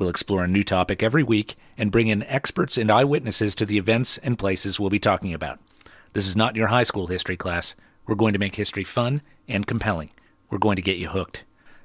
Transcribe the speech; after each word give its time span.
We'll 0.00 0.08
explore 0.08 0.44
a 0.44 0.48
new 0.48 0.64
topic 0.64 1.02
every 1.02 1.22
week 1.22 1.56
and 1.76 1.92
bring 1.92 2.08
in 2.08 2.22
experts 2.22 2.78
and 2.78 2.90
eyewitnesses 2.90 3.54
to 3.56 3.66
the 3.66 3.76
events 3.76 4.16
and 4.16 4.38
places 4.38 4.80
we'll 4.80 4.88
be 4.88 4.98
talking 4.98 5.34
about. 5.34 5.58
This 6.14 6.26
is 6.26 6.34
not 6.34 6.56
your 6.56 6.68
high 6.68 6.84
school 6.84 7.08
history 7.08 7.36
class. 7.36 7.74
We're 8.06 8.14
going 8.14 8.32
to 8.32 8.38
make 8.38 8.54
history 8.54 8.82
fun 8.82 9.20
and 9.46 9.66
compelling. 9.66 10.08
We're 10.48 10.56
going 10.56 10.76
to 10.76 10.82
get 10.82 10.96
you 10.96 11.08
hooked. 11.08 11.44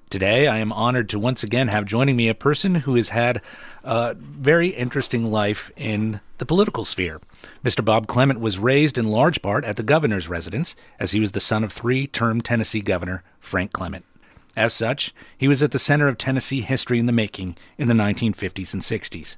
Today, 0.10 0.48
I 0.48 0.60
am 0.60 0.72
honored 0.72 1.10
to 1.10 1.20
once 1.20 1.44
again 1.44 1.68
have 1.68 1.84
joining 1.84 2.16
me 2.16 2.30
a 2.30 2.34
person 2.34 2.76
who 2.76 2.96
has 2.96 3.10
had 3.10 3.42
a 3.84 4.14
very 4.14 4.70
interesting 4.70 5.26
life 5.26 5.70
in 5.76 6.22
the 6.38 6.46
political 6.46 6.86
sphere. 6.86 7.20
Mr. 7.66 7.84
Bob 7.84 8.08
Clement 8.08 8.40
was 8.40 8.58
raised 8.58 8.98
in 8.98 9.10
large 9.10 9.42
part 9.42 9.66
at 9.66 9.76
the 9.76 9.84
governor's 9.84 10.30
residence, 10.30 10.74
as 11.02 11.12
he 11.12 11.20
was 11.20 11.34
the 11.34 11.42
son 11.42 11.66
of 11.66 11.74
three 11.74 12.08
term 12.08 12.40
Tennessee 12.40 12.80
Governor 12.80 13.24
Frank 13.42 13.74
Clement. 13.74 14.06
As 14.56 14.74
such, 14.74 15.14
he 15.38 15.48
was 15.48 15.62
at 15.62 15.72
the 15.72 15.80
center 15.80 16.08
of 16.08 16.18
Tennessee 16.18 16.62
history 16.62 17.00
in 17.00 17.06
the 17.06 17.12
making 17.12 17.58
in 17.78 17.88
the 17.88 17.94
1950s 17.94 18.74
and 18.74 18.82
60s. 18.82 19.36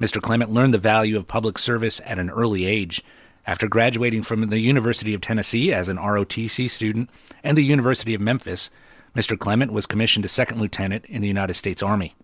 Mr. 0.00 0.20
Clement 0.20 0.52
learned 0.52 0.74
the 0.74 0.78
value 0.78 1.16
of 1.16 1.26
public 1.26 1.58
service 1.58 2.00
at 2.04 2.18
an 2.18 2.30
early 2.30 2.66
age. 2.66 3.02
After 3.46 3.66
graduating 3.66 4.22
from 4.22 4.48
the 4.48 4.60
University 4.60 5.14
of 5.14 5.22
Tennessee 5.22 5.72
as 5.72 5.88
an 5.88 5.96
ROTC 5.96 6.68
student 6.68 7.08
and 7.42 7.56
the 7.56 7.64
University 7.64 8.14
of 8.14 8.20
Memphis, 8.20 8.70
Mr. 9.16 9.38
Clement 9.38 9.72
was 9.72 9.86
commissioned 9.86 10.24
a 10.24 10.28
second 10.28 10.60
lieutenant 10.60 11.04
in 11.06 11.22
the 11.22 11.28
United 11.28 11.54
States 11.54 11.82
Army. 11.82 12.14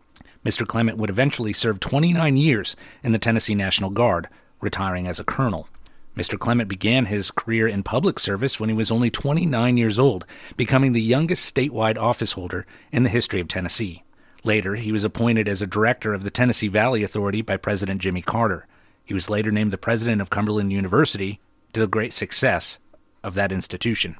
Mr. 0.44 0.66
Clement 0.66 0.98
would 0.98 1.08
eventually 1.08 1.54
serve 1.54 1.80
29 1.80 2.36
years 2.36 2.76
in 3.02 3.12
the 3.12 3.18
Tennessee 3.18 3.54
National 3.54 3.88
Guard, 3.88 4.28
retiring 4.60 5.08
as 5.08 5.18
a 5.18 5.24
colonel. 5.24 5.68
Mr. 6.16 6.38
Clement 6.38 6.68
began 6.68 7.06
his 7.06 7.30
career 7.30 7.66
in 7.66 7.82
public 7.82 8.18
service 8.18 8.60
when 8.60 8.68
he 8.68 8.74
was 8.74 8.92
only 8.92 9.10
29 9.10 9.76
years 9.76 9.98
old, 9.98 10.24
becoming 10.56 10.92
the 10.92 11.02
youngest 11.02 11.52
statewide 11.52 11.98
office 11.98 12.32
holder 12.32 12.66
in 12.92 13.02
the 13.02 13.08
history 13.08 13.40
of 13.40 13.48
Tennessee. 13.48 14.04
Later, 14.44 14.76
he 14.76 14.92
was 14.92 15.04
appointed 15.04 15.48
as 15.48 15.60
a 15.60 15.66
director 15.66 16.14
of 16.14 16.22
the 16.22 16.30
Tennessee 16.30 16.68
Valley 16.68 17.02
Authority 17.02 17.42
by 17.42 17.56
President 17.56 18.00
Jimmy 18.00 18.22
Carter. 18.22 18.66
He 19.04 19.14
was 19.14 19.30
later 19.30 19.50
named 19.50 19.72
the 19.72 19.78
president 19.78 20.20
of 20.20 20.30
Cumberland 20.30 20.72
University 20.72 21.40
to 21.72 21.80
the 21.80 21.86
great 21.86 22.12
success 22.12 22.78
of 23.22 23.34
that 23.34 23.50
institution. 23.50 24.16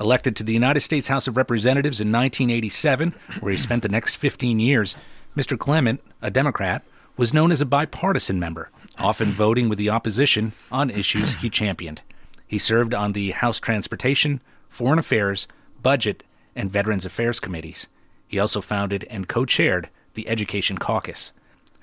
Elected 0.00 0.34
to 0.36 0.42
the 0.42 0.54
United 0.54 0.80
States 0.80 1.08
House 1.08 1.28
of 1.28 1.36
Representatives 1.36 2.00
in 2.00 2.10
1987, 2.10 3.14
where 3.40 3.52
he 3.52 3.58
spent 3.58 3.82
the 3.82 3.88
next 3.88 4.16
15 4.16 4.58
years, 4.58 4.96
Mr. 5.36 5.56
Clement, 5.56 6.02
a 6.20 6.30
Democrat, 6.30 6.82
was 7.22 7.32
known 7.32 7.52
as 7.52 7.60
a 7.60 7.64
bipartisan 7.64 8.40
member, 8.40 8.68
often 8.98 9.30
voting 9.30 9.68
with 9.68 9.78
the 9.78 9.88
opposition 9.88 10.52
on 10.72 10.90
issues 10.90 11.34
he 11.34 11.48
championed. 11.48 12.00
He 12.48 12.58
served 12.58 12.92
on 12.92 13.12
the 13.12 13.30
House 13.30 13.60
Transportation, 13.60 14.42
Foreign 14.68 14.98
Affairs, 14.98 15.46
Budget, 15.80 16.24
and 16.56 16.68
Veterans 16.68 17.06
Affairs 17.06 17.38
committees. 17.38 17.86
He 18.26 18.40
also 18.40 18.60
founded 18.60 19.06
and 19.08 19.28
co 19.28 19.44
chaired 19.44 19.88
the 20.14 20.26
Education 20.26 20.78
Caucus. 20.78 21.32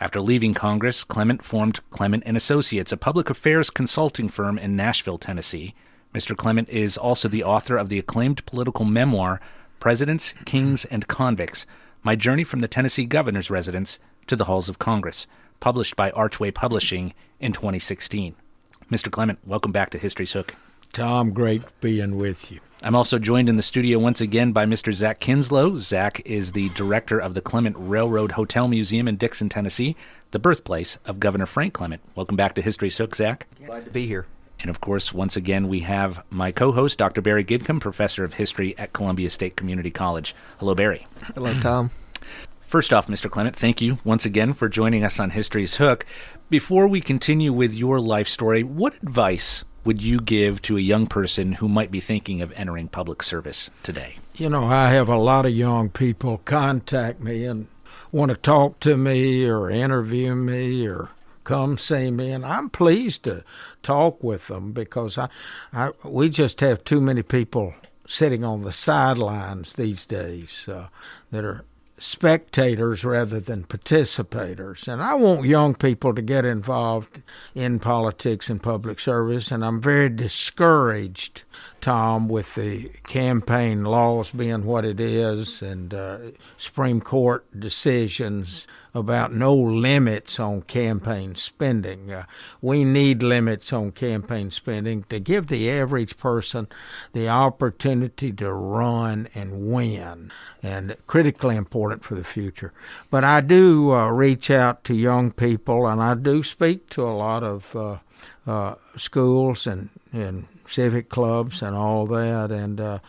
After 0.01 0.19
leaving 0.19 0.53
Congress, 0.53 1.05
Clement 1.05 1.41
formed 1.41 1.79
Clement 1.89 2.23
and 2.25 2.35
Associates, 2.35 2.91
a 2.91 2.97
public 2.97 3.29
affairs 3.29 3.69
consulting 3.69 4.27
firm 4.27 4.59
in 4.59 4.75
Nashville, 4.75 5.17
Tennessee. 5.17 5.73
Mr. 6.13 6.35
Clement 6.35 6.67
is 6.67 6.97
also 6.97 7.29
the 7.29 7.45
author 7.45 7.77
of 7.77 7.87
the 7.87 7.97
acclaimed 7.97 8.45
political 8.45 8.83
memoir 8.83 9.39
Presidents, 9.79 10.33
Kings, 10.43 10.83
and 10.83 11.07
Convicts: 11.07 11.65
My 12.03 12.17
Journey 12.17 12.43
from 12.43 12.59
the 12.59 12.67
Tennessee 12.67 13.05
Governor's 13.05 13.49
Residence 13.49 13.99
to 14.29 14.35
the 14.35 14.45
Halls 14.45 14.69
of 14.69 14.79
Congress, 14.79 15.27
published 15.59 15.95
by 15.95 16.11
Archway 16.11 16.51
Publishing 16.51 17.13
in 17.39 17.51
2016. 17.51 18.35
Mr. 18.89 19.11
Clement, 19.11 19.39
welcome 19.45 19.71
back 19.71 19.89
to 19.89 19.97
History's 19.97 20.33
Hook. 20.33 20.55
Tom, 20.93 21.31
great 21.31 21.63
being 21.81 22.17
with 22.17 22.51
you. 22.51 22.59
I'm 22.81 22.95
also 22.95 23.19
joined 23.19 23.49
in 23.49 23.57
the 23.57 23.61
studio 23.61 23.99
once 23.99 24.21
again 24.21 24.51
by 24.51 24.65
Mr. 24.65 24.93
Zach 24.93 25.19
Kinslow. 25.19 25.77
Zach 25.77 26.21
is 26.25 26.53
the 26.53 26.69
director 26.69 27.19
of 27.19 27.33
the 27.33 27.41
Clement 27.41 27.75
Railroad 27.77 28.31
Hotel 28.33 28.67
Museum 28.67 29.07
in 29.07 29.17
Dixon, 29.17 29.49
Tennessee, 29.49 29.95
the 30.31 30.39
birthplace 30.39 30.97
of 31.05 31.19
Governor 31.19 31.45
Frank 31.45 31.73
Clement. 31.73 32.01
Welcome 32.15 32.37
back 32.37 32.55
to 32.55 32.61
History's 32.61 32.97
Hook, 32.97 33.15
Zach. 33.15 33.47
Glad 33.65 33.85
to 33.85 33.91
be 33.91 34.07
here. 34.07 34.27
And 34.59 34.69
of 34.69 34.79
course, 34.79 35.13
once 35.13 35.35
again, 35.35 35.67
we 35.67 35.81
have 35.81 36.23
my 36.29 36.51
co 36.51 36.71
host, 36.71 36.99
Dr. 36.99 37.21
Barry 37.21 37.43
Gidcombe, 37.43 37.81
professor 37.81 38.23
of 38.23 38.35
history 38.35 38.77
at 38.77 38.93
Columbia 38.93 39.29
State 39.29 39.55
Community 39.55 39.91
College. 39.91 40.35
Hello, 40.59 40.75
Barry. 40.75 41.05
Hello, 41.33 41.53
Tom. 41.61 41.91
First 42.69 42.93
off, 42.93 43.07
Mr. 43.07 43.31
Clement, 43.31 43.55
thank 43.55 43.81
you 43.81 43.97
once 44.03 44.25
again 44.25 44.53
for 44.53 44.69
joining 44.69 45.03
us 45.03 45.19
on 45.19 45.31
History's 45.31 45.77
Hook. 45.77 46.05
Before 46.51 46.87
we 46.87 47.01
continue 47.01 47.51
with 47.51 47.73
your 47.73 47.99
life 47.99 48.27
story, 48.27 48.61
what 48.61 48.93
advice 49.01 49.65
would 49.85 50.03
you 50.03 50.19
give 50.19 50.61
to 50.61 50.77
a 50.77 50.79
young 50.79 51.07
person 51.07 51.53
who 51.53 51.67
might 51.67 51.89
be 51.89 51.99
thinking 51.99 52.43
of 52.43 52.51
entering 52.51 52.87
public 52.87 53.23
service 53.23 53.71
today? 53.81 54.17
You 54.35 54.49
know, 54.51 54.65
I 54.65 54.91
have 54.91 55.09
a 55.09 55.17
lot 55.17 55.47
of 55.47 55.51
young 55.51 55.89
people 55.89 56.43
contact 56.45 57.19
me 57.19 57.43
and 57.43 57.65
want 58.11 58.29
to 58.29 58.37
talk 58.37 58.79
to 58.81 58.95
me 58.97 59.49
or 59.49 59.71
interview 59.71 60.35
me 60.35 60.87
or 60.87 61.09
come 61.45 61.75
see 61.75 62.11
me, 62.11 62.31
and 62.31 62.45
I'm 62.45 62.69
pleased 62.69 63.23
to 63.23 63.43
talk 63.81 64.23
with 64.23 64.45
them 64.45 64.73
because 64.73 65.17
I, 65.17 65.29
I 65.73 65.89
we 66.03 66.29
just 66.29 66.59
have 66.59 66.83
too 66.83 67.01
many 67.01 67.23
people 67.23 67.73
sitting 68.05 68.43
on 68.43 68.61
the 68.61 68.71
sidelines 68.71 69.73
these 69.73 70.05
days 70.05 70.67
uh, 70.67 70.87
that 71.31 71.43
are 71.43 71.63
spectators 71.99 73.03
rather 73.03 73.39
than 73.39 73.63
participators. 73.63 74.87
And 74.87 75.01
I 75.01 75.13
want 75.13 75.45
young 75.45 75.75
people 75.75 76.13
to 76.15 76.21
get 76.21 76.45
involved 76.45 77.21
in 77.53 77.79
politics 77.79 78.49
and 78.49 78.61
public 78.61 78.99
service, 78.99 79.51
and 79.51 79.63
I'm 79.63 79.81
very 79.81 80.09
discouraged, 80.09 81.43
Tom, 81.81 82.27
with 82.27 82.55
the 82.55 82.89
campaign 83.07 83.83
laws 83.83 84.31
being 84.31 84.65
what 84.65 84.85
it 84.85 84.99
is 84.99 85.61
and 85.61 85.93
uh, 85.93 86.17
Supreme 86.57 87.01
Court 87.01 87.45
decisions 87.57 88.67
about 88.93 89.33
no 89.33 89.53
limits 89.53 90.39
on 90.39 90.61
campaign 90.63 91.35
spending. 91.35 92.11
Uh, 92.11 92.25
we 92.61 92.83
need 92.83 93.21
limits 93.21 93.71
on 93.71 93.91
campaign 93.91 94.51
spending 94.51 95.03
to 95.09 95.19
give 95.19 95.47
the 95.47 95.69
average 95.69 96.17
person 96.17 96.67
the 97.13 97.29
opportunity 97.29 98.31
to 98.31 98.51
run 98.51 99.27
and 99.35 99.71
win, 99.71 100.31
and 100.63 100.95
critically 101.07 101.55
important 101.55 102.03
for 102.03 102.15
the 102.15 102.23
future. 102.23 102.73
But 103.11 103.23
I 103.23 103.41
do 103.41 103.91
uh, 103.91 104.09
reach 104.09 104.49
out 104.49 104.83
to 104.85 104.93
young 104.93 105.31
people, 105.31 105.87
and 105.87 106.01
I 106.01 106.15
do 106.15 106.43
speak 106.43 106.89
to 106.91 107.03
a 107.03 107.13
lot 107.13 107.43
of 107.43 107.75
uh, 107.75 107.97
uh 108.47 108.75
schools 108.97 109.67
and, 109.67 109.89
and 110.11 110.47
civic 110.69 111.09
clubs 111.09 111.61
and 111.61 111.75
all 111.75 112.05
that, 112.07 112.51
and 112.51 112.79
uh, 112.79 112.99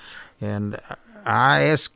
and 0.41 0.79
I 1.25 1.63
ask. 1.63 1.93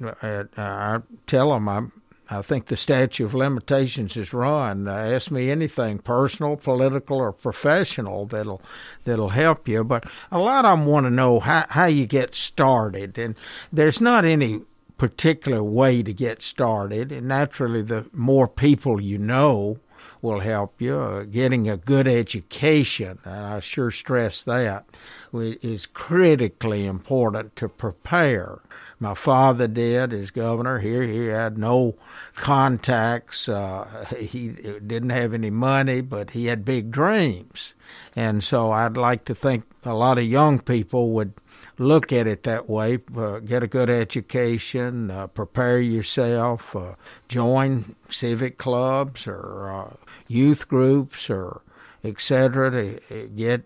Uh, 0.00 0.44
I 0.56 1.00
tell 1.26 1.50
them 1.50 1.68
I'm 1.68 1.92
I 2.30 2.42
think 2.42 2.66
the 2.66 2.76
statute 2.76 3.24
of 3.24 3.34
limitations 3.34 4.16
is 4.16 4.34
run. 4.34 4.86
Uh, 4.86 4.92
ask 4.92 5.30
me 5.30 5.50
anything 5.50 5.98
personal, 5.98 6.56
political, 6.56 7.18
or 7.18 7.32
professional 7.32 8.26
that'll 8.26 8.60
that'll 9.04 9.30
help 9.30 9.66
you. 9.66 9.82
But 9.82 10.04
a 10.30 10.38
lot 10.38 10.64
of 10.64 10.78
them 10.78 10.86
want 10.86 11.06
to 11.06 11.10
know 11.10 11.40
how 11.40 11.64
how 11.70 11.86
you 11.86 12.06
get 12.06 12.34
started, 12.34 13.16
and 13.16 13.34
there's 13.72 14.00
not 14.00 14.24
any 14.24 14.62
particular 14.98 15.62
way 15.62 16.02
to 16.02 16.12
get 16.12 16.42
started. 16.42 17.12
And 17.12 17.28
naturally, 17.28 17.82
the 17.82 18.06
more 18.12 18.46
people 18.46 19.00
you 19.00 19.16
know 19.16 19.78
will 20.22 20.40
help 20.40 20.80
you. 20.80 20.96
Uh, 20.98 21.24
getting 21.24 21.68
a 21.68 21.76
good 21.76 22.08
education, 22.08 23.18
and 23.24 23.34
I 23.34 23.60
sure 23.60 23.90
stress 23.90 24.42
that, 24.42 24.86
is 25.32 25.86
critically 25.86 26.86
important 26.86 27.56
to 27.56 27.68
prepare. 27.68 28.60
My 29.00 29.14
father 29.14 29.68
did 29.68 30.12
as 30.12 30.30
governor 30.30 30.80
here. 30.80 31.02
He 31.02 31.26
had 31.26 31.56
no 31.56 31.94
contacts. 32.34 33.48
Uh, 33.48 34.06
he 34.18 34.48
didn't 34.48 35.10
have 35.10 35.32
any 35.32 35.50
money, 35.50 36.00
but 36.00 36.30
he 36.30 36.46
had 36.46 36.64
big 36.64 36.90
dreams. 36.90 37.74
And 38.16 38.42
so 38.42 38.72
I'd 38.72 38.96
like 38.96 39.24
to 39.26 39.34
think 39.34 39.64
a 39.84 39.94
lot 39.94 40.18
of 40.18 40.24
young 40.24 40.58
people 40.58 41.10
would 41.12 41.32
look 41.78 42.12
at 42.12 42.26
it 42.26 42.42
that 42.42 42.68
way. 42.68 42.98
Uh, 43.16 43.38
get 43.38 43.62
a 43.62 43.66
good 43.66 43.88
education, 43.88 45.10
uh, 45.10 45.26
prepare 45.28 45.80
yourself, 45.80 46.74
uh, 46.74 46.94
join 47.28 47.94
civic 48.10 48.58
clubs 48.58 49.26
or 49.26 49.70
uh, 49.70 49.94
youth 50.26 50.68
groups 50.68 51.30
or 51.30 51.62
etc. 52.04 52.70
to 52.70 53.28
get 53.34 53.62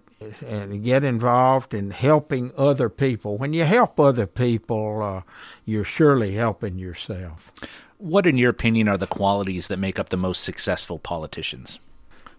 and 0.47 0.85
get 0.85 1.03
involved 1.03 1.75
in 1.75 1.91
helping 1.91 2.53
other 2.57 2.89
people. 2.89 3.37
When 3.37 3.53
you 3.53 3.65
help 3.65 3.99
other 3.99 4.27
people, 4.27 5.03
uh, 5.03 5.23
you're 5.65 5.85
surely 5.85 6.35
helping 6.35 6.79
yourself. 6.79 7.51
What, 7.99 8.27
in 8.27 8.39
your 8.39 8.51
opinion, 8.51 8.89
are 8.89 8.97
the 8.97 9.07
qualities 9.09 9.67
that 9.67 9.79
make 9.79 9.99
up 9.99 10.11
the 10.11 10.17
most 10.17 10.45
successful 10.45 10.99
politicians? 11.01 11.81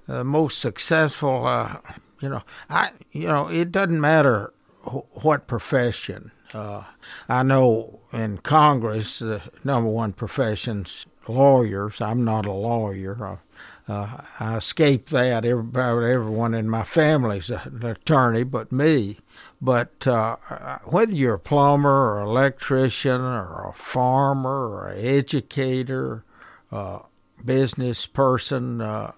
the 0.07 0.23
most 0.23 0.59
successful. 0.59 1.47
Uh, 1.47 1.77
you 2.21 2.29
know, 2.29 2.43
I 2.69 2.91
you 3.11 3.27
know 3.27 3.47
it 3.47 3.71
doesn't 3.71 3.99
matter 3.99 4.53
what 4.83 5.47
profession. 5.47 6.31
Uh, 6.53 6.83
I 7.27 7.43
know 7.43 8.01
in 8.11 8.37
Congress 8.39 9.19
the 9.19 9.41
number 9.63 9.89
one 9.89 10.13
profession's 10.13 11.05
lawyers. 11.27 11.99
I'm 12.01 12.23
not 12.23 12.45
a 12.45 12.51
lawyer. 12.51 13.39
Uh, 13.87 14.17
I 14.39 14.57
escaped 14.57 15.09
that. 15.09 15.45
Everybody, 15.45 16.11
everyone 16.11 16.53
in 16.53 16.69
my 16.69 16.83
family's 16.83 17.49
an 17.49 17.83
attorney, 17.83 18.43
but 18.43 18.71
me. 18.71 19.19
But 19.61 20.05
uh, 20.05 20.35
whether 20.83 21.13
you're 21.13 21.35
a 21.35 21.39
plumber 21.39 21.89
or 21.89 22.21
electrician 22.21 23.21
or 23.21 23.67
a 23.67 23.73
farmer 23.73 24.69
or 24.69 24.87
an 24.89 25.05
educator, 25.05 26.23
uh, 26.71 26.99
business 27.43 28.05
person, 28.05 28.81
uh, 28.81 29.13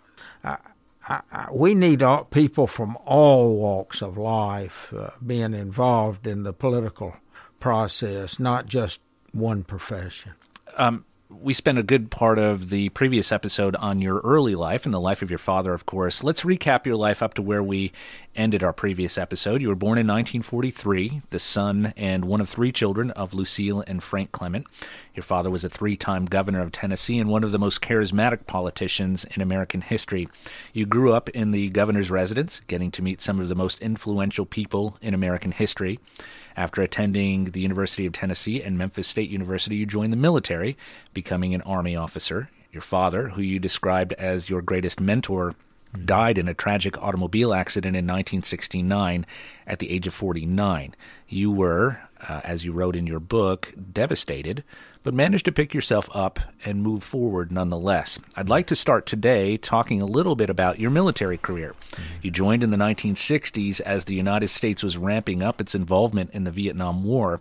I, 1.08 1.48
we 1.52 1.76
need 1.76 2.02
all, 2.02 2.26
people 2.26 2.68
from 2.68 2.98
all 3.06 3.56
walks 3.56 4.02
of 4.02 4.18
life 4.18 4.94
uh, 4.98 5.12
being 5.26 5.54
involved 5.54 6.26
in 6.26 6.44
the 6.44 6.54
political 6.54 7.16
process, 7.60 8.40
not 8.40 8.66
just 8.66 9.02
one 9.32 9.64
profession. 9.64 10.34
Um, 10.78 11.06
we 11.42 11.54
spent 11.54 11.78
a 11.78 11.84
good 11.84 12.12
part 12.12 12.40
of 12.40 12.70
the 12.70 12.90
previous 12.90 13.32
episode 13.32 13.76
on 13.78 14.02
your 14.02 14.20
early 14.20 14.56
life 14.56 14.86
and 14.86 14.94
the 14.94 15.00
life 15.00 15.22
of 15.22 15.30
your 15.30 15.40
father, 15.40 15.74
of 15.74 15.86
course. 15.86 16.24
Let's 16.24 16.42
recap 16.42 16.86
your 16.86 16.96
life 16.96 17.22
up 17.22 17.34
to 17.36 17.42
where 17.42 17.64
we 17.64 17.92
ended 18.36 18.64
our 18.64 18.74
previous 18.74 19.18
episode. 19.18 19.62
You 19.62 19.70
were 19.70 19.76
born 19.76 19.98
in 19.98 20.08
1943, 20.08 21.22
the 21.30 21.40
son 21.40 21.94
and 21.96 22.26
one 22.26 22.42
of 22.42 22.50
three 22.50 22.72
children 22.72 23.12
of 23.12 23.34
Lucille 23.34 23.84
and 23.88 24.04
Frank 24.04 24.32
Clement. 24.32 24.68
Your 25.14 25.24
father 25.24 25.50
was 25.50 25.64
a 25.64 25.70
three 25.70 25.96
time 25.96 26.26
governor 26.26 26.62
of 26.62 26.72
Tennessee 26.72 27.18
and 27.20 27.30
one 27.30 27.44
of 27.44 27.52
the 27.52 27.60
most 27.60 27.82
charismatic 27.82 28.46
politicians 28.48 29.26
in 29.26 29.42
American 29.42 29.82
history. 29.82 30.28
You 30.74 30.86
grew 30.86 31.14
up 31.14 31.30
in 31.30 31.52
the 31.52 31.70
governor's 31.70 32.12
residence, 32.12 32.62
getting 32.68 32.92
to 32.92 33.02
meet 33.02 33.22
some 33.22 33.40
of 33.40 33.48
the 33.48 33.56
most 33.56 33.82
influential 33.82 34.46
people 34.46 34.98
in 35.02 35.14
American 35.14 35.52
history. 35.52 36.00
After 36.58 36.82
attending 36.82 37.46
the 37.46 37.60
University 37.60 38.06
of 38.06 38.14
Tennessee 38.14 38.62
and 38.62 38.78
Memphis 38.78 39.08
State 39.08 39.30
University, 39.30 39.76
you 39.76 39.86
joined 39.86 40.14
the 40.14 40.18
military, 40.18 40.78
becoming 41.14 41.54
an 41.54 41.62
Army 41.64 41.96
officer. 41.96 42.50
Your 42.72 42.82
father, 42.82 43.30
who 43.30 43.42
you 43.42 43.60
described 43.60 44.14
as 44.14 44.50
your 44.50 44.62
greatest 44.62 45.00
mentor, 45.02 45.56
died 46.04 46.38
in 46.38 46.48
a 46.48 46.54
tragic 46.54 47.02
automobile 47.02 47.54
accident 47.54 47.96
in 47.96 48.06
1969 48.06 49.26
at 49.68 49.80
the 49.80 49.90
age 49.90 50.08
of 50.08 50.14
49. 50.14 50.96
You 51.28 51.52
were, 51.52 52.00
uh, 52.28 52.42
as 52.44 52.66
you 52.66 52.72
wrote 52.72 52.96
in 52.96 53.08
your 53.08 53.20
book, 53.20 53.74
devastated, 53.94 54.64
but 55.06 55.14
managed 55.14 55.46
to 55.46 55.52
pick 55.52 55.72
yourself 55.74 56.10
up 56.14 56.40
and 56.66 56.82
move 56.82 57.04
forward 57.04 57.52
nonetheless. 57.52 58.20
I'd 58.36 58.50
like 58.50 58.66
to 58.68 58.76
start 58.76 59.06
today 59.06 59.56
talking 59.56 60.02
a 60.02 60.06
little 60.06 60.36
bit 60.36 60.50
about 60.50 60.80
your 60.80 60.90
military 60.90 61.38
career. 61.38 61.76
You 62.24 62.32
joined 62.32 62.64
in 62.64 62.72
the 62.72 62.78
1960s 62.78 63.80
as 63.82 64.06
the 64.06 64.16
United 64.16 64.48
States 64.48 64.82
was 64.82 64.98
ramping 64.98 65.44
up 65.44 65.62
its 65.62 65.76
involvement 65.76 66.32
in 66.32 66.44
the 66.44 66.52
Vietnam 66.52 67.04
War. 67.04 67.40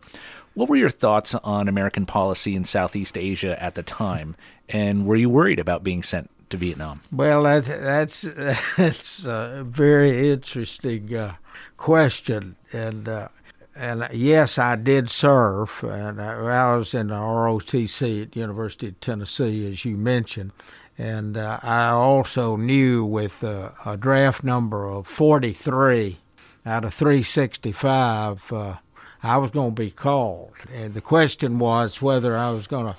What 0.53 0.69
were 0.69 0.77
your 0.77 0.91
thoughts 0.91 1.35
on 1.37 1.67
American 1.67 2.05
policy 2.05 2.55
in 2.55 2.67
Southeast 2.67 3.17
Asia 3.17 3.61
at 3.61 3.77
the 3.77 3.83
time? 3.83 4.37
And 4.69 5.07
were 5.07 5.17
you 5.17 5.31
worried 5.31 5.59
about 5.59 5.83
being 5.83 6.03
sent 6.03 6.31
to 6.51 6.59
Vietnam? 6.59 7.01
Well, 7.11 7.45
that, 7.45 7.65
that's 7.65 8.23
that's 8.77 9.25
a 9.25 9.65
very 9.67 10.31
interesting 10.31 11.15
uh, 11.17 11.37
question, 11.79 12.57
and 12.75 13.09
uh, 13.09 13.29
and 13.77 14.09
yes, 14.13 14.59
I 14.59 14.77
did 14.77 15.11
serve, 15.11 15.83
and 15.85 16.21
I, 16.21 16.77
was 16.77 16.95
in 16.95 17.09
the 17.09 17.15
ROTC 17.15 18.23
at 18.23 18.37
University 18.37 18.89
of 18.89 19.01
Tennessee, 19.01 19.71
as 19.71 19.85
you 19.85 19.97
mentioned, 19.97 20.53
and 20.97 21.37
uh, 21.37 21.59
I 21.63 21.89
also 21.89 22.57
knew 22.57 23.05
with 23.05 23.43
uh, 23.43 23.71
a 23.85 23.97
draft 23.97 24.45
number 24.45 24.89
of 24.89 25.07
43 25.07 26.19
out 26.65 26.85
of 26.85 26.95
365, 26.95 28.53
uh, 28.53 28.77
I 29.23 29.39
was 29.39 29.51
going 29.51 29.75
to 29.75 29.83
be 29.83 29.91
called, 29.91 30.53
and 30.73 30.95
the 30.95 31.01
question 31.01 31.59
was 31.59 32.01
whether 32.01 32.37
I 32.37 32.51
was 32.51 32.67
going 32.67 32.87
to 32.87 32.97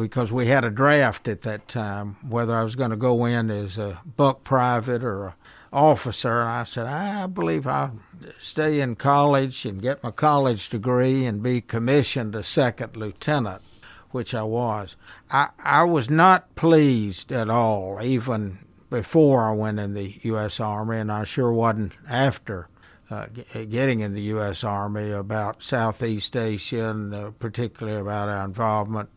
because 0.00 0.30
we 0.30 0.46
had 0.46 0.64
a 0.64 0.70
draft 0.70 1.26
at 1.26 1.42
that 1.42 1.66
time, 1.66 2.16
whether 2.28 2.54
I 2.54 2.62
was 2.62 2.76
going 2.76 2.90
to 2.90 2.96
go 2.96 3.24
in 3.24 3.50
as 3.50 3.78
a 3.78 4.00
buck 4.16 4.44
private 4.44 5.02
or 5.02 5.26
a 5.26 5.34
officer. 5.72 6.40
And 6.40 6.50
I 6.50 6.64
said, 6.64 6.86
I 6.86 7.26
believe 7.26 7.66
I'll 7.66 7.98
stay 8.38 8.80
in 8.80 8.96
college 8.96 9.64
and 9.64 9.82
get 9.82 10.02
my 10.02 10.10
college 10.10 10.68
degree 10.68 11.24
and 11.24 11.42
be 11.42 11.60
commissioned 11.60 12.34
a 12.34 12.42
second 12.42 12.96
lieutenant, 12.96 13.62
which 14.10 14.34
I 14.34 14.42
was. 14.42 14.96
I, 15.30 15.48
I 15.62 15.84
was 15.84 16.10
not 16.10 16.54
pleased 16.54 17.32
at 17.32 17.48
all, 17.48 17.98
even 18.02 18.58
before 18.90 19.44
I 19.44 19.52
went 19.52 19.80
in 19.80 19.94
the 19.94 20.18
U.S. 20.22 20.60
Army, 20.60 20.98
and 20.98 21.10
I 21.10 21.24
sure 21.24 21.52
wasn't 21.52 21.92
after. 22.08 22.68
Uh, 23.10 23.26
getting 23.52 24.00
in 24.00 24.14
the 24.14 24.22
U.S. 24.22 24.64
Army 24.64 25.10
about 25.10 25.62
Southeast 25.62 26.34
Asia 26.34 26.88
and 26.88 27.14
uh, 27.14 27.30
particularly 27.32 28.00
about 28.00 28.30
our 28.30 28.42
involvement 28.42 29.10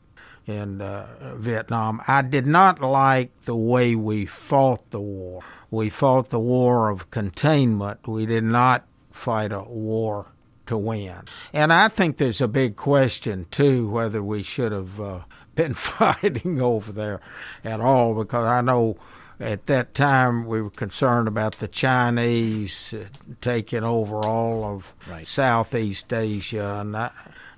in 0.46 0.82
uh, 0.82 1.36
Vietnam. 1.36 2.02
I 2.08 2.22
did 2.22 2.46
not 2.46 2.82
like 2.82 3.42
the 3.46 3.56
way 3.56 3.96
we 3.96 4.26
fought 4.26 4.92
the 4.92 5.02
war. 5.02 5.42
We 5.72 5.90
fought 5.90 6.30
the 6.30 6.40
war 6.40 6.90
of 6.90 7.10
containment. 7.12 8.08
We 8.08 8.26
did 8.26 8.44
not 8.44 8.86
fight 9.12 9.52
a 9.52 9.64
war 9.64 10.28
to 10.68 10.78
win. 10.78 11.22
And 11.54 11.74
I 11.74 11.88
think 11.88 12.18
there's 12.18 12.42
a 12.42 12.48
big 12.48 12.76
question, 12.76 13.48
too, 13.52 13.90
whether 13.90 14.22
we 14.22 14.44
should 14.44 14.72
have 14.72 15.00
uh, 15.00 15.20
been 15.56 15.74
fighting 15.74 16.62
over 16.62 16.92
there 16.92 17.22
at 17.64 17.82
all, 17.82 18.14
because 18.14 18.46
I 18.46 18.62
know 18.62 18.98
at 19.40 19.66
that 19.66 19.94
time 19.94 20.46
we 20.46 20.62
were 20.62 20.70
concerned 20.70 21.28
about 21.28 21.56
the 21.56 21.68
Chinese 21.68 22.94
uh, 22.94 23.06
taking 23.42 23.84
over 23.84 24.18
all 24.26 24.64
of 24.64 24.94
right. 25.10 25.28
Southeast 25.28 26.12
Asia, 26.14 26.80
and 26.82 26.96
I, 26.96 27.12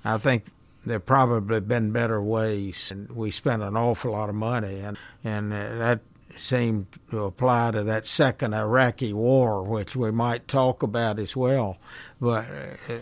I 0.04 0.18
think 0.18 0.46
there 0.88 1.00
probably 1.00 1.60
been 1.60 1.92
better 1.92 2.20
ways, 2.22 2.88
and 2.90 3.10
we 3.12 3.30
spent 3.30 3.62
an 3.62 3.76
awful 3.76 4.12
lot 4.12 4.28
of 4.28 4.34
money, 4.34 4.80
and 4.80 4.98
and 5.22 5.52
uh, 5.52 5.76
that 5.76 6.00
seemed 6.36 6.86
to 7.10 7.24
apply 7.24 7.72
to 7.72 7.82
that 7.82 8.06
second 8.06 8.54
Iraqi 8.54 9.12
war, 9.12 9.62
which 9.62 9.96
we 9.96 10.10
might 10.10 10.48
talk 10.48 10.82
about 10.82 11.18
as 11.18 11.34
well. 11.36 11.78
But 12.20 12.46
uh, 12.88 12.94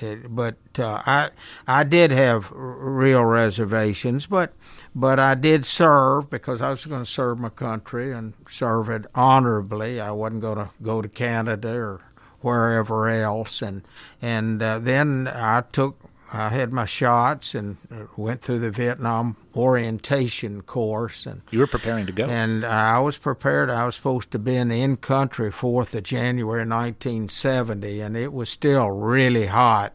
it, 0.00 0.34
but 0.34 0.56
uh, 0.78 1.02
I 1.06 1.30
I 1.66 1.84
did 1.84 2.10
have 2.10 2.50
real 2.52 3.24
reservations, 3.24 4.26
but 4.26 4.52
but 4.94 5.18
I 5.18 5.34
did 5.34 5.64
serve 5.64 6.30
because 6.30 6.60
I 6.60 6.70
was 6.70 6.84
going 6.84 7.04
to 7.04 7.10
serve 7.10 7.38
my 7.38 7.50
country 7.50 8.12
and 8.12 8.34
serve 8.48 8.90
it 8.90 9.06
honorably. 9.14 10.00
I 10.00 10.10
wasn't 10.10 10.42
going 10.42 10.58
to 10.58 10.70
go 10.82 11.02
to 11.02 11.08
Canada 11.08 11.74
or 11.74 12.00
wherever 12.40 13.08
else, 13.08 13.62
and 13.62 13.82
and 14.22 14.62
uh, 14.62 14.78
then 14.78 15.28
I 15.28 15.62
took 15.72 15.98
I 16.30 16.50
had 16.50 16.72
my 16.72 16.84
shots 16.84 17.54
and 17.54 17.78
uh, 17.90 18.04
went 18.16 18.42
through 18.42 18.58
the 18.58 18.70
Vietnam 18.70 19.36
orientation 19.56 20.62
course. 20.62 21.24
And 21.24 21.42
you 21.50 21.60
were 21.60 21.66
preparing 21.66 22.06
to 22.06 22.12
go. 22.12 22.26
And 22.26 22.66
I 22.66 22.98
was 23.00 23.16
prepared. 23.16 23.70
I 23.70 23.86
was 23.86 23.96
supposed 23.96 24.30
to 24.32 24.38
be 24.38 24.56
in 24.56 24.68
the 24.68 24.82
in-country 24.82 25.50
4th 25.50 25.94
of 25.94 26.02
January 26.02 26.66
1970, 26.66 28.00
and 28.00 28.16
it 28.16 28.32
was 28.32 28.50
still 28.50 28.90
really 28.90 29.46
hot 29.46 29.94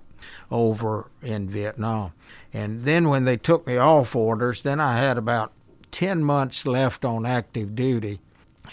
over 0.49 1.11
in 1.21 1.49
Vietnam. 1.49 2.13
And 2.51 2.83
then 2.83 3.09
when 3.09 3.25
they 3.25 3.37
took 3.37 3.67
me 3.67 3.77
off 3.77 4.15
orders, 4.15 4.63
then 4.63 4.79
I 4.79 4.97
had 4.97 5.17
about 5.17 5.51
10 5.91 6.23
months 6.23 6.65
left 6.65 7.05
on 7.05 7.25
active 7.25 7.75
duty. 7.75 8.19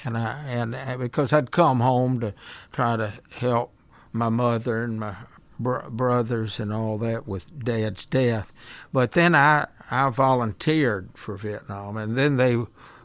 And 0.04 0.16
I 0.16 0.44
and 0.46 0.74
uh, 0.74 0.96
because 0.98 1.32
I'd 1.32 1.50
come 1.50 1.80
home 1.80 2.20
to 2.20 2.32
try 2.72 2.96
to 2.96 3.12
help 3.30 3.72
my 4.12 4.28
mother 4.28 4.84
and 4.84 5.00
my 5.00 5.16
br- 5.60 5.88
brothers 5.88 6.58
and 6.58 6.72
all 6.72 6.98
that 6.98 7.28
with 7.28 7.64
Dad's 7.64 8.04
death. 8.04 8.52
But 8.92 9.12
then 9.12 9.34
I 9.34 9.68
I 9.90 10.08
volunteered 10.10 11.10
for 11.14 11.36
Vietnam, 11.36 11.96
and 11.96 12.16
then 12.16 12.36
they 12.36 12.56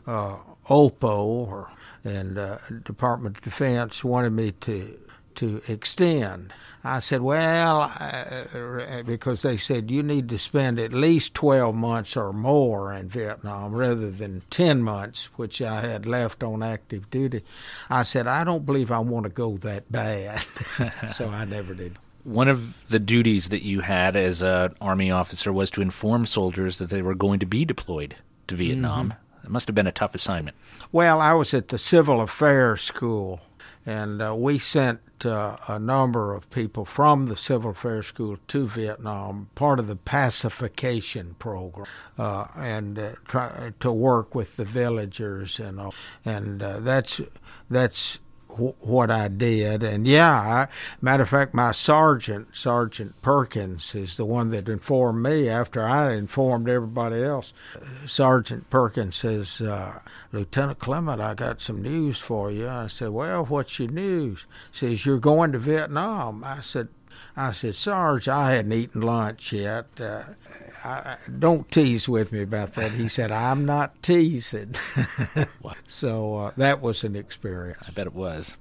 uh, 0.08 0.38
OPO 0.70 1.26
or 1.26 1.72
and 2.04 2.38
uh, 2.38 2.60
Department 2.84 3.38
of 3.38 3.44
Defense 3.44 4.04
wanted 4.04 4.32
me 4.32 4.52
to 4.62 4.98
to 5.36 5.62
extend. 5.68 6.54
I 6.88 7.00
said, 7.00 7.22
well, 7.22 7.92
uh, 8.00 9.02
because 9.02 9.42
they 9.42 9.58
said 9.58 9.90
you 9.90 10.04
need 10.04 10.30
to 10.30 10.38
spend 10.38 10.80
at 10.80 10.94
least 10.94 11.34
12 11.34 11.74
months 11.74 12.16
or 12.16 12.32
more 12.32 12.94
in 12.94 13.10
Vietnam 13.10 13.74
rather 13.74 14.12
than 14.12 14.44
10 14.52 14.84
months, 14.84 15.30
which 15.36 15.64
I 15.64 15.82
had 15.82 16.06
left 16.06 16.44
on 16.44 16.62
active 16.62 17.10
duty. 17.10 17.44
I 17.90 18.04
said, 18.04 18.28
I 18.28 18.44
don't 18.44 18.68
believe 18.68 18.92
I 18.92 19.00
want 19.00 19.24
to 19.24 19.32
go 19.32 19.58
that 19.58 19.92
bad. 19.92 20.46
so 21.12 21.28
I 21.30 21.44
never 21.46 21.74
did 21.74 21.98
one 22.26 22.48
of 22.48 22.88
the 22.90 23.00
duties 23.00 23.50
that 23.50 23.64
you 23.64 23.82
had 23.82 24.16
as 24.16 24.42
an 24.42 24.76
army 24.82 25.12
officer 25.12 25.54
was 25.54 25.70
to 25.72 25.82
inform 25.82 26.26
soldiers 26.26 26.80
that 26.80 26.90
they 26.90 27.02
were 27.02 27.16
going 27.16 27.40
to 27.40 27.46
be 27.46 27.64
deployed 27.64 28.16
to 28.48 28.56
Vietnam. 28.56 29.10
Mm-hmm. 29.10 29.46
It 29.46 29.52
must 29.52 29.68
have 29.68 29.76
been 29.76 29.88
a 29.88 29.92
tough 29.92 30.16
assignment. 30.16 30.58
Well, 30.92 31.22
I 31.22 31.34
was 31.34 31.54
at 31.54 31.68
the 31.68 31.78
Civil 31.78 32.20
Affairs 32.20 32.82
School, 32.82 33.42
and 33.86 34.24
uh, 34.24 34.34
we 34.36 34.58
sent 34.58 35.02
uh, 35.24 35.58
a 35.68 35.78
number 35.78 36.34
of 36.34 36.50
people 36.50 36.84
from 36.84 37.28
the 37.28 37.38
Civil 37.38 37.72
Affairs 37.72 38.08
School 38.08 38.38
to 38.48 38.68
Vietnam, 38.68 39.50
part 39.54 39.80
of 39.80 39.86
the 39.86 39.96
pacification 39.96 41.36
program, 41.38 41.86
uh, 42.18 42.48
and 42.56 42.98
uh, 42.98 43.12
try 43.26 43.72
to 43.80 43.92
work 43.92 44.34
with 44.34 44.58
the 44.58 44.66
villagers 44.66 45.60
and 45.60 45.80
all. 45.80 45.94
And 46.26 46.64
uh, 46.64 46.80
that's 46.80 47.22
that's 48.58 48.76
what 48.80 49.12
I 49.12 49.28
did. 49.28 49.84
And 49.84 50.08
yeah, 50.08 50.32
I, 50.32 50.68
matter 51.02 51.24
of 51.24 51.30
fact, 51.30 51.54
my 51.54 51.72
sergeant, 51.72 52.56
Sergeant 52.56 53.22
Perkins, 53.22 53.96
is 53.96 54.18
the 54.18 54.26
one 54.26 54.50
that 54.52 54.70
informed 54.70 55.24
me 55.24 55.50
after 55.50 55.84
I 55.84 56.14
informed 56.14 56.70
everybody 56.70 57.22
else. 57.24 57.54
Sergeant 58.06 58.70
Perkins 58.70 59.16
says, 59.16 59.62
uh, 59.62 60.00
Lieutenant 60.32 60.80
Clement, 60.80 61.22
I 61.22 61.34
got 61.34 61.62
some 61.62 61.82
news 61.82 62.20
for 62.20 62.52
you. 62.52 62.68
I 62.68 62.88
said, 62.88 63.10
Well, 63.10 63.46
what's 63.46 63.80
your 63.80 63.90
news? 63.90 64.46
He 64.72 64.78
says, 64.78 65.06
You're 65.06 65.20
going 65.20 65.52
to 65.52 65.60
Vietnam. 65.60 66.44
I 66.44 66.62
said, 66.62 66.90
I 67.38 67.52
said, 67.52 67.76
Sarge, 67.76 68.28
I 68.28 68.52
hadn't 68.52 68.74
eaten 68.74 69.02
lunch 69.02 69.52
yet. 69.52 69.88
Uh, 70.00 70.24
I, 70.86 71.18
don't 71.40 71.70
tease 71.72 72.08
with 72.08 72.32
me 72.32 72.42
about 72.42 72.76
that. 72.76 72.92
He 72.92 73.08
said, 73.08 73.32
I'm 73.32 73.66
not 73.66 74.02
teasing. 74.04 74.76
so 75.88 76.38
uh, 76.38 76.52
that 76.58 76.82
was 76.82 77.04
an 77.04 77.16
experience. 77.16 77.82
I 77.88 77.92
bet 77.92 78.08
it 78.08 78.14
was. 78.14 78.56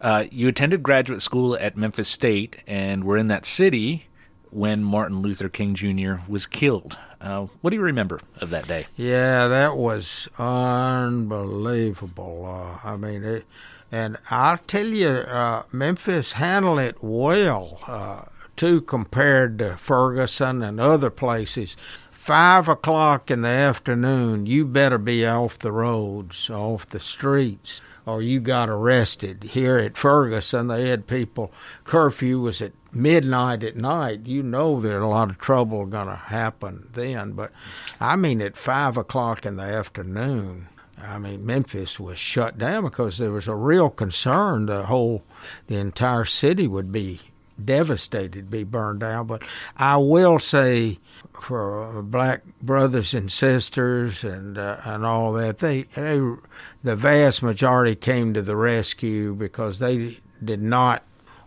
Uh, 0.00 0.24
you 0.30 0.48
attended 0.48 0.82
graduate 0.82 1.22
school 1.22 1.56
at 1.56 1.76
Memphis 1.76 2.08
State 2.08 2.56
and 2.66 3.04
were 3.04 3.16
in 3.16 3.28
that 3.28 3.46
city 3.46 4.06
when 4.50 4.82
Martin 4.82 5.20
Luther 5.20 5.48
King 5.48 5.74
Jr. 5.74 6.14
was 6.28 6.46
killed. 6.46 6.98
Uh, 7.20 7.46
what 7.60 7.70
do 7.70 7.76
you 7.76 7.82
remember 7.82 8.20
of 8.40 8.50
that 8.50 8.66
day? 8.66 8.86
Yeah, 8.96 9.46
that 9.46 9.76
was 9.76 10.28
unbelievable. 10.38 12.44
Uh, 12.44 12.86
I 12.86 12.96
mean, 12.96 13.22
it, 13.22 13.44
and 13.92 14.16
I'll 14.28 14.58
tell 14.58 14.86
you, 14.86 15.08
uh, 15.08 15.62
Memphis 15.70 16.32
handled 16.32 16.80
it 16.80 16.96
well 17.00 17.78
uh, 17.86 18.22
too 18.56 18.80
compared 18.80 19.58
to 19.58 19.76
Ferguson 19.76 20.62
and 20.62 20.80
other 20.80 21.10
places. 21.10 21.76
Five 22.10 22.68
o'clock 22.68 23.30
in 23.30 23.42
the 23.42 23.48
afternoon, 23.48 24.46
you 24.46 24.64
better 24.64 24.98
be 24.98 25.26
off 25.26 25.58
the 25.58 25.72
roads, 25.72 26.48
off 26.48 26.88
the 26.88 27.00
streets, 27.00 27.80
or 28.06 28.22
you 28.22 28.38
got 28.38 28.70
arrested. 28.70 29.42
Here 29.42 29.78
at 29.78 29.96
Ferguson, 29.96 30.68
they 30.68 30.88
had 30.88 31.06
people, 31.06 31.52
curfew 31.84 32.40
was 32.40 32.62
at 32.62 32.72
midnight 32.92 33.64
at 33.64 33.76
night. 33.76 34.26
You 34.26 34.42
know 34.42 34.80
there's 34.80 35.02
a 35.02 35.06
lot 35.06 35.30
of 35.30 35.38
trouble 35.38 35.86
going 35.86 36.08
to 36.08 36.16
happen 36.16 36.88
then. 36.92 37.32
But 37.32 37.50
I 38.00 38.16
mean, 38.16 38.40
at 38.40 38.56
five 38.56 38.96
o'clock 38.96 39.44
in 39.44 39.56
the 39.56 39.64
afternoon, 39.64 40.68
I 41.02 41.18
mean, 41.18 41.44
Memphis 41.44 41.98
was 41.98 42.18
shut 42.18 42.58
down 42.58 42.84
because 42.84 43.18
there 43.18 43.32
was 43.32 43.48
a 43.48 43.54
real 43.54 43.90
concern 43.90 44.66
the 44.66 44.86
whole, 44.86 45.24
the 45.66 45.76
entire 45.76 46.24
city 46.24 46.68
would 46.68 46.92
be 46.92 47.20
devastated, 47.64 48.50
be 48.50 48.64
burned 48.64 49.00
down. 49.00 49.26
But 49.26 49.42
I 49.76 49.96
will 49.96 50.38
say, 50.38 50.98
for 51.40 52.02
black 52.02 52.42
brothers 52.60 53.14
and 53.14 53.30
sisters 53.30 54.24
and 54.24 54.58
uh, 54.58 54.80
and 54.84 55.04
all 55.04 55.32
that, 55.34 55.58
they, 55.58 55.82
they 55.82 56.20
the 56.82 56.96
vast 56.96 57.42
majority 57.42 57.94
came 57.96 58.34
to 58.34 58.42
the 58.42 58.56
rescue 58.56 59.34
because 59.34 59.78
they 59.78 60.18
did 60.42 60.62
not 60.62 61.02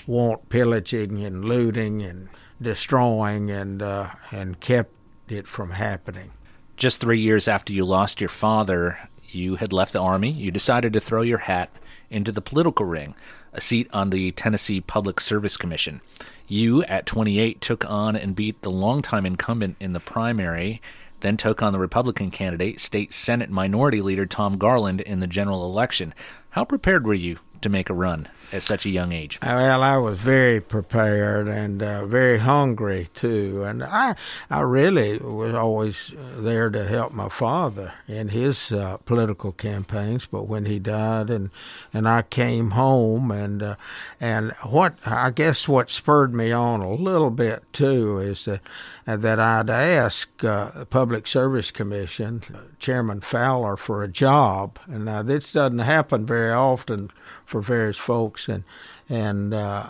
want 0.07 0.49
pillaging 0.49 1.23
and 1.23 1.45
looting 1.45 2.01
and 2.01 2.29
destroying 2.61 3.49
and 3.51 3.81
uh, 3.81 4.11
and 4.31 4.59
kept 4.59 4.91
it 5.27 5.47
from 5.47 5.71
happening. 5.71 6.31
Just 6.77 6.99
three 6.99 7.19
years 7.19 7.47
after 7.47 7.71
you 7.71 7.85
lost 7.85 8.19
your 8.19 8.29
father, 8.29 9.09
you 9.29 9.55
had 9.55 9.71
left 9.71 9.93
the 9.93 10.01
army. 10.01 10.31
You 10.31 10.51
decided 10.51 10.93
to 10.93 10.99
throw 10.99 11.21
your 11.21 11.39
hat 11.39 11.69
into 12.09 12.31
the 12.31 12.41
political 12.41 12.85
ring 12.85 13.15
a 13.55 13.61
seat 13.61 13.89
on 13.91 14.09
the 14.09 14.31
Tennessee 14.31 14.81
Public 14.81 15.19
Service 15.19 15.57
Commission. 15.57 16.01
You, 16.47 16.83
at 16.83 17.05
28, 17.05 17.61
took 17.61 17.89
on 17.89 18.15
and 18.15 18.35
beat 18.35 18.61
the 18.61 18.69
longtime 18.69 19.25
incumbent 19.25 19.77
in 19.79 19.93
the 19.93 19.99
primary, 19.99 20.81
then 21.21 21.37
took 21.37 21.63
on 21.63 21.73
the 21.73 21.79
Republican 21.79 22.29
candidate, 22.29 22.79
State 22.79 23.13
Senate 23.13 23.49
Minority 23.49 24.01
Leader 24.01 24.25
Tom 24.25 24.57
Garland, 24.57 25.01
in 25.01 25.21
the 25.21 25.27
general 25.27 25.65
election. 25.65 26.13
How 26.51 26.65
prepared 26.65 27.07
were 27.07 27.13
you 27.13 27.39
to 27.65 27.69
make 27.69 27.89
a 27.89 27.93
run 27.93 28.27
at 28.51 28.61
such 28.61 28.85
a 28.85 28.89
young 28.89 29.11
age? 29.11 29.39
Well, 29.41 29.81
I 29.81 29.97
was 29.97 30.19
very 30.19 30.61
prepared 30.61 31.47
and 31.47 31.81
uh, 31.81 32.05
very 32.05 32.37
hungry 32.37 33.09
too, 33.15 33.63
and 33.63 33.83
I 33.83 34.15
I 34.49 34.59
really 34.61 35.17
was 35.17 35.55
always 35.55 36.13
there 36.37 36.69
to 36.69 36.85
help 36.85 37.11
my 37.11 37.27
father 37.27 37.93
in 38.07 38.29
his 38.29 38.71
uh, 38.71 38.97
political 38.97 39.51
campaigns. 39.51 40.27
But 40.27 40.43
when 40.43 40.65
he 40.65 40.77
died, 40.77 41.29
and 41.29 41.49
and 41.91 42.07
I 42.07 42.21
came 42.21 42.71
home, 42.71 43.31
and 43.31 43.63
uh, 43.63 43.75
and 44.21 44.51
what 44.63 44.95
I 45.05 45.31
guess 45.31 45.67
what 45.67 45.89
spurred 45.89 46.33
me 46.33 46.51
on 46.51 46.81
a 46.81 46.93
little 46.93 47.31
bit 47.31 47.63
too 47.73 48.19
is 48.19 48.45
that 48.45 48.61
that 49.05 49.39
I'd 49.39 49.69
ask 49.69 50.43
uh, 50.43 50.71
the 50.71 50.85
Public 50.85 51.25
Service 51.25 51.71
Commission 51.71 52.43
Chairman 52.79 53.21
Fowler 53.21 53.75
for 53.75 54.03
a 54.03 54.07
job, 54.07 54.77
and 54.85 55.05
now 55.05 55.23
this 55.23 55.51
doesn't 55.51 55.79
happen 55.79 56.25
very 56.27 56.51
often 56.51 57.09
for 57.55 57.61
various 57.61 57.95
folks, 57.95 58.49
and 58.49 58.65
and 59.07 59.53
uh, 59.53 59.85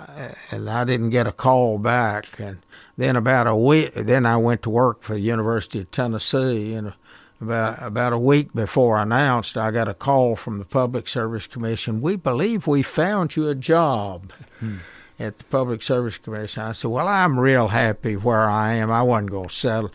and 0.51 0.69
I 0.69 0.83
didn't 0.83 1.09
get 1.09 1.25
a 1.25 1.31
call 1.31 1.79
back, 1.79 2.39
and 2.39 2.59
then 2.95 3.15
about 3.15 3.47
a 3.47 3.55
week, 3.55 3.91
then 3.95 4.27
I 4.27 4.37
went 4.37 4.61
to 4.63 4.69
work 4.69 5.01
for 5.01 5.15
the 5.15 5.19
University 5.19 5.79
of 5.79 5.89
Tennessee, 5.89 6.75
and 6.75 6.93
about 7.41 7.81
about 7.81 8.13
a 8.13 8.19
week 8.19 8.53
before 8.53 8.99
I 8.99 9.01
announced, 9.01 9.57
I 9.57 9.71
got 9.71 9.87
a 9.87 9.95
call 9.95 10.35
from 10.35 10.59
the 10.59 10.65
Public 10.65 11.07
Service 11.07 11.47
Commission. 11.47 12.01
We 12.01 12.17
believe 12.17 12.67
we 12.67 12.83
found 12.83 13.35
you 13.35 13.49
a 13.49 13.55
job. 13.55 14.31
Hmm 14.59 14.77
at 15.17 15.37
the 15.37 15.43
Public 15.45 15.81
Service 15.81 16.17
Commission. 16.17 16.63
I 16.63 16.73
said, 16.73 16.91
Well, 16.91 17.07
I'm 17.07 17.39
real 17.39 17.69
happy 17.69 18.15
where 18.15 18.49
I 18.49 18.73
am. 18.73 18.91
I 18.91 19.01
wasn't 19.01 19.31
going 19.31 19.49
to 19.49 19.55
settle 19.55 19.91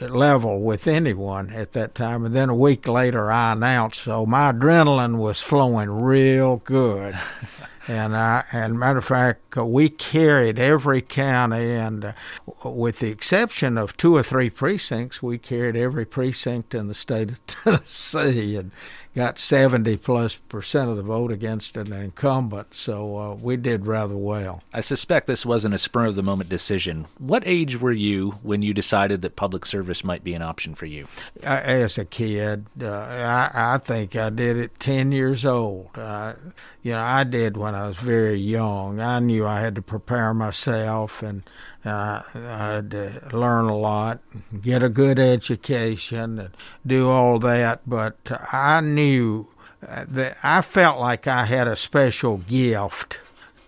level 0.00 0.60
with 0.60 0.86
anyone 0.86 1.50
at 1.50 1.72
that 1.72 1.94
time. 1.94 2.24
And 2.24 2.34
then 2.34 2.48
a 2.48 2.54
week 2.54 2.86
later, 2.86 3.30
I 3.30 3.52
announced, 3.52 4.02
so 4.02 4.26
my 4.26 4.52
adrenaline 4.52 5.16
was 5.16 5.40
flowing 5.40 5.90
real 5.90 6.58
good. 6.58 7.18
and 7.88 8.16
I, 8.16 8.44
and 8.52 8.78
matter 8.78 8.98
of 8.98 9.04
fact, 9.04 9.56
uh, 9.56 9.66
we 9.66 9.88
carried 9.88 10.58
every 10.58 11.02
county, 11.02 11.72
and 11.72 12.04
uh, 12.04 12.70
with 12.70 13.00
the 13.00 13.10
exception 13.10 13.76
of 13.76 13.96
two 13.96 14.16
or 14.16 14.22
three 14.22 14.50
precincts, 14.50 15.22
we 15.22 15.38
carried 15.38 15.76
every 15.76 16.04
precinct 16.04 16.74
in 16.74 16.86
the 16.86 16.94
state 16.94 17.30
of 17.30 17.46
Tennessee. 17.46 18.56
And 18.56 18.70
got 19.14 19.38
70 19.38 19.96
plus 19.98 20.34
percent 20.34 20.88
of 20.90 20.96
the 20.96 21.02
vote 21.02 21.30
against 21.30 21.76
an 21.76 21.92
incumbent, 21.92 22.74
so 22.74 23.18
uh, 23.18 23.34
we 23.34 23.56
did 23.56 23.86
rather 23.86 24.16
well. 24.16 24.62
I 24.72 24.80
suspect 24.80 25.26
this 25.26 25.44
wasn't 25.44 25.74
a 25.74 25.78
spur 25.78 26.06
of 26.06 26.14
the 26.14 26.22
moment 26.22 26.48
decision. 26.48 27.06
What 27.18 27.42
age 27.46 27.80
were 27.80 27.92
you 27.92 28.38
when 28.42 28.62
you 28.62 28.72
decided 28.72 29.22
that 29.22 29.36
public 29.36 29.66
service 29.66 30.02
might 30.04 30.24
be 30.24 30.34
an 30.34 30.42
option 30.42 30.74
for 30.74 30.86
you? 30.86 31.08
As 31.42 31.98
a 31.98 32.04
kid, 32.04 32.66
uh, 32.80 32.88
I, 32.88 33.74
I, 33.74 33.78
think 33.78 34.16
I 34.16 34.30
did 34.30 34.56
it 34.56 34.78
10 34.80 35.12
years 35.12 35.44
old. 35.44 35.90
Uh, 35.94 36.34
you 36.82 36.92
know, 36.92 37.02
I 37.02 37.24
did 37.24 37.56
when 37.56 37.74
I 37.74 37.86
was 37.86 37.98
very 37.98 38.36
young. 38.36 39.00
I 39.00 39.20
knew 39.20 39.46
I 39.46 39.60
had 39.60 39.74
to 39.76 39.82
prepare 39.82 40.32
myself 40.34 41.22
and 41.22 41.42
uh, 41.84 42.22
I 42.34 42.74
had 42.74 42.90
to 42.92 43.28
learn 43.32 43.66
a 43.66 43.76
lot, 43.76 44.20
get 44.60 44.82
a 44.82 44.88
good 44.88 45.18
education, 45.18 46.38
and 46.38 46.56
do 46.86 47.08
all 47.08 47.38
that. 47.40 47.80
But 47.86 48.16
I 48.52 48.80
knew 48.80 49.48
that 49.80 50.36
I 50.42 50.60
felt 50.60 51.00
like 51.00 51.26
I 51.26 51.44
had 51.44 51.66
a 51.66 51.76
special 51.76 52.38
gift 52.38 53.18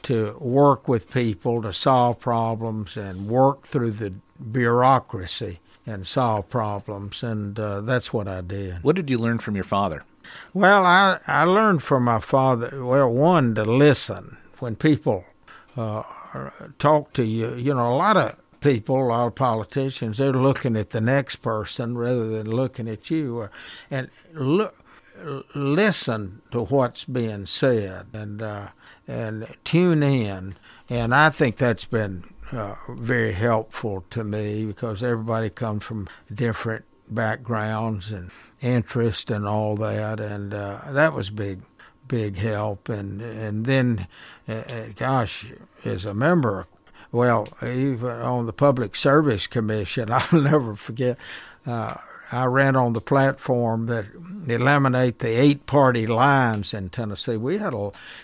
to 0.04 0.36
work 0.38 0.86
with 0.86 1.10
people, 1.10 1.62
to 1.62 1.72
solve 1.72 2.20
problems, 2.20 2.96
and 2.96 3.28
work 3.28 3.66
through 3.66 3.92
the 3.92 4.14
bureaucracy 4.52 5.60
and 5.86 6.06
solve 6.06 6.48
problems. 6.48 7.22
And 7.22 7.58
uh, 7.58 7.80
that's 7.80 8.12
what 8.12 8.28
I 8.28 8.40
did. 8.40 8.82
What 8.82 8.96
did 8.96 9.10
you 9.10 9.18
learn 9.18 9.38
from 9.38 9.54
your 9.54 9.64
father? 9.64 10.04
Well, 10.52 10.86
I, 10.86 11.18
I 11.26 11.44
learned 11.44 11.82
from 11.82 12.04
my 12.04 12.20
father, 12.20 12.84
well, 12.84 13.10
one, 13.10 13.54
to 13.56 13.64
listen 13.64 14.36
when 14.58 14.76
people 14.76 15.24
uh, 15.76 16.02
talk 16.78 17.12
to 17.14 17.24
you. 17.24 17.54
You 17.54 17.74
know, 17.74 17.92
a 17.92 17.96
lot 17.96 18.16
of 18.16 18.38
people, 18.60 19.02
a 19.02 19.08
lot 19.08 19.26
of 19.26 19.34
politicians, 19.34 20.18
they're 20.18 20.32
looking 20.32 20.76
at 20.76 20.90
the 20.90 21.00
next 21.00 21.36
person 21.36 21.96
rather 21.96 22.28
than 22.28 22.50
looking 22.50 22.88
at 22.88 23.10
you. 23.10 23.48
And 23.90 24.10
look, 24.32 24.76
listen 25.54 26.42
to 26.50 26.62
what's 26.62 27.04
being 27.04 27.46
said 27.46 28.06
and 28.12 28.42
uh, 28.42 28.68
and 29.06 29.46
tune 29.64 30.02
in. 30.02 30.56
And 30.88 31.14
I 31.14 31.30
think 31.30 31.56
that's 31.56 31.84
been 31.84 32.24
uh, 32.52 32.74
very 32.88 33.32
helpful 33.32 34.04
to 34.10 34.24
me 34.24 34.64
because 34.64 35.02
everybody 35.02 35.50
comes 35.50 35.84
from 35.84 36.08
different 36.32 36.84
backgrounds 37.08 38.10
and 38.10 38.30
interest 38.60 39.30
and 39.30 39.46
all 39.46 39.76
that, 39.76 40.20
and 40.20 40.54
uh, 40.54 40.80
that 40.88 41.12
was 41.12 41.30
big, 41.30 41.62
big 42.08 42.36
help. 42.36 42.88
And 42.88 43.20
and 43.20 43.66
then, 43.66 44.06
uh, 44.48 44.52
uh, 44.52 44.86
gosh, 44.96 45.46
as 45.84 46.04
a 46.04 46.14
member, 46.14 46.66
well, 47.12 47.48
even 47.62 48.10
on 48.10 48.46
the 48.46 48.52
Public 48.52 48.96
Service 48.96 49.46
Commission, 49.46 50.10
I'll 50.12 50.40
never 50.40 50.74
forget. 50.74 51.18
Uh, 51.66 51.94
I 52.32 52.46
ran 52.46 52.74
on 52.74 52.94
the 52.94 53.00
platform 53.00 53.86
that 53.86 54.06
eliminate 54.48 55.20
the 55.20 55.28
eight 55.28 55.66
party 55.66 56.04
lines 56.06 56.74
in 56.74 56.88
Tennessee. 56.88 57.36
We 57.36 57.58
had 57.58 57.74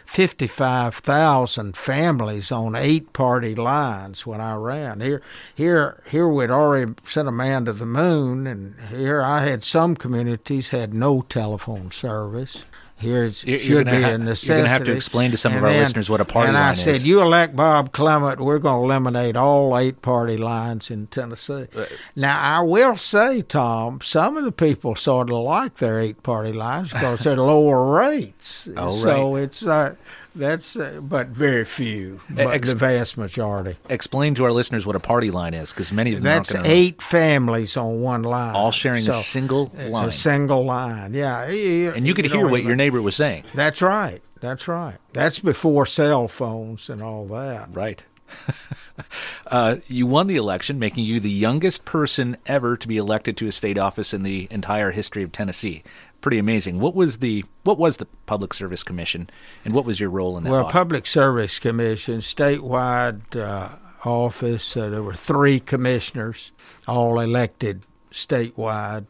55,000 0.07 1.77
families 1.77 2.51
on 2.51 2.75
eight 2.75 3.13
party 3.13 3.55
lines 3.55 4.27
when 4.27 4.41
I 4.41 4.55
ran. 4.57 5.01
Here, 5.01 5.23
here, 5.55 6.03
here 6.11 6.27
we'd 6.27 6.51
already 6.51 6.95
sent 7.09 7.29
a 7.29 7.33
man 7.33 7.67
to 7.67 7.73
the 7.73 7.87
moon, 7.87 8.49
and 8.49 8.75
here 8.89 9.23
I 9.23 9.45
had 9.45 9.63
some 9.63 9.95
communities 9.95 10.71
had 10.71 10.93
no 10.93 11.21
telephone 11.23 11.93
service. 11.93 12.65
Here 13.01 13.25
it 13.25 13.43
You're- 13.45 13.59
should 13.59 13.87
be 13.87 14.03
ha- 14.03 14.11
a 14.11 14.19
necessity. 14.19 14.49
you're 14.53 14.59
gonna 14.59 14.69
have 14.69 14.85
to 14.85 14.93
explain 14.93 15.31
to 15.31 15.37
some 15.39 15.53
of 15.53 15.57
And 15.57 15.67
our 15.67 15.73
then- 15.73 15.81
listeners 15.81 16.11
what 16.11 16.21
a 16.21 16.25
party 16.27 16.53
line 16.53 16.73
is. 16.73 16.81
and 16.87 16.91
I 16.91 16.99
said, 16.99 17.07
you 17.07 17.23
elect 17.23 17.57
Bob 17.57 17.93
Clement, 17.93 18.41
we're 18.41 18.59
going 18.59 18.79
to 18.81 18.85
eliminate 18.85 19.37
all 19.37 19.77
eight 19.79 20.03
party 20.03 20.37
lines 20.37 20.91
in 20.91 21.07
Tennessee. 21.07 21.67
Now, 22.15 22.39
I 22.41 22.61
will 22.61 22.97
say, 22.99 23.41
Tom, 23.43 24.01
some 24.03 24.37
of 24.37 24.45
the 24.45 24.53
people 24.53 24.95
sort 24.97 25.31
of 25.31 25.37
like 25.37 25.77
their 25.77 25.99
eight 25.99 26.23
party 26.23 26.53
lines 26.53 26.93
because 26.93 27.21
they're 27.21 27.37
lower 27.39 27.83
rates. 27.95 28.69
Oh, 28.77 28.91
so 29.01 29.37
it's 29.37 29.63
uh, 29.65 29.95
that's 30.35 30.77
uh, 30.77 31.01
but 31.03 31.29
very 31.29 31.65
few, 31.65 32.21
but 32.31 32.49
ex- 32.49 32.71
the 32.71 32.75
vast 32.77 33.17
majority. 33.17 33.77
Explain 33.89 34.35
to 34.37 34.45
our 34.45 34.53
listeners 34.53 34.87
what 34.87 34.97
a 34.97 35.01
party 35.01 35.31
line 35.31 35.55
is, 35.55 35.71
because 35.71 35.93
many 35.93 36.11
of 36.11 36.17
them 36.17 36.25
That's 36.25 36.55
eight 36.67 37.03
families 37.03 37.77
on 37.77 38.01
one 38.01 38.23
line, 38.23 38.55
all 38.55 38.71
sharing 38.73 39.09
a 39.09 39.13
single 39.13 39.73
line, 39.77 40.09
A 40.09 40.13
single 40.13 40.65
line, 40.65 41.15
yeah. 41.15 41.43
and 41.45 42.07
you 42.07 42.15
could 42.15 42.27
don't 42.27 42.33
hear 42.39 42.47
what 42.47 42.59
even- 42.59 42.69
your 42.69 42.77
neighbor 42.77 43.03
was 43.03 43.17
saying. 43.17 43.45
That's 43.55 43.83
right. 43.83 44.23
That's 44.41 44.67
right. 44.69 44.97
That's 45.13 45.39
before 45.39 45.85
cell 45.85 46.27
phones 46.27 46.89
and 46.89 47.03
all 47.03 47.27
that. 47.27 47.69
Right. 47.73 48.03
uh, 49.47 49.77
you 49.87 50.07
won 50.07 50.27
the 50.27 50.37
election, 50.37 50.79
making 50.79 51.05
you 51.05 51.21
the 51.21 51.31
youngest 51.31 51.85
person 51.85 52.37
ever 52.47 52.77
to 52.77 52.89
be 52.89 52.97
elected 52.97 53.37
to 53.39 53.47
a 53.47 53.53
state 53.53 53.77
office 53.79 54.15
in 54.15 54.23
the 54.23 54.49
entire 54.51 54.93
history 54.93 55.23
of 55.23 55.33
Tennessee. 55.33 55.83
Pretty 56.21 56.39
amazing. 56.39 56.81
What 56.81 56.95
was 56.95 57.19
the 57.19 57.45
what 57.65 57.79
was 57.79 57.97
the 57.97 58.07
Public 58.27 58.53
Service 58.53 58.83
Commission, 58.83 59.31
and 59.65 59.73
what 59.73 59.85
was 59.85 60.01
your 60.01 60.11
role 60.11 60.37
in 60.37 60.45
that? 60.45 60.51
Well, 60.51 60.63
body? 60.65 60.73
Public 60.73 61.07
Service 61.07 61.59
Commission, 61.59 62.21
statewide 62.21 63.37
uh, 63.37 63.77
office. 64.05 64.77
Uh, 64.77 64.91
there 64.91 65.03
were 65.03 65.15
three 65.15 65.61
commissioners, 65.61 66.53
all 66.87 67.21
elected 67.21 67.85
statewide, 68.13 69.07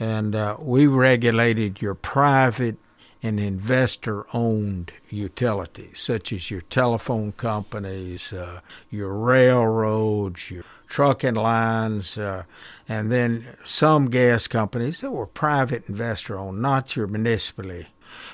and 0.00 0.34
uh, 0.34 0.56
we 0.58 0.86
regulated 0.86 1.82
your 1.82 1.94
private 1.94 2.76
and 3.24 3.40
investor-owned 3.40 4.92
utilities, 5.08 5.98
such 5.98 6.30
as 6.30 6.50
your 6.50 6.60
telephone 6.60 7.32
companies, 7.32 8.34
uh, 8.34 8.60
your 8.90 9.14
railroads, 9.14 10.50
your 10.50 10.62
trucking 10.88 11.34
lines, 11.34 12.18
uh, 12.18 12.42
and 12.86 13.10
then 13.10 13.46
some 13.64 14.10
gas 14.10 14.46
companies 14.46 15.00
that 15.00 15.10
were 15.10 15.26
private 15.26 15.88
investor-owned, 15.88 16.60
not 16.60 16.96
your 16.96 17.06
municipally 17.06 17.86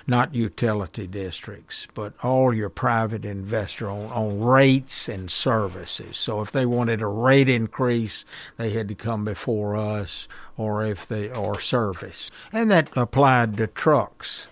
not 0.06 0.35
utility 0.35 1.06
districts, 1.06 1.87
but 1.94 2.12
all 2.23 2.52
your 2.52 2.68
private 2.68 3.25
investor 3.25 3.88
on, 3.88 4.11
on 4.11 4.40
rates 4.40 5.09
and 5.09 5.30
services. 5.30 6.18
So 6.18 6.42
if 6.42 6.52
they 6.52 6.66
wanted 6.66 7.00
a 7.00 7.06
rate 7.06 7.49
increase, 7.49 8.26
they 8.59 8.70
had 8.70 8.88
to 8.88 8.94
come 8.94 9.25
before 9.25 9.76
us, 9.76 10.28
or 10.59 10.85
if 10.85 11.06
they 11.06 11.30
or 11.30 11.61
service, 11.61 12.30
and 12.52 12.70
that 12.70 12.90
applied 12.94 13.56
to 13.56 13.68
trucks 13.68 14.49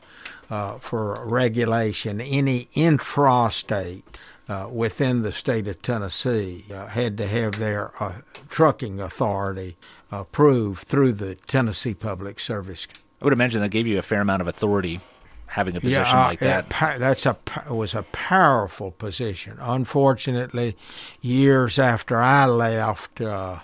uh, 0.51 0.79
for 0.79 1.25
regulation. 1.25 2.21
Any 2.21 2.67
intrastate 2.75 4.03
uh, 4.49 4.69
within 4.71 5.23
the 5.23 5.33
state 5.33 5.69
of 5.69 5.83
Tennessee 5.83 6.65
uh, 6.73 6.87
had 6.87 7.17
to 7.19 7.27
have 7.27 7.59
their 7.59 7.93
uh, 8.03 8.21
trucking 8.49 9.01
authority 9.01 9.77
approved 10.11 10.87
through 10.89 11.13
the 11.13 11.35
Tennessee 11.35 11.95
Public 11.95 12.41
Service 12.41 12.87
I 13.21 13.25
would 13.25 13.33
imagine 13.33 13.61
that 13.63 13.71
gave 13.71 13.87
you 13.87 13.99
a 13.99 14.03
fair 14.03 14.21
amount 14.21 14.43
of 14.43 14.49
authority, 14.49 15.01
having 15.47 15.77
a 15.77 15.81
position 15.81 16.17
uh, 16.17 16.25
like 16.25 16.39
that. 16.39 16.67
it 16.67 16.71
pa- 16.71 16.99
that's 16.99 17.27
a 17.27 17.37
was 17.69 17.95
a 17.95 18.03
powerful 18.05 18.93
position. 18.93 19.59
Unfortunately, 19.61 20.77
years 21.21 21.79
after 21.79 22.19
I 22.19 22.47
left, 22.47 23.21
uh, 23.21 23.59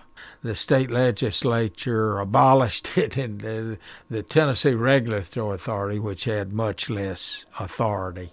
the 0.44 0.54
state 0.54 0.90
legislature 0.90 2.18
abolished 2.18 2.92
it, 2.96 3.16
and 3.16 3.40
the, 3.40 3.78
the 4.08 4.22
Tennessee 4.22 4.74
Regulatory 4.74 5.56
Authority, 5.56 5.98
which 5.98 6.24
had 6.24 6.52
much 6.52 6.88
less 6.88 7.46
authority 7.58 8.32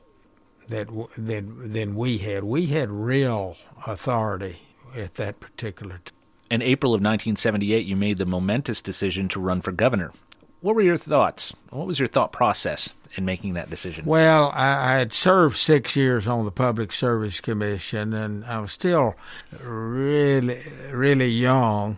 that 0.68 0.88
than 1.18 1.72
than 1.72 1.96
we 1.96 2.20
had. 2.20 2.44
We 2.44 2.68
had 2.68 2.92
real 2.92 3.58
authority 3.88 4.62
at 4.96 5.16
that 5.16 5.40
particular 5.40 6.00
time. 6.04 6.18
In 6.50 6.62
April 6.62 6.94
of 6.94 7.00
1978, 7.00 7.86
you 7.86 7.96
made 7.96 8.18
the 8.18 8.26
momentous 8.26 8.82
decision 8.82 9.30
to 9.30 9.40
run 9.40 9.62
for 9.62 9.72
governor. 9.72 10.12
What 10.62 10.76
were 10.76 10.82
your 10.82 10.98
thoughts? 10.98 11.54
What 11.70 11.88
was 11.88 11.98
your 11.98 12.08
thought 12.08 12.32
process 12.32 12.94
in 13.16 13.26
making 13.26 13.54
that 13.54 13.70
decision? 13.70 14.06
Well, 14.06 14.52
I, 14.54 14.94
I 14.94 15.00
had 15.00 15.12
served 15.12 15.58
six 15.58 15.96
years 15.96 16.28
on 16.28 16.46
the 16.46 16.52
Public 16.52 16.94
Service 16.94 17.42
Commission, 17.42 18.14
and 18.14 18.46
I 18.46 18.60
was 18.60 18.72
still 18.72 19.16
really, 19.64 20.62
really 20.92 21.30
young. 21.30 21.98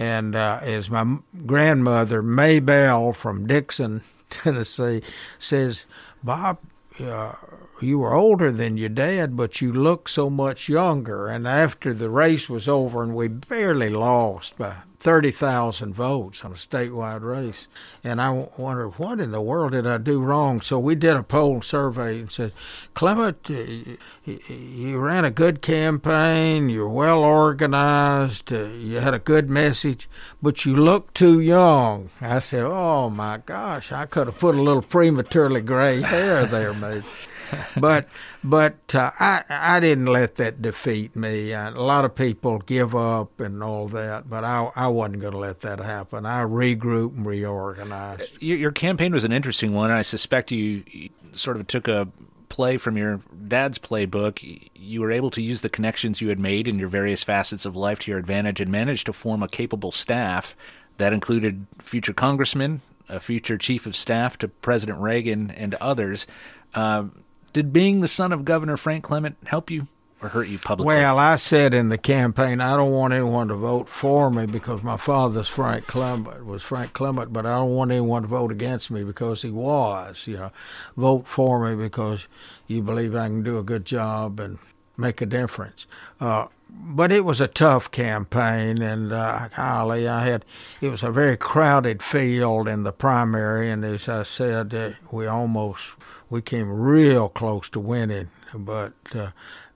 And 0.00 0.34
uh, 0.34 0.60
as 0.62 0.88
my 0.88 1.18
grandmother, 1.44 2.22
May 2.22 2.58
Bell 2.58 3.12
from 3.12 3.46
Dixon, 3.46 4.00
Tennessee, 4.30 5.02
says, 5.38 5.84
Bob, 6.24 6.56
uh, 6.98 7.34
you 7.82 7.98
were 7.98 8.14
older 8.14 8.50
than 8.50 8.78
your 8.78 8.88
dad, 8.88 9.36
but 9.36 9.60
you 9.60 9.70
look 9.74 10.08
so 10.08 10.30
much 10.30 10.70
younger. 10.70 11.28
And 11.28 11.46
after 11.46 11.92
the 11.92 12.08
race 12.08 12.48
was 12.48 12.66
over, 12.66 13.02
and 13.02 13.14
we 13.14 13.28
barely 13.28 13.90
lost 13.90 14.56
by 14.56 14.76
30,000 15.00 15.94
votes 15.94 16.44
on 16.44 16.52
a 16.52 16.56
statewide 16.56 17.22
race. 17.22 17.66
And 18.04 18.20
I 18.20 18.48
wondered, 18.58 18.90
what 18.98 19.18
in 19.18 19.32
the 19.32 19.40
world 19.40 19.72
did 19.72 19.86
I 19.86 19.96
do 19.96 20.20
wrong? 20.20 20.60
So 20.60 20.78
we 20.78 20.94
did 20.94 21.16
a 21.16 21.22
poll 21.22 21.62
survey 21.62 22.20
and 22.20 22.30
said, 22.30 22.52
Clement, 22.94 23.38
uh, 23.50 23.54
y- 23.54 23.96
y- 24.26 24.38
you 24.48 24.98
ran 24.98 25.24
a 25.24 25.30
good 25.30 25.62
campaign, 25.62 26.68
you're 26.68 26.88
well 26.88 27.20
organized, 27.20 28.52
uh, 28.52 28.64
you 28.64 28.98
had 29.00 29.14
a 29.14 29.18
good 29.18 29.48
message, 29.48 30.08
but 30.42 30.66
you 30.66 30.76
look 30.76 31.14
too 31.14 31.40
young. 31.40 32.10
I 32.20 32.40
said, 32.40 32.64
oh 32.64 33.08
my 33.08 33.38
gosh, 33.38 33.90
I 33.92 34.04
could 34.04 34.26
have 34.26 34.38
put 34.38 34.54
a 34.54 34.60
little 34.62 34.82
prematurely 34.82 35.62
gray 35.62 36.02
hair 36.02 36.44
there, 36.46 36.74
maybe 36.74 37.06
but 37.76 38.08
but 38.42 38.94
uh, 38.94 39.10
I 39.18 39.44
I 39.48 39.80
didn't 39.80 40.06
let 40.06 40.36
that 40.36 40.62
defeat 40.62 41.14
me. 41.16 41.52
Uh, 41.52 41.70
a 41.70 41.82
lot 41.82 42.04
of 42.04 42.14
people 42.14 42.58
give 42.58 42.94
up 42.94 43.40
and 43.40 43.62
all 43.62 43.88
that, 43.88 44.28
but 44.28 44.44
I 44.44 44.70
I 44.74 44.88
wasn't 44.88 45.20
going 45.20 45.32
to 45.32 45.38
let 45.38 45.60
that 45.60 45.80
happen. 45.80 46.26
I 46.26 46.42
regrouped 46.42 47.16
and 47.16 47.26
reorganized. 47.26 48.32
Your, 48.40 48.58
your 48.58 48.72
campaign 48.72 49.12
was 49.12 49.24
an 49.24 49.32
interesting 49.32 49.72
one. 49.72 49.90
I 49.90 50.02
suspect 50.02 50.50
you, 50.50 50.84
you 50.86 51.10
sort 51.32 51.56
of 51.56 51.66
took 51.66 51.88
a 51.88 52.08
play 52.50 52.76
from 52.76 52.96
your 52.98 53.20
dad's 53.44 53.78
playbook. 53.78 54.68
You 54.74 55.00
were 55.00 55.12
able 55.12 55.30
to 55.30 55.40
use 55.40 55.62
the 55.62 55.68
connections 55.70 56.20
you 56.20 56.28
had 56.28 56.38
made 56.38 56.68
in 56.68 56.78
your 56.78 56.88
various 56.88 57.22
facets 57.22 57.64
of 57.64 57.76
life 57.76 58.00
to 58.00 58.10
your 58.10 58.18
advantage 58.18 58.60
and 58.60 58.70
managed 58.70 59.06
to 59.06 59.12
form 59.14 59.42
a 59.42 59.48
capable 59.48 59.92
staff 59.92 60.56
that 60.98 61.14
included 61.14 61.66
future 61.80 62.12
congressmen, 62.12 62.82
a 63.08 63.20
future 63.20 63.56
chief 63.56 63.86
of 63.86 63.96
staff 63.96 64.36
to 64.38 64.48
President 64.48 64.98
Reagan, 64.98 65.50
and 65.50 65.74
others. 65.76 66.26
Uh, 66.74 67.04
did 67.52 67.72
being 67.72 68.00
the 68.00 68.08
son 68.08 68.32
of 68.32 68.44
Governor 68.44 68.76
Frank 68.76 69.04
Clement 69.04 69.36
help 69.44 69.70
you 69.70 69.88
or 70.22 70.28
hurt 70.28 70.48
you 70.48 70.58
publicly? 70.58 70.86
Well, 70.86 71.18
I 71.18 71.36
said 71.36 71.74
in 71.74 71.88
the 71.88 71.98
campaign, 71.98 72.60
I 72.60 72.76
don't 72.76 72.92
want 72.92 73.12
anyone 73.12 73.48
to 73.48 73.54
vote 73.54 73.88
for 73.88 74.30
me 74.30 74.46
because 74.46 74.82
my 74.82 74.96
father's 74.96 75.48
Frank 75.48 75.86
Clement 75.86 76.44
was 76.44 76.62
Frank 76.62 76.92
Clement, 76.92 77.32
but 77.32 77.46
I 77.46 77.56
don't 77.56 77.74
want 77.74 77.90
anyone 77.90 78.22
to 78.22 78.28
vote 78.28 78.52
against 78.52 78.90
me 78.90 79.04
because 79.04 79.42
he 79.42 79.50
was. 79.50 80.26
You 80.26 80.36
know, 80.36 80.52
vote 80.96 81.26
for 81.26 81.66
me 81.66 81.80
because 81.80 82.26
you 82.66 82.82
believe 82.82 83.14
I 83.14 83.28
can 83.28 83.42
do 83.42 83.58
a 83.58 83.62
good 83.62 83.84
job 83.84 84.40
and 84.40 84.58
make 84.96 85.20
a 85.20 85.26
difference. 85.26 85.86
Uh, 86.20 86.46
but 86.72 87.12
it 87.12 87.24
was 87.24 87.40
a 87.40 87.48
tough 87.48 87.90
campaign, 87.90 88.82
and 88.82 89.12
uh, 89.12 89.48
golly, 89.56 90.08
I 90.08 90.24
had 90.24 90.44
it 90.80 90.88
was 90.88 91.02
a 91.02 91.10
very 91.10 91.36
crowded 91.36 92.02
field 92.02 92.68
in 92.68 92.82
the 92.82 92.92
primary, 92.92 93.70
and 93.70 93.84
as 93.84 94.08
I 94.08 94.22
said, 94.24 94.74
uh, 94.74 94.90
we 95.10 95.26
almost 95.26 95.82
we 96.28 96.42
came 96.42 96.70
real 96.70 97.28
close 97.28 97.68
to 97.70 97.80
winning, 97.80 98.30
but. 98.54 98.92
Uh, 99.14 99.30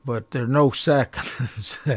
but 0.07 0.33
there's 0.33 0.49
no 0.49 0.71
seconds. 0.71 1.79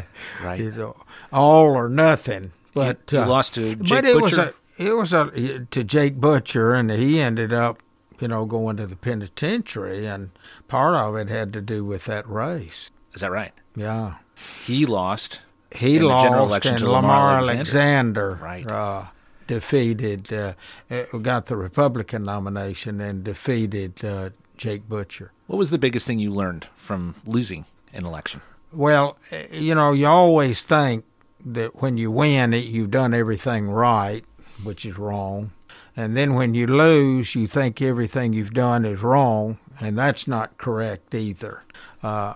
Right. 0.42 0.60
You 0.60 0.72
know, 0.72 0.96
all 1.34 1.76
or 1.76 1.90
nothing. 1.90 2.54
But 2.74 3.12
you 3.12 3.20
uh, 3.20 3.28
lost 3.28 3.56
to 3.56 3.76
Jake 3.76 3.90
but 3.90 4.06
it 4.06 4.22
was 4.22 4.38
a 4.38 4.54
it 4.78 4.94
was 4.94 5.12
a 5.12 5.66
to 5.72 5.84
Jake 5.84 6.22
Butcher, 6.22 6.74
and 6.74 6.92
he 6.92 7.20
ended 7.20 7.52
up, 7.52 7.82
you 8.20 8.28
know, 8.28 8.46
going 8.46 8.78
to 8.78 8.86
the 8.86 8.96
penitentiary, 8.96 10.06
and 10.06 10.30
part 10.68 10.94
of 10.96 11.16
it 11.16 11.28
had 11.28 11.52
to 11.54 11.62
do 11.62 11.84
with 11.84 12.06
that 12.06 12.30
race. 12.30 12.92
Is 13.14 13.22
that 13.22 13.32
right? 13.32 13.54
Yeah, 13.76 14.16
He 14.66 14.86
lost. 14.86 15.40
he 15.72 15.96
In 15.96 16.02
the 16.04 16.08
lost, 16.08 16.24
general 16.26 16.46
election 16.46 16.74
and 16.76 16.80
to 16.80 16.90
Lamar 16.92 17.40
Alexander, 17.40 18.40
Right. 18.42 18.70
uh, 18.70 19.06
defeated, 19.48 20.32
uh, 20.34 20.54
got 21.22 21.46
the 21.48 21.56
Republican 21.56 22.24
nomination 22.24 23.00
and 23.02 23.24
defeated 23.24 24.04
uh, 24.04 24.30
Jake 24.58 24.88
Butcher. 24.88 25.32
What 25.48 25.58
was 25.58 25.70
the 25.72 25.78
biggest 25.78 26.06
thing 26.08 26.20
you 26.20 26.32
learned 26.32 26.68
from 26.76 27.16
losing 27.26 27.66
an 27.94 28.06
election? 28.06 28.42
Well, 28.74 29.18
you 29.52 29.74
know, 29.76 29.94
you 29.94 30.08
always 30.08 30.64
think 30.64 31.06
that 31.46 31.82
when 31.82 31.98
you 31.98 32.12
win 32.12 32.54
it, 32.54 32.66
you've 32.66 32.92
done 32.92 33.14
everything 33.14 33.70
right. 33.70 34.24
which 34.64 34.86
is 34.86 34.98
wrong. 34.98 35.52
And 35.96 36.16
then 36.18 36.34
when 36.34 36.54
you 36.54 36.68
lose, 36.68 37.34
you 37.36 37.48
think 37.48 37.82
everything 37.82 38.34
you've 38.34 38.54
done 38.54 38.86
is 38.86 39.02
wrong, 39.02 39.58
and 39.80 39.98
that's 39.98 40.28
not 40.28 40.58
correct 40.58 41.16
either. 41.16 41.64
Uh, 42.04 42.34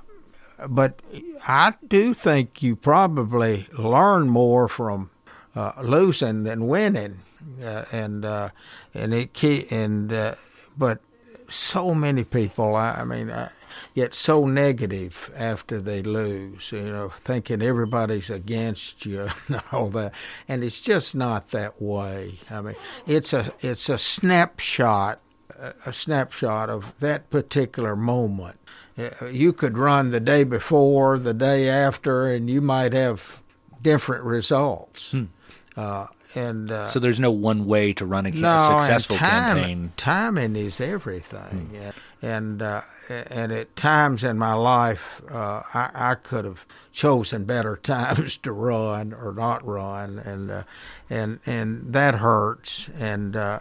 but 0.67 1.01
I 1.47 1.73
do 1.87 2.13
think 2.13 2.61
you 2.61 2.75
probably 2.75 3.67
learn 3.77 4.29
more 4.29 4.67
from 4.67 5.09
uh, 5.55 5.73
losing 5.81 6.43
than 6.43 6.67
winning, 6.67 7.19
uh, 7.61 7.85
and 7.91 8.23
uh, 8.23 8.49
and 8.93 9.13
it 9.13 9.71
and 9.71 10.11
uh, 10.13 10.35
but 10.77 11.01
so 11.49 11.93
many 11.93 12.23
people. 12.23 12.75
I, 12.75 12.91
I 12.91 13.03
mean, 13.03 13.29
I 13.29 13.49
get 13.95 14.13
so 14.13 14.45
negative 14.45 15.31
after 15.35 15.81
they 15.81 16.01
lose. 16.01 16.71
You 16.71 16.83
know, 16.83 17.09
thinking 17.09 17.61
everybody's 17.61 18.29
against 18.29 19.05
you 19.05 19.29
and 19.47 19.61
all 19.71 19.89
that, 19.89 20.13
and 20.47 20.63
it's 20.63 20.79
just 20.79 21.15
not 21.15 21.49
that 21.49 21.81
way. 21.81 22.39
I 22.49 22.61
mean, 22.61 22.75
it's 23.05 23.33
a 23.33 23.53
it's 23.61 23.89
a 23.89 23.97
snapshot, 23.97 25.19
a 25.85 25.93
snapshot 25.93 26.69
of 26.69 26.97
that 26.99 27.29
particular 27.29 27.95
moment. 27.95 28.60
You 28.97 29.53
could 29.53 29.77
run 29.77 30.11
the 30.11 30.19
day 30.19 30.43
before, 30.43 31.17
the 31.17 31.33
day 31.33 31.69
after, 31.69 32.27
and 32.27 32.49
you 32.49 32.61
might 32.61 32.93
have 32.93 33.41
different 33.81 34.23
results. 34.23 35.11
Hmm. 35.11 35.23
Uh, 35.75 36.07
and 36.35 36.71
uh, 36.71 36.85
so 36.85 36.99
there's 36.99 37.19
no 37.19 37.31
one 37.31 37.65
way 37.65 37.93
to 37.93 38.05
run 38.05 38.25
a, 38.25 38.31
no, 38.31 38.57
successful 38.57 39.17
time, 39.17 39.57
campaign. 39.57 39.91
Timing 39.97 40.55
is 40.55 40.79
everything, 40.79 41.69
Hmm. 42.21 42.25
and 42.25 42.61
uh, 42.61 42.81
and 43.09 43.51
at 43.51 43.75
times 43.75 44.23
in 44.23 44.37
my 44.37 44.53
life, 44.53 45.21
uh, 45.29 45.63
I, 45.73 45.89
I 45.93 46.15
could 46.15 46.45
have 46.45 46.65
chosen 46.93 47.43
better 47.43 47.75
times 47.83 48.37
to 48.37 48.51
run 48.53 49.13
or 49.13 49.33
not 49.33 49.65
run, 49.65 50.19
and 50.19 50.51
uh, 50.51 50.63
and 51.09 51.39
and 51.45 51.91
that 51.91 52.15
hurts, 52.15 52.89
and 52.97 53.35
uh, 53.35 53.59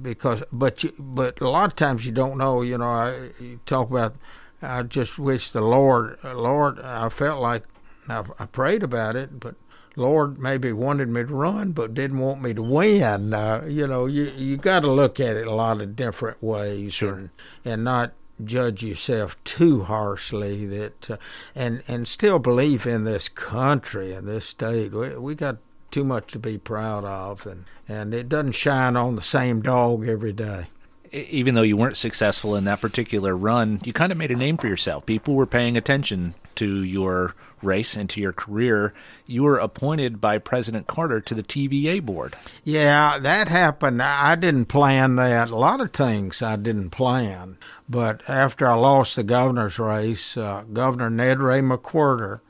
because 0.00 0.44
but 0.52 0.84
you, 0.84 0.92
but 0.98 1.40
a 1.40 1.48
lot 1.48 1.70
of 1.70 1.76
times 1.76 2.06
you 2.06 2.12
don't 2.12 2.38
know. 2.38 2.62
You 2.62 2.78
know, 2.78 2.90
I 2.90 3.30
you 3.40 3.58
talk 3.66 3.90
about. 3.90 4.14
I 4.62 4.82
just 4.84 5.18
wish 5.18 5.50
the 5.50 5.60
Lord, 5.60 6.18
Lord, 6.24 6.78
I 6.80 7.08
felt 7.08 7.40
like 7.42 7.64
I, 8.08 8.24
I 8.38 8.46
prayed 8.46 8.82
about 8.82 9.16
it, 9.16 9.40
but 9.40 9.56
Lord 9.96 10.38
maybe 10.38 10.72
wanted 10.72 11.08
me 11.08 11.22
to 11.22 11.34
run, 11.34 11.72
but 11.72 11.94
didn't 11.94 12.18
want 12.18 12.40
me 12.42 12.54
to 12.54 12.62
win. 12.62 13.34
Uh, 13.34 13.66
you 13.68 13.86
know, 13.86 14.06
you 14.06 14.24
you 14.36 14.56
got 14.56 14.80
to 14.80 14.90
look 14.90 15.20
at 15.20 15.36
it 15.36 15.46
a 15.46 15.54
lot 15.54 15.80
of 15.82 15.96
different 15.96 16.42
ways, 16.42 16.94
Sure. 16.94 17.14
and 17.14 17.30
and 17.64 17.84
not 17.84 18.12
judge 18.42 18.82
yourself 18.82 19.36
too 19.44 19.82
harshly. 19.82 20.64
That 20.66 21.10
uh, 21.10 21.16
and 21.54 21.82
and 21.88 22.08
still 22.08 22.38
believe 22.38 22.86
in 22.86 23.04
this 23.04 23.28
country 23.28 24.12
and 24.14 24.26
this 24.26 24.46
state. 24.46 24.92
We 24.92 25.16
we 25.16 25.34
got 25.34 25.58
too 25.90 26.04
much 26.04 26.32
to 26.32 26.38
be 26.38 26.56
proud 26.56 27.04
of, 27.04 27.46
and 27.46 27.64
and 27.86 28.14
it 28.14 28.28
doesn't 28.30 28.52
shine 28.52 28.96
on 28.96 29.16
the 29.16 29.22
same 29.22 29.60
dog 29.60 30.08
every 30.08 30.32
day. 30.32 30.68
Even 31.12 31.54
though 31.54 31.62
you 31.62 31.76
weren't 31.76 31.96
successful 31.96 32.56
in 32.56 32.64
that 32.64 32.80
particular 32.80 33.36
run, 33.36 33.80
you 33.84 33.92
kind 33.92 34.12
of 34.12 34.18
made 34.18 34.30
a 34.30 34.36
name 34.36 34.56
for 34.56 34.66
yourself. 34.66 35.04
People 35.04 35.34
were 35.34 35.46
paying 35.46 35.76
attention 35.76 36.34
to 36.54 36.82
your 36.82 37.34
race 37.62 37.96
and 37.96 38.08
to 38.10 38.20
your 38.20 38.32
career. 38.32 38.92
You 39.26 39.42
were 39.44 39.58
appointed 39.58 40.20
by 40.20 40.38
President 40.38 40.86
Carter 40.86 41.20
to 41.20 41.34
the 41.34 41.42
TVA 41.42 42.04
board. 42.04 42.36
Yeah, 42.64 43.18
that 43.18 43.48
happened. 43.48 44.02
I 44.02 44.34
didn't 44.34 44.66
plan 44.66 45.16
that. 45.16 45.50
A 45.50 45.56
lot 45.56 45.80
of 45.80 45.92
things 45.92 46.42
I 46.42 46.56
didn't 46.56 46.90
plan. 46.90 47.58
But 47.88 48.22
after 48.28 48.66
I 48.66 48.74
lost 48.74 49.16
the 49.16 49.22
governor's 49.22 49.78
race, 49.78 50.36
uh, 50.36 50.64
Governor 50.72 51.10
Ned 51.10 51.40
Ray 51.40 51.60
McWherter 51.60 52.40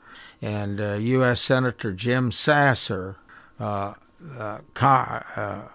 and 0.41 0.81
uh, 0.81 0.93
U.S. 0.93 1.41
Senator 1.41 1.93
Jim 1.93 2.31
Sasser 2.31 3.17
uh, 3.59 3.93
uh, 4.37 4.59
uh, 4.81 5.67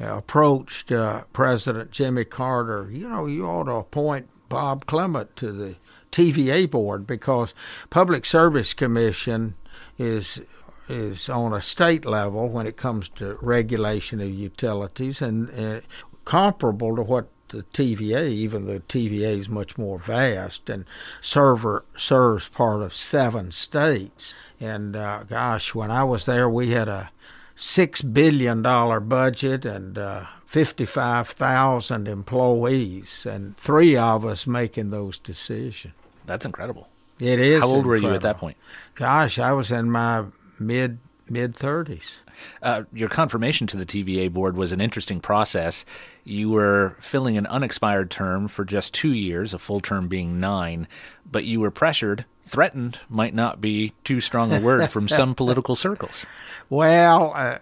approached 0.00 0.90
uh, 0.90 1.24
President 1.32 1.90
Jimmy 1.90 2.24
Carter. 2.24 2.88
You 2.90 3.08
know, 3.08 3.26
you 3.26 3.46
ought 3.46 3.64
to 3.64 3.72
appoint 3.72 4.28
Bob 4.48 4.86
Clement 4.86 5.34
to 5.36 5.52
the 5.52 5.76
TVA 6.12 6.70
board 6.70 7.06
because 7.06 7.54
Public 7.90 8.24
Service 8.24 8.74
Commission 8.74 9.54
is 9.98 10.40
is 10.86 11.30
on 11.30 11.54
a 11.54 11.62
state 11.62 12.04
level 12.04 12.48
when 12.50 12.66
it 12.66 12.76
comes 12.76 13.08
to 13.08 13.38
regulation 13.40 14.20
of 14.20 14.28
utilities 14.28 15.22
and 15.22 15.50
uh, 15.58 15.80
comparable 16.26 16.94
to 16.94 17.02
what 17.02 17.28
the 17.48 17.62
TVA, 17.62 18.28
even 18.28 18.66
though 18.66 18.80
TVA 18.80 19.38
is 19.38 19.48
much 19.48 19.78
more 19.78 19.98
vast 19.98 20.68
and 20.68 20.84
server 21.20 21.84
serves 21.96 22.48
part 22.48 22.82
of 22.82 22.94
seven 22.94 23.50
states. 23.50 24.34
And 24.60 24.96
uh, 24.96 25.24
gosh, 25.24 25.74
when 25.74 25.90
I 25.90 26.04
was 26.04 26.26
there, 26.26 26.48
we 26.48 26.70
had 26.70 26.88
a 26.88 27.10
six 27.56 28.02
billion 28.02 28.62
dollar 28.62 29.00
budget 29.00 29.64
and 29.64 29.98
uh, 29.98 30.26
fifty 30.46 30.84
five 30.84 31.28
thousand 31.28 32.08
employees, 32.08 33.26
and 33.26 33.56
three 33.56 33.96
of 33.96 34.24
us 34.24 34.46
making 34.46 34.90
those 34.90 35.18
decisions. 35.18 35.94
That's 36.26 36.46
incredible. 36.46 36.88
It 37.18 37.38
is. 37.38 37.60
How 37.60 37.68
old 37.68 37.86
were 37.86 37.96
you 37.96 38.10
at 38.10 38.22
that 38.22 38.38
point? 38.38 38.56
Gosh, 38.94 39.38
I 39.38 39.52
was 39.52 39.70
in 39.70 39.90
my 39.90 40.24
mid 40.58 40.98
mid 41.28 41.54
thirties. 41.56 42.20
Uh, 42.62 42.82
your 42.92 43.08
confirmation 43.08 43.66
to 43.68 43.76
the 43.76 43.86
TVA 43.86 44.32
board 44.32 44.56
was 44.56 44.72
an 44.72 44.80
interesting 44.80 45.20
process. 45.20 45.84
You 46.24 46.50
were 46.50 46.96
filling 47.00 47.36
an 47.36 47.46
unexpired 47.46 48.10
term 48.10 48.48
for 48.48 48.64
just 48.64 48.94
two 48.94 49.12
years, 49.12 49.54
a 49.54 49.58
full 49.58 49.80
term 49.80 50.08
being 50.08 50.40
nine, 50.40 50.88
but 51.30 51.44
you 51.44 51.60
were 51.60 51.70
pressured, 51.70 52.24
threatened 52.44 52.98
might 53.08 53.34
not 53.34 53.60
be 53.60 53.92
too 54.04 54.20
strong 54.20 54.52
a 54.52 54.60
word 54.60 54.90
from 54.90 55.08
some 55.08 55.34
political 55.36 55.76
circles. 55.76 56.26
Well, 56.68 57.32
uh, 57.34 57.58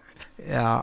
uh, 0.51 0.83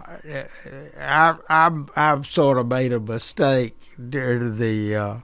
I, 0.99 1.35
I, 1.49 1.83
I've 1.95 2.27
sort 2.27 2.57
of 2.57 2.67
made 2.67 2.93
a 2.93 2.99
mistake 2.99 3.75
during 4.09 4.57
the 4.57 4.95
uh, 4.95 5.17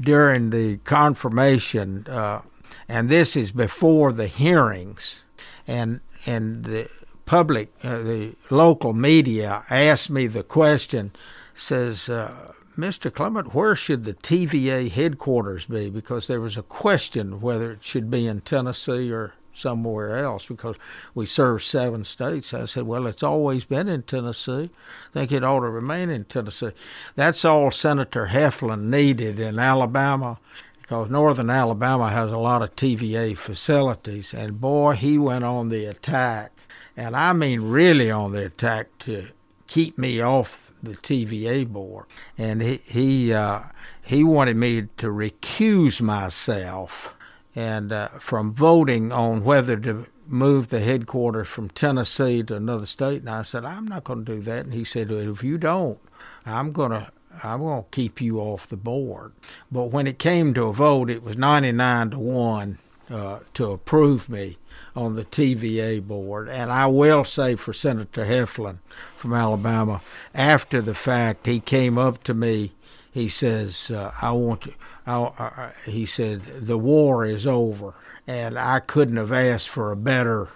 during 0.00 0.50
the 0.50 0.78
confirmation, 0.78 2.06
uh, 2.08 2.42
and 2.88 3.08
this 3.08 3.36
is 3.36 3.52
before 3.52 4.12
the 4.12 4.26
hearings, 4.26 5.22
and 5.66 6.00
and 6.26 6.64
the 6.64 6.88
public, 7.26 7.72
uh, 7.82 7.98
the 7.98 8.34
local 8.50 8.92
media 8.92 9.64
asked 9.70 10.10
me 10.10 10.26
the 10.26 10.42
question, 10.42 11.12
says. 11.54 12.08
Uh, 12.08 12.52
Mr. 12.76 13.14
Clement, 13.14 13.54
where 13.54 13.76
should 13.76 14.02
the 14.02 14.14
TVA 14.14 14.90
headquarters 14.90 15.64
be? 15.64 15.90
Because 15.90 16.26
there 16.26 16.40
was 16.40 16.56
a 16.56 16.62
question 16.62 17.40
whether 17.40 17.70
it 17.70 17.84
should 17.84 18.10
be 18.10 18.26
in 18.26 18.40
Tennessee 18.40 19.12
or 19.12 19.34
somewhere 19.54 20.18
else 20.18 20.46
because 20.46 20.76
we 21.14 21.26
serve 21.26 21.62
seven 21.62 22.04
states. 22.04 22.52
I 22.52 22.64
said, 22.64 22.84
well, 22.84 23.06
it's 23.06 23.22
always 23.22 23.64
been 23.64 23.88
in 23.88 24.02
Tennessee. 24.02 24.70
I 25.10 25.12
think 25.12 25.32
it 25.32 25.44
ought 25.44 25.60
to 25.60 25.70
remain 25.70 26.10
in 26.10 26.24
Tennessee. 26.24 26.72
That's 27.14 27.44
all 27.44 27.70
Senator 27.70 28.30
Heflin 28.32 28.84
needed 28.84 29.38
in 29.38 29.58
Alabama 29.58 30.38
because 30.84 31.08
northern 31.08 31.48
Alabama 31.48 32.10
has 32.10 32.30
a 32.30 32.36
lot 32.36 32.60
of 32.60 32.76
TVA 32.76 33.34
facilities. 33.38 34.34
And 34.34 34.60
boy, 34.60 34.92
he 34.92 35.16
went 35.16 35.42
on 35.42 35.70
the 35.70 35.86
attack. 35.86 36.52
And 36.94 37.16
I 37.16 37.32
mean, 37.32 37.62
really 37.62 38.10
on 38.10 38.32
the 38.32 38.44
attack 38.44 38.98
to 39.00 39.28
keep 39.66 39.96
me 39.96 40.20
off 40.20 40.74
the 40.82 40.94
TVA 40.94 41.66
board. 41.66 42.04
And 42.36 42.60
he, 42.60 42.76
he, 42.84 43.32
uh, 43.32 43.60
he 44.02 44.22
wanted 44.24 44.58
me 44.58 44.88
to 44.98 45.06
recuse 45.06 46.02
myself 46.02 47.14
and 47.56 47.90
uh, 47.90 48.08
from 48.18 48.52
voting 48.52 49.10
on 49.10 49.42
whether 49.42 49.78
to 49.78 50.04
move 50.26 50.68
the 50.68 50.80
headquarters 50.80 51.48
from 51.48 51.70
Tennessee 51.70 52.42
to 52.42 52.56
another 52.56 52.84
state. 52.84 53.22
And 53.22 53.30
I 53.30 53.40
said, 53.40 53.64
I'm 53.64 53.88
not 53.88 54.04
going 54.04 54.26
to 54.26 54.34
do 54.34 54.42
that. 54.42 54.66
And 54.66 54.74
he 54.74 54.84
said, 54.84 55.10
if 55.10 55.42
you 55.42 55.56
don't, 55.56 55.98
I'm 56.44 56.72
going 56.72 56.90
to. 56.90 57.10
I'm 57.42 57.60
going 57.60 57.82
to 57.82 57.88
keep 57.90 58.20
you 58.20 58.40
off 58.40 58.68
the 58.68 58.76
board. 58.76 59.32
But 59.70 59.84
when 59.84 60.06
it 60.06 60.18
came 60.18 60.54
to 60.54 60.64
a 60.64 60.72
vote, 60.72 61.10
it 61.10 61.22
was 61.22 61.36
99 61.36 62.10
to 62.10 62.18
1 62.18 62.78
uh, 63.10 63.38
to 63.54 63.70
approve 63.70 64.28
me 64.28 64.58
on 64.96 65.16
the 65.16 65.24
TVA 65.24 66.06
board. 66.06 66.48
And 66.48 66.70
I 66.70 66.86
will 66.86 67.24
say 67.24 67.56
for 67.56 67.72
Senator 67.72 68.24
Heflin 68.24 68.78
from 69.16 69.34
Alabama, 69.34 70.02
after 70.34 70.80
the 70.80 70.94
fact, 70.94 71.46
he 71.46 71.60
came 71.60 71.98
up 71.98 72.22
to 72.24 72.34
me. 72.34 72.72
He 73.10 73.28
says, 73.28 73.90
uh, 73.90 74.12
I 74.20 74.32
want 74.32 74.62
to. 74.62 74.72
I, 75.06 75.18
I, 75.38 75.72
he 75.84 76.06
said, 76.06 76.42
the 76.66 76.78
war 76.78 77.24
is 77.24 77.46
over. 77.46 77.94
And 78.26 78.58
I 78.58 78.80
couldn't 78.80 79.18
have 79.18 79.32
asked 79.32 79.68
for 79.68 79.92
a 79.92 79.96
better 79.96 80.48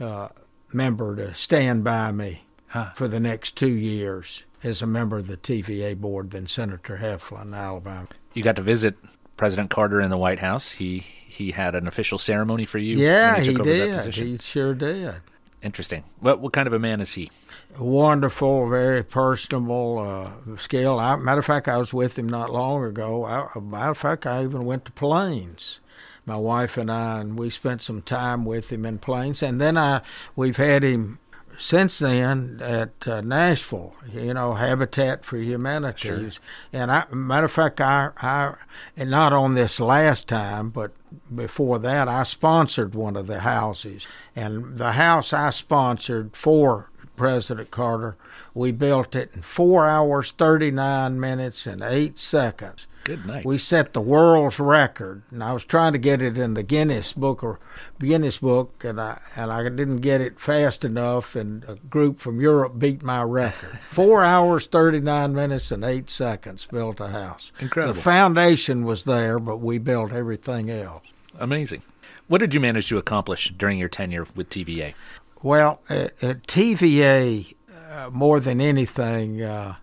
uh, 0.00 0.28
member 0.72 1.14
to 1.16 1.34
stand 1.34 1.84
by 1.84 2.10
me 2.10 2.42
Huh. 2.72 2.90
for 2.94 3.06
the 3.06 3.20
next 3.20 3.54
two 3.54 3.68
years 3.68 4.44
as 4.62 4.82
a 4.82 4.86
member 4.86 5.18
of 5.18 5.26
the 5.26 5.36
TVA 5.36 5.96
board 5.96 6.30
than 6.30 6.46
Senator 6.46 6.98
Heflin 6.98 7.42
in 7.42 7.54
Alabama. 7.54 8.08
You 8.34 8.42
got 8.42 8.56
to 8.56 8.62
visit 8.62 8.96
President 9.36 9.70
Carter 9.70 10.00
in 10.00 10.10
the 10.10 10.18
White 10.18 10.38
House. 10.38 10.72
He 10.72 11.06
he 11.26 11.52
had 11.52 11.74
an 11.74 11.86
official 11.88 12.18
ceremony 12.18 12.66
for 12.66 12.78
you. 12.78 12.96
yeah, 12.96 13.34
when 13.34 13.42
he 13.42 13.50
he 13.50 13.56
took 13.56 13.60
over 13.66 13.70
that 13.70 13.86
did. 13.86 13.96
position. 13.96 14.26
He 14.26 14.38
sure 14.38 14.74
did. 14.74 15.14
Interesting. 15.62 16.04
What 16.20 16.40
what 16.40 16.52
kind 16.52 16.66
of 16.66 16.72
a 16.72 16.78
man 16.78 17.00
is 17.00 17.12
he? 17.12 17.30
wonderful, 17.78 18.68
very 18.68 19.02
personable 19.02 19.98
uh, 19.98 20.56
skill. 20.58 20.98
I, 20.98 21.16
matter 21.16 21.38
of 21.38 21.44
fact, 21.46 21.68
I 21.68 21.78
was 21.78 21.92
with 21.92 22.18
him 22.18 22.28
not 22.28 22.50
long 22.50 22.84
ago. 22.84 23.24
I, 23.24 23.58
matter 23.58 23.90
of 23.90 23.98
fact, 23.98 24.26
I 24.26 24.44
even 24.44 24.64
went 24.64 24.84
to 24.86 24.92
Plains. 24.92 25.80
My 26.24 26.36
wife 26.36 26.76
and 26.76 26.90
I, 26.90 27.20
and 27.20 27.38
we 27.38 27.50
spent 27.50 27.82
some 27.82 28.02
time 28.02 28.44
with 28.44 28.70
him 28.70 28.84
in 28.86 28.98
Plains. 28.98 29.42
And 29.42 29.60
then 29.60 29.76
I, 29.76 30.02
we've 30.36 30.56
had 30.56 30.82
him 30.82 31.18
since 31.62 32.00
then 32.00 32.58
at 32.60 33.06
uh, 33.06 33.20
Nashville, 33.20 33.94
you 34.12 34.34
know, 34.34 34.54
Habitat 34.54 35.24
for 35.24 35.36
Humanities, 35.38 36.34
sure. 36.34 36.42
and 36.72 36.90
I, 36.90 37.04
matter 37.12 37.44
of 37.44 37.52
fact, 37.52 37.80
I, 37.80 38.10
I, 38.16 38.54
and 38.96 39.12
not 39.12 39.32
on 39.32 39.54
this 39.54 39.78
last 39.78 40.26
time, 40.26 40.70
but 40.70 40.90
before 41.32 41.78
that, 41.78 42.08
I 42.08 42.24
sponsored 42.24 42.96
one 42.96 43.16
of 43.16 43.28
the 43.28 43.40
houses, 43.40 44.08
and 44.34 44.76
the 44.76 44.92
house 44.92 45.32
I 45.32 45.50
sponsored 45.50 46.36
for 46.36 46.90
President 47.16 47.70
Carter, 47.70 48.16
we 48.54 48.72
built 48.72 49.14
it 49.14 49.30
in 49.32 49.42
four 49.42 49.86
hours, 49.86 50.32
thirty 50.32 50.72
nine 50.72 51.20
minutes, 51.20 51.64
and 51.68 51.80
eight 51.80 52.18
seconds. 52.18 52.88
Good 53.04 53.26
night. 53.26 53.44
We 53.44 53.58
set 53.58 53.94
the 53.94 54.00
world's 54.00 54.60
record, 54.60 55.22
and 55.30 55.42
I 55.42 55.52
was 55.52 55.64
trying 55.64 55.92
to 55.92 55.98
get 55.98 56.22
it 56.22 56.38
in 56.38 56.54
the 56.54 56.62
Guinness 56.62 57.12
Book 57.12 57.42
or 57.42 57.58
Guinness 57.98 58.38
Book, 58.38 58.84
and 58.84 59.00
I 59.00 59.20
and 59.34 59.50
I 59.50 59.64
didn't 59.64 59.98
get 59.98 60.20
it 60.20 60.38
fast 60.38 60.84
enough, 60.84 61.34
and 61.34 61.64
a 61.64 61.74
group 61.74 62.20
from 62.20 62.40
Europe 62.40 62.78
beat 62.78 63.02
my 63.02 63.22
record. 63.22 63.80
Four 63.88 64.22
hours, 64.22 64.66
thirty 64.66 65.00
nine 65.00 65.34
minutes, 65.34 65.72
and 65.72 65.84
eight 65.84 66.10
seconds 66.10 66.66
built 66.70 67.00
a 67.00 67.08
house. 67.08 67.50
Incredible. 67.58 67.94
The 67.94 68.00
foundation 68.00 68.84
was 68.84 69.02
there, 69.02 69.40
but 69.40 69.56
we 69.56 69.78
built 69.78 70.12
everything 70.12 70.70
else. 70.70 71.02
Amazing. 71.38 71.82
What 72.28 72.38
did 72.38 72.54
you 72.54 72.60
manage 72.60 72.88
to 72.88 72.98
accomplish 72.98 73.52
during 73.56 73.78
your 73.78 73.88
tenure 73.88 74.26
with 74.36 74.48
TVA? 74.48 74.94
Well, 75.42 75.80
at, 75.88 76.14
at 76.22 76.46
TVA, 76.46 77.54
uh, 77.90 78.10
more 78.10 78.38
than 78.38 78.60
anything, 78.60 79.42
uh, 79.42 79.74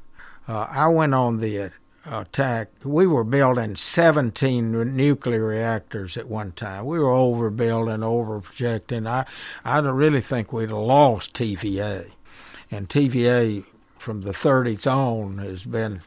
uh, 0.48 0.68
I 0.70 0.88
went 0.88 1.14
on 1.14 1.42
the 1.42 1.72
attack. 2.10 2.70
We 2.84 3.08
were 3.08 3.24
building 3.24 3.76
17 3.76 4.96
nuclear 4.96 5.46
reactors 5.46 6.18
at 6.18 6.28
one 6.28 6.52
time. 6.54 6.86
We 6.86 7.00
were 7.00 7.12
overbuilding, 7.12 8.04
over 8.04 8.42
projecting. 8.42 9.08
I, 9.08 9.26
I 9.64 9.80
really 9.80 10.22
think 10.22 10.52
we'd 10.52 10.72
lost 10.72 11.34
TVA. 11.34 12.12
And 12.72 12.90
TVA 12.90 13.64
from 13.98 14.22
the 14.22 14.32
30s 14.32 14.88
on 14.88 15.40
has 15.40 15.64
been 15.64 16.02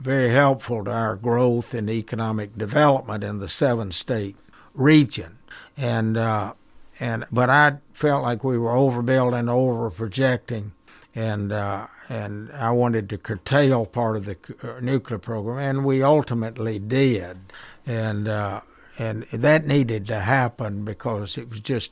very 0.00 0.30
helpful 0.30 0.84
to 0.84 0.90
our 0.90 1.16
growth 1.16 1.74
and 1.74 1.88
economic 1.88 2.56
development 2.56 3.24
in 3.24 3.38
the 3.38 3.48
seven 3.48 3.92
state 3.92 4.36
region. 4.74 5.38
And, 5.76 6.16
uh, 6.16 6.54
and, 7.00 7.24
but 7.30 7.50
I 7.50 7.78
felt 7.92 8.22
like 8.22 8.44
we 8.44 8.58
were 8.58 8.72
overbuilding, 8.72 9.46
overprojecting. 9.46 10.70
And, 11.14 11.52
uh, 11.52 11.86
and 12.08 12.50
I 12.52 12.70
wanted 12.70 13.08
to 13.10 13.18
curtail 13.18 13.86
part 13.86 14.16
of 14.16 14.24
the 14.24 14.36
uh, 14.62 14.80
nuclear 14.80 15.18
program, 15.18 15.58
and 15.58 15.84
we 15.84 16.02
ultimately 16.02 16.78
did, 16.78 17.38
and 17.86 18.28
uh, 18.28 18.60
and 18.98 19.24
that 19.24 19.66
needed 19.66 20.06
to 20.08 20.20
happen 20.20 20.84
because 20.84 21.36
it 21.36 21.50
was 21.50 21.60
just 21.60 21.90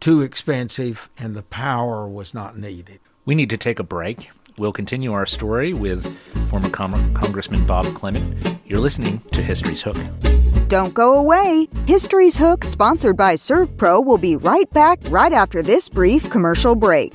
too 0.00 0.22
expensive, 0.22 1.08
and 1.16 1.34
the 1.34 1.42
power 1.42 2.08
was 2.08 2.34
not 2.34 2.58
needed. 2.58 2.98
We 3.24 3.34
need 3.34 3.50
to 3.50 3.56
take 3.56 3.78
a 3.78 3.84
break. 3.84 4.30
We'll 4.58 4.72
continue 4.72 5.12
our 5.12 5.26
story 5.26 5.72
with 5.72 6.14
former 6.48 6.68
Com- 6.68 7.14
Congressman 7.14 7.66
Bob 7.66 7.94
Clement. 7.94 8.58
You're 8.66 8.80
listening 8.80 9.20
to 9.32 9.42
History's 9.42 9.82
Hook. 9.82 9.96
Don't 10.68 10.94
go 10.94 11.18
away. 11.18 11.68
History's 11.86 12.36
Hook, 12.36 12.64
sponsored 12.64 13.16
by 13.16 13.34
ServPro, 13.34 14.04
will 14.04 14.18
be 14.18 14.36
right 14.36 14.68
back 14.70 14.98
right 15.08 15.32
after 15.32 15.62
this 15.62 15.88
brief 15.88 16.28
commercial 16.30 16.74
break. 16.74 17.14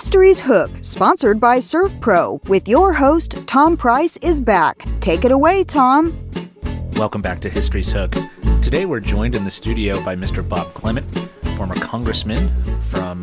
History's 0.00 0.40
Hook, 0.40 0.70
sponsored 0.80 1.38
by 1.38 1.58
Surf 1.58 1.92
ServPro, 1.92 2.48
with 2.48 2.66
your 2.66 2.90
host, 2.90 3.46
Tom 3.46 3.76
Price, 3.76 4.16
is 4.22 4.40
back. 4.40 4.82
Take 5.00 5.26
it 5.26 5.30
away, 5.30 5.62
Tom. 5.62 6.18
Welcome 6.94 7.20
back 7.20 7.38
to 7.40 7.50
History's 7.50 7.92
Hook. 7.92 8.16
Today 8.62 8.86
we're 8.86 9.00
joined 9.00 9.34
in 9.34 9.44
the 9.44 9.50
studio 9.50 10.02
by 10.02 10.16
Mr. 10.16 10.42
Bob 10.48 10.72
Clement, 10.72 11.06
former 11.54 11.74
congressman 11.74 12.48
from 12.84 13.22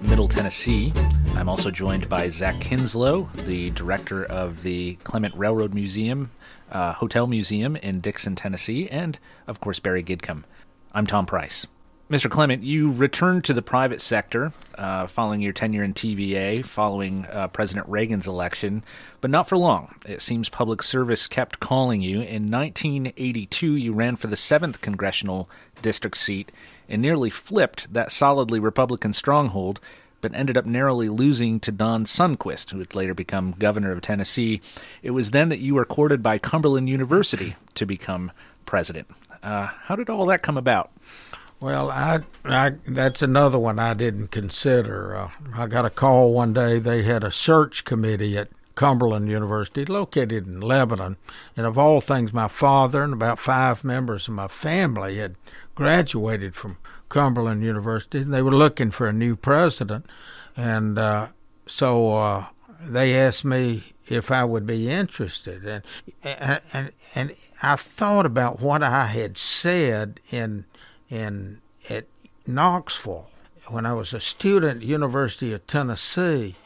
Middle 0.00 0.28
Tennessee. 0.28 0.92
I'm 1.34 1.48
also 1.48 1.72
joined 1.72 2.08
by 2.08 2.28
Zach 2.28 2.60
Kinslow, 2.60 3.28
the 3.44 3.70
director 3.70 4.24
of 4.26 4.62
the 4.62 4.94
Clement 5.02 5.34
Railroad 5.34 5.74
Museum, 5.74 6.30
uh, 6.70 6.92
Hotel 6.92 7.26
Museum 7.26 7.74
in 7.74 7.98
Dixon, 7.98 8.36
Tennessee, 8.36 8.88
and, 8.90 9.18
of 9.48 9.58
course, 9.58 9.80
Barry 9.80 10.04
Gidcombe. 10.04 10.44
I'm 10.92 11.08
Tom 11.08 11.26
Price. 11.26 11.66
Mr. 12.12 12.30
Clement, 12.30 12.62
you 12.62 12.90
returned 12.90 13.42
to 13.42 13.54
the 13.54 13.62
private 13.62 13.98
sector 13.98 14.52
uh, 14.74 15.06
following 15.06 15.40
your 15.40 15.54
tenure 15.54 15.82
in 15.82 15.94
TVA, 15.94 16.62
following 16.62 17.24
uh, 17.30 17.48
President 17.48 17.88
Reagan's 17.88 18.26
election, 18.26 18.84
but 19.22 19.30
not 19.30 19.48
for 19.48 19.56
long. 19.56 19.94
It 20.04 20.20
seems 20.20 20.50
public 20.50 20.82
service 20.82 21.26
kept 21.26 21.58
calling 21.58 22.02
you. 22.02 22.16
In 22.16 22.50
1982, 22.50 23.76
you 23.76 23.94
ran 23.94 24.16
for 24.16 24.26
the 24.26 24.36
7th 24.36 24.82
congressional 24.82 25.48
district 25.80 26.18
seat 26.18 26.52
and 26.86 27.00
nearly 27.00 27.30
flipped 27.30 27.90
that 27.94 28.12
solidly 28.12 28.60
Republican 28.60 29.14
stronghold, 29.14 29.80
but 30.20 30.34
ended 30.34 30.58
up 30.58 30.66
narrowly 30.66 31.08
losing 31.08 31.58
to 31.60 31.72
Don 31.72 32.04
Sundquist, 32.04 32.72
who 32.72 32.76
would 32.76 32.94
later 32.94 33.14
become 33.14 33.54
governor 33.58 33.90
of 33.90 34.02
Tennessee. 34.02 34.60
It 35.02 35.12
was 35.12 35.30
then 35.30 35.48
that 35.48 35.60
you 35.60 35.74
were 35.74 35.86
courted 35.86 36.22
by 36.22 36.36
Cumberland 36.36 36.90
University 36.90 37.56
to 37.74 37.86
become 37.86 38.32
president. 38.66 39.08
Uh, 39.42 39.68
how 39.84 39.96
did 39.96 40.10
all 40.10 40.26
that 40.26 40.42
come 40.42 40.58
about? 40.58 40.90
Well, 41.62 41.92
I, 41.92 42.22
I 42.44 42.72
that's 42.88 43.22
another 43.22 43.56
one 43.56 43.78
I 43.78 43.94
didn't 43.94 44.32
consider. 44.32 45.14
Uh, 45.16 45.30
I 45.54 45.68
got 45.68 45.86
a 45.86 45.90
call 45.90 46.32
one 46.32 46.52
day. 46.52 46.80
They 46.80 47.04
had 47.04 47.22
a 47.22 47.30
search 47.30 47.84
committee 47.84 48.36
at 48.36 48.48
Cumberland 48.74 49.28
University, 49.28 49.84
located 49.84 50.48
in 50.48 50.60
Lebanon, 50.60 51.18
and 51.56 51.64
of 51.64 51.78
all 51.78 52.00
things, 52.00 52.32
my 52.32 52.48
father 52.48 53.04
and 53.04 53.12
about 53.12 53.38
five 53.38 53.84
members 53.84 54.26
of 54.26 54.34
my 54.34 54.48
family 54.48 55.18
had 55.18 55.36
graduated 55.76 56.56
from 56.56 56.78
Cumberland 57.08 57.62
University, 57.62 58.18
and 58.18 58.34
they 58.34 58.42
were 58.42 58.50
looking 58.50 58.90
for 58.90 59.06
a 59.06 59.12
new 59.12 59.36
president, 59.36 60.04
and 60.56 60.98
uh, 60.98 61.28
so 61.68 62.16
uh, 62.16 62.46
they 62.84 63.14
asked 63.14 63.44
me 63.44 63.84
if 64.08 64.32
I 64.32 64.44
would 64.44 64.66
be 64.66 64.90
interested, 64.90 65.64
and 65.64 65.84
and 66.24 66.60
and, 66.72 66.92
and 67.14 67.36
I 67.62 67.76
thought 67.76 68.26
about 68.26 68.58
what 68.58 68.82
I 68.82 69.06
had 69.06 69.38
said 69.38 70.18
in 70.32 70.64
in 71.12 71.60
at 71.90 72.06
Knoxville 72.46 73.28
when 73.68 73.84
I 73.84 73.92
was 73.92 74.14
a 74.14 74.20
student 74.20 74.82
at 74.82 74.88
University 74.88 75.52
of 75.52 75.66
Tennessee, 75.66 76.56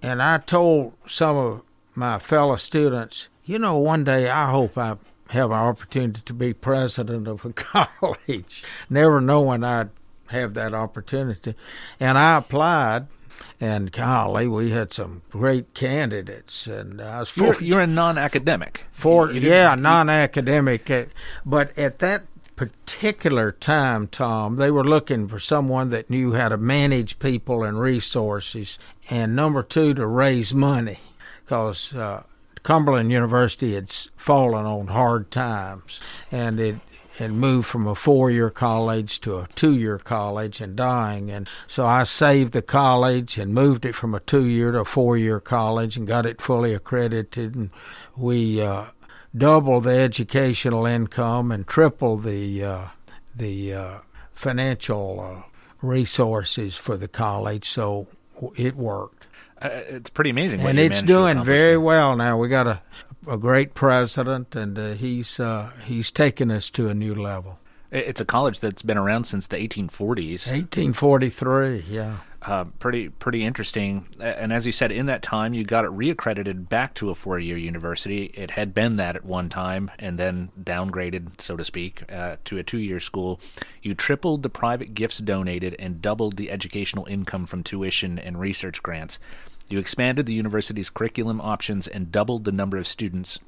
and 0.00 0.22
I 0.22 0.38
told 0.38 0.94
some 1.06 1.36
of 1.36 1.62
my 1.94 2.18
fellow 2.18 2.56
students, 2.56 3.28
you 3.44 3.58
know, 3.58 3.76
one 3.76 4.04
day 4.04 4.30
I 4.30 4.50
hope 4.50 4.78
I 4.78 4.96
have 5.30 5.50
an 5.50 5.56
opportunity 5.56 6.20
to 6.24 6.32
be 6.32 6.54
president 6.54 7.26
of 7.26 7.44
a 7.44 7.52
college, 7.52 8.62
never 8.88 9.20
knowing 9.20 9.64
I'd 9.64 9.90
have 10.28 10.54
that 10.54 10.72
opportunity. 10.72 11.54
And 11.98 12.16
I 12.16 12.38
applied, 12.38 13.08
and 13.60 13.90
golly, 13.90 14.46
we 14.46 14.70
had 14.70 14.92
some 14.92 15.22
great 15.30 15.74
candidates. 15.74 16.66
And 16.66 17.00
I 17.00 17.20
was 17.20 17.36
you're, 17.36 17.60
you're 17.60 17.80
a 17.80 17.86
non-academic. 17.86 18.84
For 18.92 19.32
yeah, 19.32 19.74
non-academic. 19.74 20.88
Eh, 20.90 21.06
but 21.44 21.76
at 21.76 21.98
that 21.98 22.22
particular 22.56 23.52
time, 23.52 24.08
Tom, 24.08 24.56
they 24.56 24.70
were 24.70 24.84
looking 24.84 25.28
for 25.28 25.38
someone 25.38 25.90
that 25.90 26.10
knew 26.10 26.32
how 26.32 26.48
to 26.48 26.56
manage 26.56 27.18
people 27.18 27.62
and 27.62 27.78
resources, 27.78 28.78
and 29.10 29.36
number 29.36 29.62
two, 29.62 29.94
to 29.94 30.06
raise 30.06 30.54
money, 30.54 30.98
because 31.44 31.94
uh, 31.94 32.22
Cumberland 32.62 33.12
University 33.12 33.74
had 33.74 33.92
fallen 34.16 34.64
on 34.64 34.88
hard 34.88 35.30
times, 35.30 36.00
and 36.32 36.58
it 36.58 36.76
had 37.18 37.32
moved 37.32 37.66
from 37.66 37.86
a 37.86 37.94
four-year 37.94 38.50
college 38.50 39.20
to 39.20 39.38
a 39.38 39.48
two-year 39.54 39.98
college 39.98 40.60
and 40.60 40.76
dying, 40.76 41.30
and 41.30 41.48
so 41.66 41.86
I 41.86 42.04
saved 42.04 42.52
the 42.52 42.62
college 42.62 43.38
and 43.38 43.54
moved 43.54 43.84
it 43.84 43.94
from 43.94 44.14
a 44.14 44.20
two-year 44.20 44.72
to 44.72 44.80
a 44.80 44.84
four-year 44.84 45.40
college 45.40 45.96
and 45.96 46.06
got 46.06 46.26
it 46.26 46.40
fully 46.40 46.72
accredited, 46.74 47.54
and 47.54 47.70
we. 48.16 48.62
Uh, 48.62 48.86
double 49.36 49.80
the 49.80 49.98
educational 49.98 50.86
income 50.86 51.52
and 51.52 51.66
triple 51.66 52.16
the 52.16 52.64
uh, 52.64 52.88
the 53.34 53.74
uh, 53.74 53.98
financial 54.32 55.20
uh, 55.20 55.42
resources 55.82 56.74
for 56.76 56.96
the 56.96 57.08
college. 57.08 57.68
So 57.68 58.06
it 58.56 58.76
worked. 58.76 59.26
Uh, 59.60 59.68
it's 59.88 60.10
pretty 60.10 60.30
amazing, 60.30 60.60
and 60.60 60.78
it's 60.78 61.02
doing 61.02 61.42
very 61.44 61.78
well 61.78 62.16
now. 62.16 62.38
We 62.38 62.48
got 62.48 62.66
a 62.66 62.82
a 63.26 63.36
great 63.36 63.74
president, 63.74 64.54
and 64.54 64.78
uh, 64.78 64.92
he's 64.92 65.40
uh, 65.40 65.70
he's 65.84 66.10
taken 66.10 66.50
us 66.50 66.70
to 66.70 66.88
a 66.88 66.94
new 66.94 67.14
level. 67.14 67.58
It's 67.90 68.20
a 68.20 68.24
college 68.24 68.60
that's 68.60 68.82
been 68.82 68.98
around 68.98 69.24
since 69.24 69.46
the 69.46 69.56
1840s. 69.56 70.50
1843, 70.50 71.84
yeah. 71.88 72.18
Uh, 72.42 72.64
pretty 72.78 73.08
pretty 73.08 73.44
interesting. 73.44 74.06
And 74.20 74.52
as 74.52 74.66
you 74.66 74.72
said, 74.72 74.92
in 74.92 75.06
that 75.06 75.22
time, 75.22 75.54
you 75.54 75.64
got 75.64 75.84
it 75.84 75.90
reaccredited 75.90 76.68
back 76.68 76.94
to 76.94 77.10
a 77.10 77.14
four 77.14 77.38
year 77.38 77.56
university. 77.56 78.26
It 78.34 78.52
had 78.52 78.74
been 78.74 78.96
that 78.96 79.16
at 79.16 79.24
one 79.24 79.48
time, 79.48 79.90
and 79.98 80.18
then 80.18 80.50
downgraded, 80.62 81.40
so 81.40 81.56
to 81.56 81.64
speak, 81.64 82.02
uh, 82.12 82.36
to 82.44 82.58
a 82.58 82.62
two 82.62 82.78
year 82.78 83.00
school. 83.00 83.40
You 83.82 83.94
tripled 83.94 84.42
the 84.42 84.50
private 84.50 84.94
gifts 84.94 85.18
donated 85.18 85.74
and 85.78 86.02
doubled 86.02 86.36
the 86.36 86.50
educational 86.50 87.06
income 87.06 87.46
from 87.46 87.62
tuition 87.62 88.18
and 88.18 88.38
research 88.38 88.82
grants. 88.82 89.18
You 89.68 89.78
expanded 89.78 90.26
the 90.26 90.34
university's 90.34 90.90
curriculum 90.90 91.40
options 91.40 91.88
and 91.88 92.12
doubled 92.12 92.44
the 92.44 92.52
number 92.52 92.76
of 92.76 92.86
students, 92.86 93.38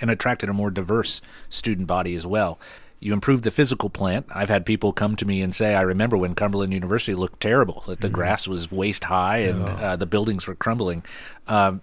and 0.00 0.10
attracted 0.10 0.48
a 0.48 0.54
more 0.54 0.70
diverse 0.70 1.20
student 1.48 1.86
body 1.86 2.14
as 2.14 2.26
well. 2.26 2.58
You 3.00 3.14
improved 3.14 3.44
the 3.44 3.50
physical 3.50 3.88
plant. 3.88 4.26
I've 4.30 4.50
had 4.50 4.66
people 4.66 4.92
come 4.92 5.16
to 5.16 5.24
me 5.26 5.40
and 5.40 5.54
say, 5.54 5.74
I 5.74 5.80
remember 5.80 6.18
when 6.18 6.34
Cumberland 6.34 6.74
University 6.74 7.14
looked 7.14 7.40
terrible, 7.40 7.82
that 7.86 8.00
the 8.00 8.08
mm-hmm. 8.08 8.14
grass 8.14 8.46
was 8.46 8.70
waist 8.70 9.04
high 9.04 9.38
and 9.38 9.62
uh, 9.62 9.96
the 9.96 10.06
buildings 10.06 10.46
were 10.46 10.54
crumbling. 10.54 11.02
Um, 11.48 11.80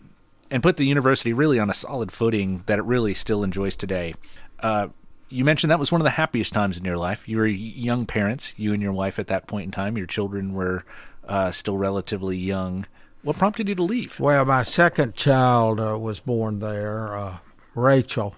and 0.51 0.63
put 0.63 0.77
the 0.77 0.85
university 0.85 1.33
really 1.33 1.59
on 1.59 1.69
a 1.69 1.73
solid 1.73 2.11
footing 2.11 2.63
that 2.67 2.79
it 2.79 2.85
really 2.85 3.13
still 3.13 3.43
enjoys 3.43 3.75
today. 3.75 4.13
Uh, 4.59 4.89
you 5.29 5.43
mentioned 5.43 5.71
that 5.71 5.79
was 5.79 5.91
one 5.91 5.99
of 5.99 6.05
the 6.05 6.11
happiest 6.11 6.53
times 6.53 6.77
in 6.77 6.85
your 6.85 6.97
life. 6.97 7.27
You 7.27 7.37
were 7.37 7.47
young 7.47 8.05
parents, 8.05 8.53
you 8.55 8.71
and 8.73 8.81
your 8.81 8.93
wife 8.93 9.19
at 9.19 9.27
that 9.27 9.47
point 9.47 9.65
in 9.65 9.71
time. 9.71 9.97
Your 9.97 10.07
children 10.07 10.53
were 10.53 10.85
uh, 11.27 11.51
still 11.51 11.77
relatively 11.77 12.37
young. 12.37 12.85
What 13.23 13.37
prompted 13.37 13.67
you 13.67 13.75
to 13.75 13.83
leave? 13.83 14.19
Well, 14.19 14.45
my 14.45 14.63
second 14.63 15.15
child 15.15 15.79
uh, 15.81 15.97
was 15.99 16.19
born 16.21 16.59
there, 16.59 17.17
uh, 17.17 17.37
Rachel, 17.75 18.35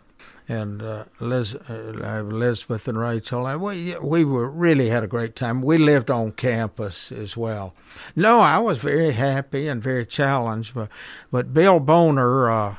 and 0.50 0.82
uh, 0.82 1.06
Liz, 1.20 1.54
uh, 1.54 2.26
Elizabeth 2.28 2.88
and 2.88 2.98
Rachel. 2.98 3.46
And 3.46 3.62
we 3.62 3.96
we 4.02 4.26
were 4.26 4.50
really 4.50 4.90
had 4.90 5.04
a 5.04 5.08
great 5.08 5.36
time. 5.36 5.62
We 5.62 5.78
lived 5.78 6.10
on 6.10 6.32
campus 6.32 7.12
as 7.12 7.38
well. 7.38 7.76
No, 8.16 8.42
I 8.42 8.58
was 8.58 8.80
very 8.80 9.12
happy 9.12 9.68
and 9.68 9.82
very 9.82 10.06
challenged, 10.06 10.74
but 10.74 10.90
but 11.32 11.54
Bill 11.54 11.80
Boner 11.80 12.50
uh, 12.50 12.76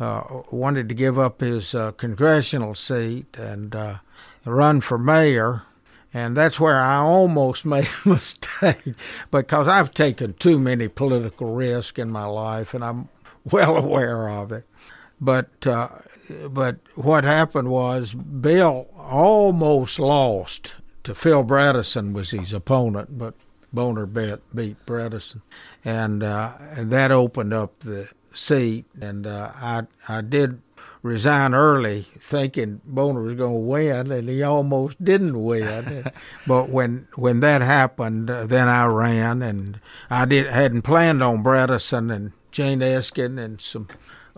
uh, 0.00 0.42
wanted 0.50 0.88
to 0.88 0.94
give 0.96 1.16
up 1.16 1.40
his 1.40 1.76
uh, 1.76 1.92
congressional 1.92 2.74
seat 2.74 3.36
and 3.38 3.74
uh, 3.74 3.98
run 4.44 4.80
for 4.80 4.98
mayor. 4.98 5.62
And 6.14 6.36
that's 6.36 6.60
where 6.60 6.78
I 6.78 6.96
almost 6.96 7.64
made 7.64 7.88
a 8.04 8.08
mistake 8.08 8.94
because 9.30 9.68
I've 9.68 9.94
taken 9.94 10.34
too 10.34 10.58
many 10.58 10.88
political 10.88 11.54
risks 11.54 12.00
in 12.00 12.10
my 12.10 12.24
life, 12.24 12.74
and 12.74 12.84
I'm 12.84 13.08
well 13.44 13.76
aware 13.84 14.28
of 14.28 14.50
it. 14.50 14.66
But 15.20 15.64
uh, 15.68 15.88
but 16.50 16.76
what 16.94 17.24
happened 17.24 17.68
was 17.68 18.14
Bill 18.14 18.88
almost 18.96 19.98
lost 19.98 20.74
to 21.04 21.14
Phil 21.14 21.44
Bredesen 21.44 22.12
was 22.12 22.30
his 22.30 22.52
opponent, 22.52 23.18
but 23.18 23.34
Boner 23.72 24.06
beat, 24.06 24.38
beat 24.54 24.76
Bredesen, 24.86 25.42
and 25.84 26.22
uh, 26.22 26.52
and 26.72 26.90
that 26.90 27.10
opened 27.10 27.54
up 27.54 27.80
the 27.80 28.08
seat, 28.34 28.84
and 29.00 29.26
uh, 29.26 29.52
I 29.54 29.82
I 30.08 30.20
did 30.20 30.60
resign 31.02 31.54
early, 31.54 32.06
thinking 32.20 32.80
Boner 32.84 33.22
was 33.22 33.34
going 33.34 33.54
to 33.54 33.58
win, 33.58 34.12
and 34.12 34.28
he 34.28 34.42
almost 34.42 35.02
didn't 35.02 35.42
win. 35.42 36.04
but 36.46 36.68
when 36.68 37.08
when 37.14 37.40
that 37.40 37.62
happened, 37.62 38.30
uh, 38.30 38.46
then 38.46 38.68
I 38.68 38.84
ran, 38.86 39.42
and 39.42 39.80
I 40.10 40.24
did 40.26 40.46
hadn't 40.46 40.82
planned 40.82 41.22
on 41.22 41.42
Bredesen 41.42 42.14
and 42.14 42.32
Jane 42.50 42.80
Eskind 42.80 43.38
and 43.42 43.60
some 43.60 43.88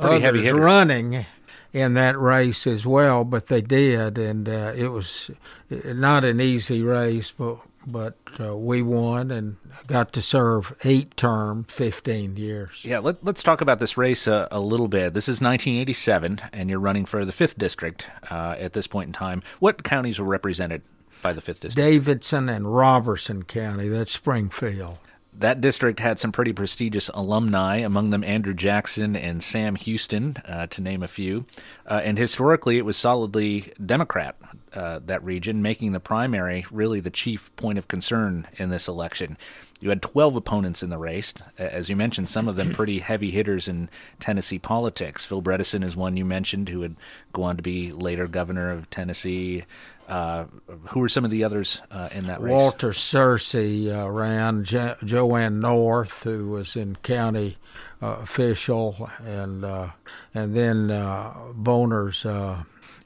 Pretty 0.01 0.27
others 0.27 0.53
running 0.53 1.27
in 1.75 1.95
that 1.95 2.17
race 2.19 2.67
as 2.69 2.87
well, 2.87 3.25
but 3.25 3.49
they 3.49 3.61
did, 3.61 4.17
and 4.17 4.49
uh, 4.49 4.73
it 4.77 4.89
was 4.89 5.31
uh, 5.71 5.93
not 5.93 6.25
an 6.25 6.41
easy 6.41 6.83
race, 6.83 7.33
but 7.37 7.59
but 7.87 8.17
uh, 8.41 8.57
we 8.57 8.81
won 8.81 9.31
and 9.31 9.57
got 9.87 10.11
to 10.15 10.23
serve 10.23 10.75
eight 10.85 11.15
term 11.19 11.65
15 11.65 12.37
years. 12.39 12.83
Yeah, 12.83 13.01
let, 13.01 13.17
us 13.27 13.43
talk 13.43 13.61
about 13.61 13.79
this 13.79 13.99
race 13.99 14.27
a, 14.27 14.49
a, 14.51 14.61
little 14.61 14.89
bit. 14.89 15.13
This 15.13 15.29
is 15.29 15.43
1987, 15.43 16.41
and 16.55 16.71
you're 16.71 16.79
running 16.79 17.05
for 17.05 17.27
the 17.27 17.33
5th 17.33 17.59
District 17.59 18.07
uh, 18.31 18.55
at 18.59 18.73
this 18.73 18.87
point 18.87 19.09
in 19.09 19.13
time. 19.13 19.43
What 19.59 19.83
counties 19.83 20.19
were 20.19 20.25
represented 20.25 20.81
by 21.21 21.35
the 21.35 21.43
5th 21.43 21.61
District? 21.61 21.77
Davidson 21.77 22.49
and 22.49 22.75
Robertson 22.75 23.43
County. 23.43 23.89
That's 23.89 24.13
Springfield 24.13 24.97
that 25.37 25.61
district 25.61 26.01
had 26.01 26.19
some 26.19 26.33
pretty 26.33 26.53
prestigious 26.53 27.11
alumni, 27.13 27.79
among 27.79 28.11
them 28.11 28.23
Andrew 28.25 28.55
Jackson 28.55 29.17
and 29.17 29.43
Sam 29.43 29.75
Houston, 29.77 30.37
uh, 30.47 30.67
to 30.69 30.81
name 30.81 31.03
a 31.03 31.09
few. 31.09 31.47
Uh, 31.87 32.01
and 32.05 32.17
historically, 32.17 32.79
it 32.79 32.85
was 32.85 32.97
solidly 32.97 33.73
Democrat, 33.85 34.37
uh, 34.75 35.01
that 35.07 35.25
region, 35.25 35.63
making 35.63 35.93
the 35.93 36.01
primary 36.01 36.65
really 36.71 37.01
the 37.01 37.11
chief 37.11 37.55
point 37.57 37.79
of 37.79 37.89
concern 37.89 38.47
in 38.57 38.71
this 38.71 38.87
election. 38.87 39.37
You 39.81 39.91
had 39.91 40.03
12 40.03 40.37
opponents 40.37 40.83
in 40.83 40.91
the 40.91 40.99
race. 40.99 41.35
As 41.59 41.91
you 41.91 41.97
mentioned, 41.97 42.29
some 42.29 42.49
of 42.49 42.57
them 42.57 42.73
pretty 42.75 43.01
heavy 43.01 43.31
hitters 43.31 43.69
in 43.69 43.91
Tennessee 44.21 44.59
politics. 44.59 45.25
Phil 45.25 45.43
Bredesen 45.43 45.85
is 45.85 45.97
one 45.97 46.17
you 46.17 46.25
mentioned, 46.25 46.69
who 46.69 46.79
would 46.79 46.97
go 47.33 47.43
on 47.43 47.57
to 47.57 47.63
be 47.63 47.93
later 47.93 48.27
governor 48.27 48.71
of 48.71 48.89
Tennessee. 48.89 49.65
Uh, 50.09 50.45
who 50.91 51.01
were 51.01 51.09
some 51.09 51.25
of 51.25 51.31
the 51.31 51.45
others 51.45 51.81
uh, 51.91 52.09
in 52.13 52.27
that 52.27 52.41
race? 52.43 52.51
Walter 52.51 52.91
Searcy 52.91 53.91
uh, 53.91 54.09
ran, 54.11 54.65
jo- 54.65 54.97
Joanne 55.05 55.61
North, 55.61 56.23
who 56.25 56.51
was 56.51 56.77
in 56.77 56.97
county 56.97 57.57
uh, 58.03 58.19
official, 58.21 59.11
and 59.25 59.65
uh, 59.65 59.89
and 60.35 60.55
then 60.55 60.91
uh, 60.91 61.33
Boner's 61.55 62.27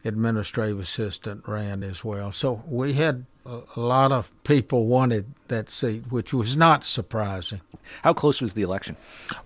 administrative 0.04 0.80
assistant 0.80 1.46
ran 1.46 1.82
as 1.82 2.02
well. 2.04 2.32
So 2.32 2.62
we 2.66 2.94
had 2.94 3.26
a, 3.46 3.60
a 3.76 3.80
lot 3.80 4.10
of 4.12 4.30
people 4.44 4.86
wanted 4.86 5.26
that 5.48 5.70
seat, 5.70 6.04
which 6.10 6.32
was 6.32 6.56
not 6.56 6.84
surprising. 6.84 7.60
How 8.02 8.12
close 8.12 8.40
was 8.40 8.54
the 8.54 8.62
election? 8.62 8.96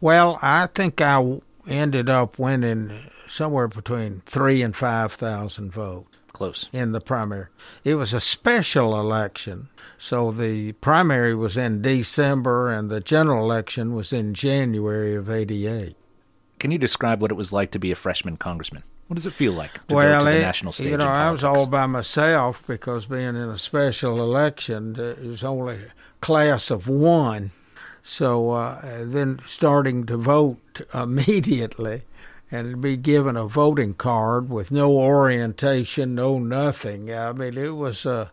Well, 0.01 0.39
I 0.43 0.67
think 0.67 1.01
I 1.01 1.41
ended 1.69 2.09
up 2.09 2.39
winning 2.39 2.99
somewhere 3.29 3.69
between 3.69 4.23
three 4.27 4.63
and 4.63 4.75
five 4.75 5.13
thousand 5.13 5.73
votes 5.73 6.12
close 6.33 6.69
in 6.73 6.93
the 6.93 7.01
primary. 7.01 7.47
It 7.85 7.95
was 7.95 8.13
a 8.13 8.21
special 8.21 8.99
election, 8.99 9.69
so 9.99 10.31
the 10.31 10.73
primary 10.73 11.35
was 11.35 11.57
in 11.57 11.83
December 11.83 12.71
and 12.71 12.91
the 12.91 13.01
general 13.01 13.45
election 13.45 13.95
was 13.95 14.13
in 14.13 14.35
January 14.35 15.15
of 15.15 15.31
'88. 15.31 15.97
Can 16.59 16.71
you 16.71 16.79
describe 16.79 17.21
what 17.21 17.31
it 17.31 17.35
was 17.35 17.53
like 17.53 17.71
to 17.73 17.79
be 17.79 17.91
a 17.91 17.97
freshman 17.97 18.37
congressman? 18.37 18.85
What 19.09 19.17
does 19.17 19.27
it 19.27 19.33
feel 19.33 19.53
like 19.53 19.75
to 19.89 19.95
well, 19.95 20.21
go 20.21 20.25
to 20.25 20.31
the 20.31 20.39
it, 20.39 20.43
national 20.43 20.73
stage? 20.73 20.87
You 20.87 20.97
know, 20.97 21.05
I 21.05 21.31
was 21.31 21.45
all 21.45 21.67
by 21.67 21.87
myself 21.87 22.63
because 22.67 23.07
being 23.07 23.37
in 23.37 23.37
a 23.37 23.59
special 23.59 24.21
election, 24.21 24.99
it 24.99 25.23
was 25.23 25.45
only 25.45 25.75
a 25.75 25.93
class 26.21 26.71
of 26.71 26.89
one. 26.89 27.51
So 28.03 28.51
uh, 28.51 29.05
then 29.05 29.41
starting 29.45 30.07
to 30.07 30.17
vote 30.17 30.81
immediately 30.95 32.03
and 32.53 32.83
be 32.83 32.99
given 32.99 33.35
a 33.35 33.47
voting 33.47 33.95
card 33.95 34.51
with 34.51 34.71
no 34.71 34.93
orientation, 34.93 36.15
no 36.15 36.39
nothing. 36.39 37.13
I 37.13 37.33
mean, 37.33 37.57
it 37.57 37.75
was 37.75 38.05
a 38.05 38.31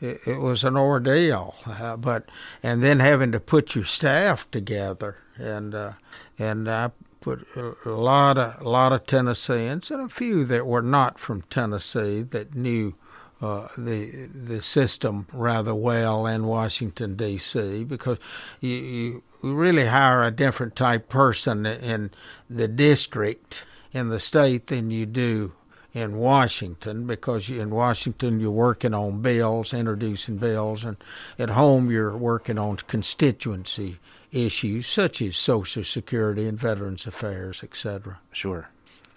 it, 0.00 0.26
it 0.26 0.40
was 0.40 0.64
an 0.64 0.76
ordeal. 0.76 1.54
Uh, 1.66 1.96
but 1.96 2.24
and 2.62 2.82
then 2.82 3.00
having 3.00 3.30
to 3.32 3.40
put 3.40 3.74
your 3.74 3.84
staff 3.84 4.50
together, 4.50 5.18
and 5.36 5.74
uh, 5.74 5.92
and 6.38 6.68
I 6.68 6.92
put 7.20 7.46
a 7.54 7.90
lot 7.90 8.38
of 8.38 8.60
a 8.62 8.68
lot 8.68 8.94
of 8.94 9.06
Tennesseans 9.06 9.90
and 9.90 10.00
a 10.00 10.08
few 10.08 10.46
that 10.46 10.66
were 10.66 10.82
not 10.82 11.18
from 11.18 11.42
Tennessee 11.42 12.22
that 12.22 12.56
knew. 12.56 12.94
Uh, 13.40 13.68
the 13.78 14.26
the 14.26 14.60
system 14.60 15.24
rather 15.32 15.72
well 15.72 16.26
in 16.26 16.44
Washington 16.44 17.14
D.C. 17.14 17.84
because 17.84 18.18
you, 18.60 18.70
you 18.70 19.22
really 19.42 19.86
hire 19.86 20.22
a 20.22 20.30
different 20.30 20.76
type 20.76 21.08
person 21.08 21.66
in 21.66 22.10
the 22.48 22.68
district 22.68 23.64
in 23.92 24.08
the 24.08 24.20
state 24.20 24.66
than 24.66 24.90
you 24.90 25.06
do 25.06 25.52
in 25.94 26.16
Washington 26.16 27.06
because 27.06 27.48
in 27.48 27.70
Washington 27.70 28.40
you're 28.40 28.50
working 28.50 28.94
on 28.94 29.22
bills, 29.22 29.72
introducing 29.72 30.36
bills, 30.36 30.84
and 30.84 30.96
at 31.38 31.50
home 31.50 31.90
you're 31.90 32.16
working 32.16 32.58
on 32.58 32.76
constituency 32.76 33.98
issues 34.30 34.86
such 34.86 35.22
as 35.22 35.36
Social 35.36 35.82
Security 35.82 36.46
and 36.46 36.58
Veterans 36.58 37.06
Affairs, 37.06 37.62
etc. 37.62 38.18
Sure. 38.32 38.68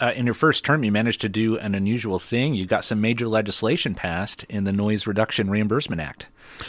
Uh, 0.01 0.11
in 0.15 0.25
your 0.25 0.33
first 0.33 0.65
term, 0.65 0.83
you 0.83 0.91
managed 0.91 1.21
to 1.21 1.29
do 1.29 1.59
an 1.59 1.75
unusual 1.75 2.17
thing. 2.17 2.55
You 2.55 2.65
got 2.65 2.83
some 2.83 2.99
major 2.99 3.27
legislation 3.27 3.93
passed 3.93 4.43
in 4.45 4.63
the 4.63 4.73
Noise 4.73 5.05
Reduction 5.05 5.47
Reimbursement 5.47 6.01
Act. 6.01 6.27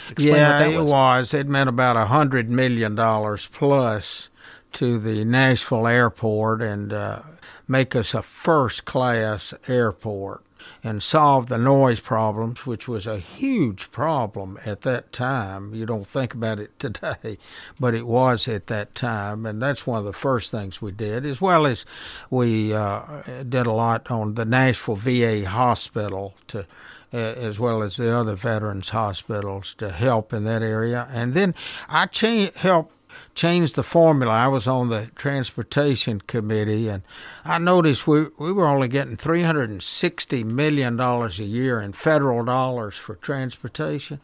Explain 0.09 0.35
yeah, 0.35 0.67
was. 0.67 0.91
it 0.91 0.93
was. 0.93 1.33
It 1.33 1.47
meant 1.47 1.67
about 1.67 1.97
a 1.97 2.05
hundred 2.05 2.49
million 2.49 2.93
dollars 2.93 3.49
plus 3.51 4.29
to 4.73 4.99
the 4.99 5.25
Nashville 5.25 5.87
airport 5.87 6.61
and 6.61 6.93
uh, 6.93 7.21
make 7.67 7.95
us 7.95 8.13
a 8.13 8.21
first 8.21 8.85
class 8.85 9.53
airport 9.67 10.43
and 10.83 11.01
solve 11.01 11.47
the 11.47 11.57
noise 11.57 11.99
problems, 11.99 12.65
which 12.65 12.87
was 12.87 13.07
a 13.07 13.19
huge 13.19 13.91
problem 13.91 14.59
at 14.65 14.81
that 14.81 15.11
time. 15.11 15.73
You 15.73 15.85
don't 15.85 16.07
think 16.07 16.33
about 16.33 16.59
it 16.59 16.77
today, 16.79 17.37
but 17.79 17.95
it 17.95 18.05
was 18.05 18.47
at 18.47 18.67
that 18.67 18.95
time, 18.95 19.45
and 19.45 19.61
that's 19.61 19.87
one 19.87 19.99
of 19.99 20.05
the 20.05 20.13
first 20.13 20.51
things 20.51 20.81
we 20.81 20.91
did, 20.91 21.25
as 21.25 21.39
well 21.39 21.65
as 21.65 21.85
we 22.29 22.73
uh, 22.73 23.21
did 23.47 23.65
a 23.65 23.71
lot 23.71 24.09
on 24.11 24.35
the 24.35 24.45
Nashville 24.45 24.95
VA 24.95 25.47
hospital 25.47 26.35
to. 26.47 26.65
As 27.11 27.59
well 27.59 27.83
as 27.83 27.97
the 27.97 28.11
other 28.11 28.33
veterans 28.33 28.89
hospitals 28.89 29.75
to 29.75 29.91
help 29.91 30.33
in 30.33 30.45
that 30.45 30.63
area, 30.63 31.07
and 31.11 31.35
then 31.35 31.53
I 31.87 32.07
cha- 32.07 32.49
helped 32.55 33.02
changed 33.35 33.75
the 33.75 33.83
formula. 33.83 34.31
I 34.31 34.47
was 34.47 34.67
on 34.67 34.89
the 34.89 35.09
transportation 35.15 36.21
committee, 36.21 36.87
and 36.87 37.03
I 37.43 37.57
noticed 37.57 38.07
we 38.07 38.27
we 38.37 38.51
were 38.51 38.67
only 38.67 38.87
getting 38.87 39.17
three 39.17 39.43
hundred 39.43 39.69
and 39.69 39.83
sixty 39.83 40.43
million 40.43 40.95
dollars 40.95 41.39
a 41.39 41.43
year 41.43 41.81
in 41.81 41.93
federal 41.93 42.43
dollars 42.45 42.95
for 42.95 43.15
transportation, 43.15 44.19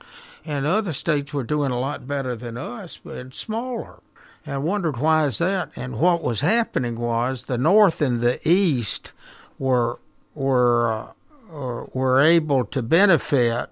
and 0.45 0.66
other 0.66 0.93
states 0.93 1.34
were 1.34 1.43
doing 1.43 1.72
a 1.72 1.80
lot 1.80 2.07
better 2.07 2.36
than 2.36 2.57
us, 2.57 2.99
but 3.03 3.34
smaller. 3.34 3.99
And 4.45 4.55
I 4.55 4.57
wondered 4.57 4.97
why 4.97 5.26
is 5.26 5.38
that? 5.39 5.72
And 5.76 5.99
what 5.99 6.24
was 6.24 6.41
happening 6.41 6.99
was 6.99 7.45
the 7.45 7.57
North 7.57 8.01
and 8.01 8.22
the 8.22 8.39
East 8.47 9.12
were 9.57 9.99
were 10.34 11.14
uh, 11.51 11.86
were 11.93 12.22
able 12.22 12.66
to 12.66 12.82
benefit 12.82 13.70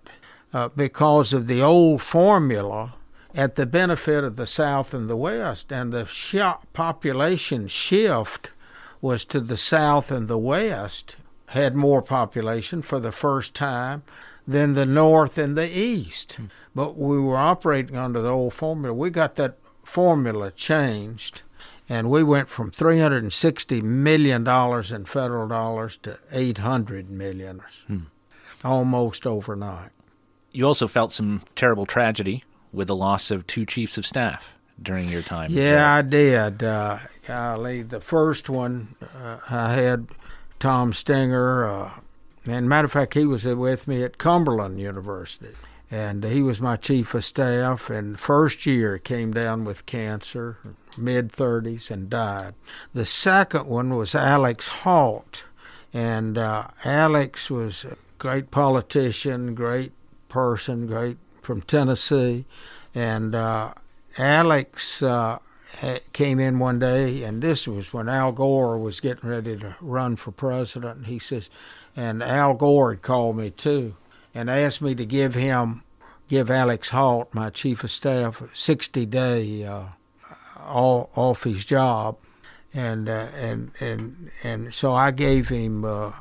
uh, 0.54 0.70
because 0.70 1.34
of 1.34 1.48
the 1.48 1.62
old 1.62 2.02
formula 2.02 2.94
at 3.38 3.56
the 3.56 3.68
benefit 3.68 4.24
of 4.24 4.36
the 4.36 4.48
South 4.48 4.96
and 4.96 5.08
the 5.08 5.16
West. 5.16 5.72
And 5.72 5.94
the 5.94 6.06
sh- 6.06 6.36
population 6.74 7.68
shift 7.68 8.50
was 9.00 9.24
to 9.26 9.40
the 9.40 9.58
South 9.58 10.12
and 10.12 10.28
the 10.28 10.40
West, 10.40 11.16
had 11.48 11.76
more 11.76 12.02
population 12.02 12.82
for 12.82 13.00
the 13.00 13.12
first 13.12 13.54
time 13.54 14.02
than 14.48 14.74
the 14.74 14.88
North 14.88 15.38
and 15.38 15.56
the 15.56 15.70
East. 15.70 16.34
Hmm. 16.34 16.46
But 16.74 16.98
we 16.98 17.20
were 17.20 17.38
operating 17.38 17.96
under 17.96 18.22
the 18.22 18.32
old 18.32 18.56
formula. 18.56 18.94
We 18.94 19.12
got 19.12 19.36
that 19.36 19.58
formula 19.84 20.52
changed 20.52 21.44
and 21.88 22.10
we 22.10 22.22
went 22.24 22.50
from 22.50 22.72
360 22.72 23.82
million 23.82 24.44
dollars 24.44 24.92
in 24.92 25.06
federal 25.06 25.48
dollars 25.48 25.96
to 26.04 26.20
800 26.32 27.10
million 27.10 27.62
hmm. 27.88 28.00
almost 28.66 29.26
overnight 29.26 29.92
you 30.52 30.68
also 30.68 30.88
felt 30.88 31.14
some 31.14 31.42
terrible 31.56 31.86
tragedy 31.86 32.44
with 32.78 32.88
the 32.88 32.96
loss 32.96 33.32
of 33.32 33.46
two 33.48 33.66
chiefs 33.66 33.98
of 33.98 34.06
staff 34.06 34.54
during 34.82 35.10
your 35.10 35.24
time 35.24 35.52
yeah 35.52 35.72
there. 35.72 35.86
i 35.88 36.02
did. 36.02 36.64
Uh, 36.64 37.00
golly 37.28 37.82
the 37.82 38.00
first 38.00 38.48
one 38.48 38.96
uh, 39.16 39.40
i 39.50 39.74
had 39.74 40.08
tom 40.60 40.94
Stinger, 40.94 41.66
uh, 41.66 41.92
and 42.46 42.70
matter 42.70 42.86
of 42.86 42.92
fact 42.92 43.14
he 43.14 43.26
was 43.26 43.46
with 43.46 43.88
me 43.88 44.04
at 44.04 44.18
cumberland 44.18 44.80
university. 44.80 45.54
And 45.90 46.26
he 46.26 46.42
was 46.42 46.60
my 46.60 46.76
chief 46.76 47.14
of 47.14 47.24
staff 47.24 47.90
and 47.90 48.20
first 48.20 48.66
year 48.66 48.98
came 48.98 49.32
down 49.32 49.64
with 49.64 49.86
cancer 49.86 50.58
mid 50.98 51.32
30s 51.32 51.90
and 51.90 52.10
died. 52.10 52.56
The 52.94 53.06
second 53.06 53.68
one 53.68 53.96
was 53.96 54.14
alex 54.14 54.68
halt 54.68 55.46
and 55.94 56.38
uh, 56.38 56.68
alex 56.84 57.50
was 57.50 57.86
a 57.86 57.96
great 58.18 58.52
politician 58.52 59.56
great 59.56 59.94
person 60.28 60.88
great 60.88 61.18
from 61.48 61.62
tennessee 61.62 62.44
and 62.94 63.34
uh, 63.34 63.74
alex 64.18 65.02
uh, 65.02 65.40
came 66.12 66.40
in 66.40 66.60
one 66.60 66.78
day 66.78 67.24
and 67.24 67.42
this 67.42 67.68
was 67.68 67.94
when 67.94 68.10
al 68.10 68.32
gore 68.32 68.78
was 68.78 69.00
getting 69.00 69.30
ready 69.30 69.58
to 69.58 69.76
run 69.80 70.16
for 70.16 70.32
president 70.32 70.98
and 70.98 71.08
he 71.08 71.18
says 71.18 71.50
and 71.96 72.22
al 72.22 72.54
gore 72.54 72.92
had 72.92 73.02
called 73.02 73.38
me 73.38 73.50
too 73.50 73.96
and 74.38 74.52
asked 74.52 74.84
me 74.84 74.94
to 74.94 75.04
give 75.04 75.34
him, 75.34 75.82
give 76.28 76.52
Alex 76.52 76.90
Halt, 76.90 77.34
my 77.34 77.50
chief 77.50 77.84
of 77.84 77.90
staff, 77.90 78.40
a 78.40 78.50
60 78.54 79.08
day 79.08 79.66
uh, 79.66 79.86
off 80.60 81.44
his 81.44 81.66
job. 81.66 82.18
And, 82.72 83.10
uh, 83.10 83.30
and, 83.36 83.72
and, 83.80 84.30
and 84.44 84.72
so 84.76 84.94
I 84.94 85.10
gave 85.10 85.50
him 85.50 85.84
uh, 85.84 86.12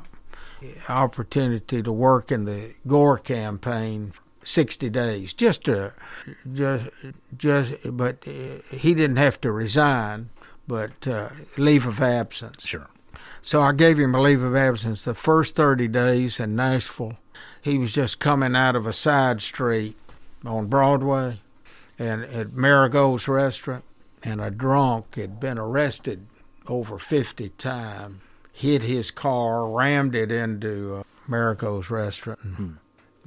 opportunity 0.89 1.83
to 1.83 1.91
work 1.91 2.31
in 2.31 2.45
the 2.45 2.73
Gore 2.87 3.19
campaign 3.19 4.13
60 4.47 4.89
days 4.89 5.33
just 5.33 5.65
to 5.65 5.93
just 6.53 6.89
just 7.37 7.73
but 7.85 8.25
uh, 8.27 8.61
he 8.75 8.93
didn't 8.93 9.17
have 9.17 9.39
to 9.41 9.51
resign 9.51 10.29
but 10.67 11.07
uh, 11.07 11.29
leave 11.57 11.85
of 11.85 12.01
absence 12.01 12.65
sure 12.65 12.87
so 13.41 13.61
I 13.61 13.73
gave 13.73 13.99
him 13.99 14.15
a 14.15 14.21
leave 14.21 14.43
of 14.43 14.55
absence 14.55 15.03
the 15.03 15.13
first 15.13 15.55
30 15.55 15.87
days 15.89 16.39
in 16.39 16.55
Nashville 16.55 17.17
he 17.61 17.77
was 17.77 17.91
just 17.91 18.19
coming 18.19 18.55
out 18.55 18.75
of 18.75 18.87
a 18.87 18.93
side 18.93 19.41
street 19.41 19.97
on 20.45 20.67
Broadway 20.67 21.39
and 21.99 22.23
at 22.25 22.53
Marigold's 22.53 23.27
restaurant, 23.27 23.83
and 24.23 24.41
a 24.41 24.51
drunk 24.51 25.15
had 25.15 25.39
been 25.39 25.57
arrested 25.57 26.27
over 26.67 26.97
50 26.97 27.49
times, 27.49 28.21
hit 28.51 28.83
his 28.83 29.11
car, 29.11 29.67
rammed 29.67 30.15
it 30.15 30.31
into 30.31 30.97
uh, 30.97 31.03
Marigold's 31.27 31.89
restaurant. 31.89 32.39
And 32.43 32.55
hmm. 32.55 32.73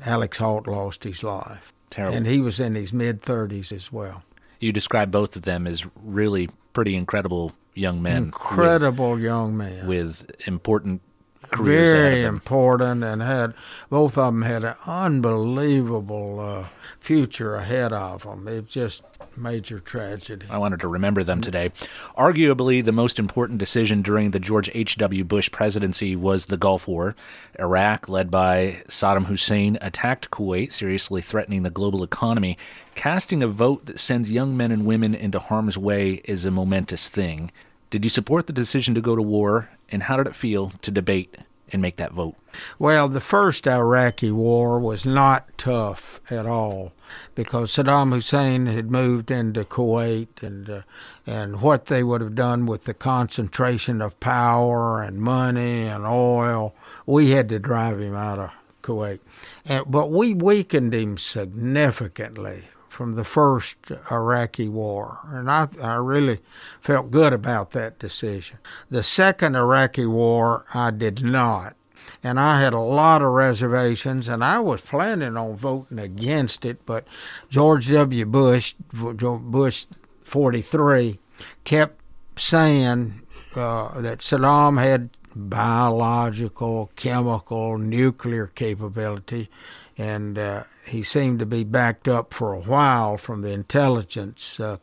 Alex 0.04 0.38
Halt 0.38 0.66
lost 0.66 1.04
his 1.04 1.22
life. 1.22 1.72
Terrible. 1.90 2.16
And 2.16 2.26
he 2.26 2.40
was 2.40 2.60
in 2.60 2.74
his 2.74 2.92
mid 2.92 3.20
30s 3.20 3.72
as 3.72 3.92
well. 3.92 4.22
You 4.60 4.72
describe 4.72 5.10
both 5.10 5.36
of 5.36 5.42
them 5.42 5.66
as 5.66 5.86
really 6.02 6.48
pretty 6.72 6.94
incredible 6.94 7.52
young 7.74 8.02
men. 8.02 8.24
Incredible 8.24 9.12
with, 9.12 9.22
young 9.22 9.56
men. 9.56 9.86
With 9.86 10.30
important 10.46 11.02
careers 11.50 11.92
very 11.92 12.22
important 12.22 13.04
and 13.04 13.22
had 13.22 13.54
both 13.88 14.16
of 14.16 14.32
them 14.32 14.42
had 14.42 14.64
an 14.64 14.74
unbelievable 14.86 16.40
uh, 16.40 16.66
future 17.00 17.56
ahead 17.56 17.92
of 17.92 18.22
them. 18.22 18.46
It's 18.48 18.72
just 18.72 19.02
major 19.36 19.80
tragedy. 19.80 20.46
I 20.50 20.58
wanted 20.58 20.80
to 20.80 20.88
remember 20.88 21.24
them 21.24 21.40
today. 21.40 21.70
Arguably, 22.16 22.84
the 22.84 22.92
most 22.92 23.18
important 23.18 23.58
decision 23.58 24.02
during 24.02 24.30
the 24.30 24.40
George 24.40 24.70
H.W. 24.74 25.24
Bush 25.24 25.50
presidency 25.50 26.16
was 26.16 26.46
the 26.46 26.56
Gulf 26.56 26.86
War. 26.86 27.16
Iraq, 27.58 28.08
led 28.08 28.30
by 28.30 28.82
Saddam 28.88 29.26
Hussein, 29.26 29.78
attacked 29.80 30.30
Kuwait, 30.30 30.72
seriously 30.72 31.22
threatening 31.22 31.62
the 31.62 31.70
global 31.70 32.02
economy. 32.02 32.58
Casting 32.94 33.42
a 33.42 33.48
vote 33.48 33.86
that 33.86 34.00
sends 34.00 34.30
young 34.30 34.56
men 34.56 34.70
and 34.70 34.84
women 34.84 35.14
into 35.14 35.38
harm's 35.38 35.78
way 35.78 36.20
is 36.24 36.44
a 36.44 36.50
momentous 36.50 37.08
thing. 37.08 37.50
Did 37.90 38.04
you 38.04 38.10
support 38.10 38.46
the 38.46 38.52
decision 38.52 38.94
to 38.94 39.00
go 39.00 39.16
to 39.16 39.22
war, 39.22 39.68
and 39.90 40.04
how 40.04 40.16
did 40.16 40.28
it 40.28 40.36
feel 40.36 40.70
to 40.82 40.90
debate 40.92 41.38
and 41.72 41.82
make 41.82 41.96
that 41.96 42.12
vote? 42.12 42.36
Well, 42.78 43.08
the 43.08 43.20
first 43.20 43.66
Iraqi 43.66 44.30
war 44.30 44.78
was 44.78 45.04
not 45.04 45.58
tough 45.58 46.20
at 46.30 46.46
all 46.46 46.92
because 47.34 47.72
Saddam 47.72 48.12
Hussein 48.12 48.66
had 48.66 48.90
moved 48.90 49.30
into 49.30 49.64
Kuwait 49.64 50.42
and 50.42 50.70
uh, 50.70 50.82
and 51.26 51.60
what 51.60 51.86
they 51.86 52.02
would 52.02 52.20
have 52.20 52.34
done 52.34 52.66
with 52.66 52.84
the 52.84 52.94
concentration 52.94 54.00
of 54.00 54.18
power 54.20 55.02
and 55.02 55.18
money 55.18 55.86
and 55.86 56.04
oil, 56.06 56.74
we 57.06 57.30
had 57.30 57.48
to 57.48 57.58
drive 57.58 58.00
him 58.00 58.14
out 58.14 58.38
of 58.38 58.50
Kuwait. 58.82 59.20
And, 59.64 59.84
but 59.88 60.10
we 60.10 60.34
weakened 60.34 60.94
him 60.94 61.18
significantly 61.18 62.64
from 63.00 63.14
the 63.14 63.24
first 63.24 63.78
Iraqi 64.10 64.68
war, 64.68 65.20
and 65.28 65.50
I, 65.50 65.68
I 65.82 65.94
really 65.94 66.40
felt 66.82 67.10
good 67.10 67.32
about 67.32 67.70
that 67.70 67.98
decision. 67.98 68.58
The 68.90 69.02
second 69.02 69.56
Iraqi 69.56 70.04
war, 70.04 70.66
I 70.74 70.90
did 70.90 71.24
not. 71.24 71.76
And 72.22 72.38
I 72.38 72.60
had 72.60 72.74
a 72.74 72.78
lot 72.78 73.22
of 73.22 73.32
reservations, 73.32 74.28
and 74.28 74.44
I 74.44 74.58
was 74.58 74.82
planning 74.82 75.38
on 75.38 75.56
voting 75.56 75.98
against 75.98 76.66
it, 76.66 76.84
but 76.84 77.06
George 77.48 77.88
W. 77.88 78.26
Bush, 78.26 78.74
Bush 78.92 79.86
43, 80.24 81.18
kept 81.64 82.02
saying 82.36 83.22
uh, 83.54 83.98
that 83.98 84.18
Saddam 84.18 84.78
had 84.78 85.08
biological, 85.34 86.90
chemical, 86.96 87.78
nuclear 87.78 88.48
capability, 88.48 89.48
and 89.96 90.38
uh, 90.38 90.64
he 90.90 91.04
seemed 91.04 91.38
to 91.38 91.46
be 91.46 91.62
backed 91.62 92.08
up 92.08 92.34
for 92.34 92.52
a 92.52 92.60
while 92.60 93.16
from 93.16 93.42
the 93.42 93.52
intelligence 93.52 94.58
uh, 94.58 94.76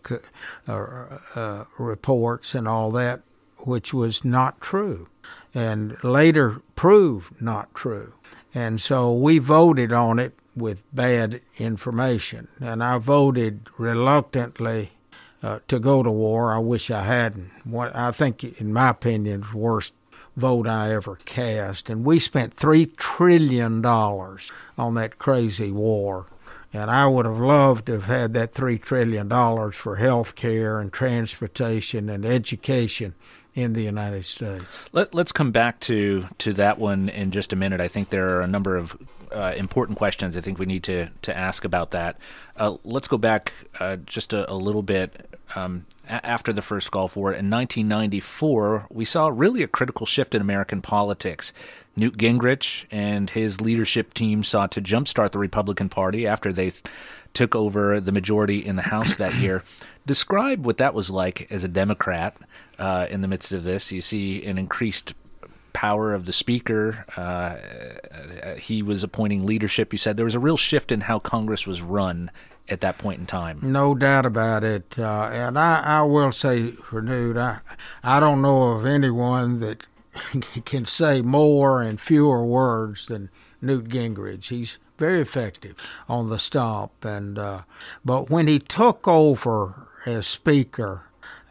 uh, 0.68 0.72
uh, 1.36 1.66
reports 1.78 2.56
and 2.56 2.66
all 2.66 2.92
that, 2.92 3.22
which 3.60 3.94
was 3.94 4.24
not 4.24 4.62
true, 4.62 5.10
and 5.54 6.02
later 6.04 6.62
proved 6.76 7.42
not 7.42 7.74
true. 7.76 8.14
And 8.54 8.80
so 8.80 9.14
we 9.14 9.38
voted 9.38 9.92
on 9.92 10.18
it 10.18 10.34
with 10.56 10.82
bad 10.96 11.42
information, 11.58 12.48
and 12.62 12.82
I 12.82 12.98
voted 13.00 13.68
reluctantly 13.78 14.92
uh, 15.44 15.60
to 15.68 15.78
go 15.78 16.04
to 16.04 16.10
war. 16.10 16.54
I 16.54 16.60
wish 16.60 16.90
I 16.90 17.04
hadn't. 17.04 17.52
What 17.66 17.94
I 17.94 18.12
think, 18.12 18.44
in 18.62 18.72
my 18.72 18.90
opinion, 18.90 19.46
the 19.52 19.58
worst 19.58 19.92
vote 20.38 20.68
I 20.68 20.94
ever 20.94 21.18
cast. 21.26 21.90
And 21.90 22.06
we 22.06 22.20
spent 22.20 22.56
$3 22.56 22.96
trillion 22.96 23.84
on 23.86 24.94
that 24.94 25.20
crazy 25.20 25.72
war. 25.72 26.28
And 26.72 26.92
I 26.92 27.08
would 27.08 27.26
have 27.26 27.40
loved 27.40 27.88
to 27.88 27.94
have 27.94 28.06
had 28.06 28.34
that 28.34 28.54
$3 28.54 28.82
trillion 28.82 29.30
for 29.72 29.96
health 29.96 30.36
care 30.36 30.80
and 30.80 30.94
transportation 30.94 32.08
and 32.08 32.26
education 32.26 33.16
in 33.56 33.74
the 33.74 33.82
United 33.82 34.24
States. 34.24 34.64
Let, 34.92 35.14
us 35.16 35.32
come 35.32 35.52
back 35.52 35.80
to, 35.82 36.28
to 36.38 36.54
that 36.54 36.78
one 36.78 37.10
in 37.10 37.32
just 37.32 37.52
a 37.52 37.56
minute. 37.56 37.82
I 37.82 37.88
think 37.88 38.10
there 38.10 38.38
are 38.38 38.42
a 38.42 38.48
number 38.48 38.78
of 38.78 38.96
uh, 39.32 39.54
important 39.58 39.98
questions 39.98 40.38
I 40.38 40.42
think 40.42 40.60
we 40.60 40.66
need 40.66 40.84
to, 40.84 41.10
to 41.24 41.36
ask 41.36 41.66
about 41.66 41.92
that. 41.92 42.18
Uh, 42.56 42.78
let's 42.84 43.08
go 43.08 43.18
back 43.18 43.52
uh, 43.80 43.98
just 43.98 44.34
a, 44.34 44.50
a, 44.52 44.56
little 44.56 44.84
bit 44.84 45.37
um, 45.56 45.86
a- 46.08 46.26
after 46.26 46.52
the 46.54 46.62
first 46.62 46.92
Gulf 46.92 47.16
War. 47.16 47.30
In 47.30 47.50
1994, 47.50 48.88
we 48.90 49.06
saw 49.06 49.28
really 49.28 49.64
a 49.64 49.68
critical 49.68 50.06
shift 50.06 50.36
in 50.36 50.42
American 50.42 50.82
politics. 50.82 51.54
Newt 51.96 52.18
Gingrich 52.18 52.86
and 52.92 53.30
his 53.30 53.60
leadership 53.62 54.14
team 54.14 54.44
sought 54.44 54.72
to 54.74 54.82
jumpstart 54.82 55.32
the 55.32 55.40
Republican 55.40 55.90
Party 55.90 56.28
after 56.28 56.54
they 56.54 56.70
th- 56.72 56.84
took 57.34 57.56
over 57.56 58.00
the 58.00 58.12
majority 58.12 58.66
in 58.66 58.76
the 58.76 58.84
House 58.84 59.16
that 59.16 59.36
year. 59.42 59.64
Describe 60.06 60.66
what 60.66 60.78
that 60.78 60.94
was 60.94 61.10
like 61.10 61.48
as 61.52 61.64
a 61.64 61.68
Democrat 61.68 62.36
uh, 62.80 63.08
in 63.10 63.22
the 63.22 63.28
midst 63.28 63.52
of 63.52 63.64
this. 63.64 63.92
You 63.92 64.02
see 64.02 64.46
an 64.46 64.58
increased 64.58 65.14
power 65.74 66.14
of 66.14 66.26
the 66.26 66.34
speaker. 66.34 67.06
Uh, 67.16 68.56
he 68.58 68.82
was 68.82 69.04
appointing 69.04 69.46
leadership. 69.46 69.94
You 69.94 69.98
said 69.98 70.18
there 70.18 70.26
was 70.26 70.36
a 70.36 70.40
real 70.40 70.58
shift 70.58 70.92
in 70.92 71.02
how 71.02 71.20
Congress 71.20 71.68
was 71.68 71.82
run 71.82 72.32
at 72.70 72.82
that 72.82 72.98
point 72.98 73.20
in 73.20 73.26
time. 73.26 73.60
No 73.62 73.96
doubt 73.96 74.26
about 74.26 74.64
it. 74.64 74.98
Uh, 74.98 75.30
and 75.32 75.58
I, 75.58 75.82
I 75.82 76.02
will 76.04 76.32
say 76.32 76.72
for 76.72 77.02
Newt, 77.02 77.38
I, 77.38 77.60
I 78.04 78.20
don't 78.20 78.42
know 78.42 78.70
of 78.70 78.86
anyone 78.86 79.60
that 79.60 79.84
can 80.66 80.86
say 80.86 81.22
more 81.22 81.82
in 81.82 81.98
fewer 81.98 82.46
words 82.46 83.08
than 83.08 83.30
Newt 83.62 83.90
Gingrich. 83.90 84.50
He's 84.50 84.78
very 84.98 85.22
effective 85.22 85.76
on 86.10 86.30
the 86.30 86.40
stump, 86.40 86.92
and 87.04 87.38
uh, 87.38 87.62
but 88.04 88.30
when 88.30 88.48
he 88.48 88.60
took 88.60 89.08
over 89.08 89.88
as 90.06 90.26
Speaker, 90.26 91.04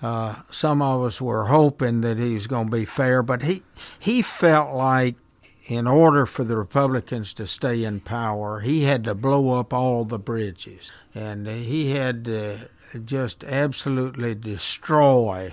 uh, 0.03 0.37
some 0.51 0.83
of 0.83 1.03
us 1.03 1.21
were 1.21 1.47
hoping 1.47 2.01
that 2.01 2.19
he 2.19 2.35
was 2.35 2.47
going 2.47 2.67
to 2.67 2.77
be 2.77 2.85
fair, 2.85 3.23
but 3.23 3.43
he 3.43 3.63
he 3.99 4.21
felt 4.23 4.75
like 4.75 5.15
in 5.67 5.87
order 5.87 6.27
for 6.27 6.45
the 6.45 6.57
Republicans 6.57 7.35
to 7.35 7.47
stay 7.47 7.83
in 7.83 8.01
power, 8.01 8.61
he 8.61 8.85
had 8.85 9.05
to 9.05 9.15
blow 9.15 9.59
up 9.59 9.73
all 9.73 10.05
the 10.05 10.19
bridges, 10.19 10.93
and 11.15 11.47
he 11.47 11.91
had 11.91 12.25
to 12.25 12.69
just 13.05 13.43
absolutely 13.45 14.35
destroy 14.35 15.53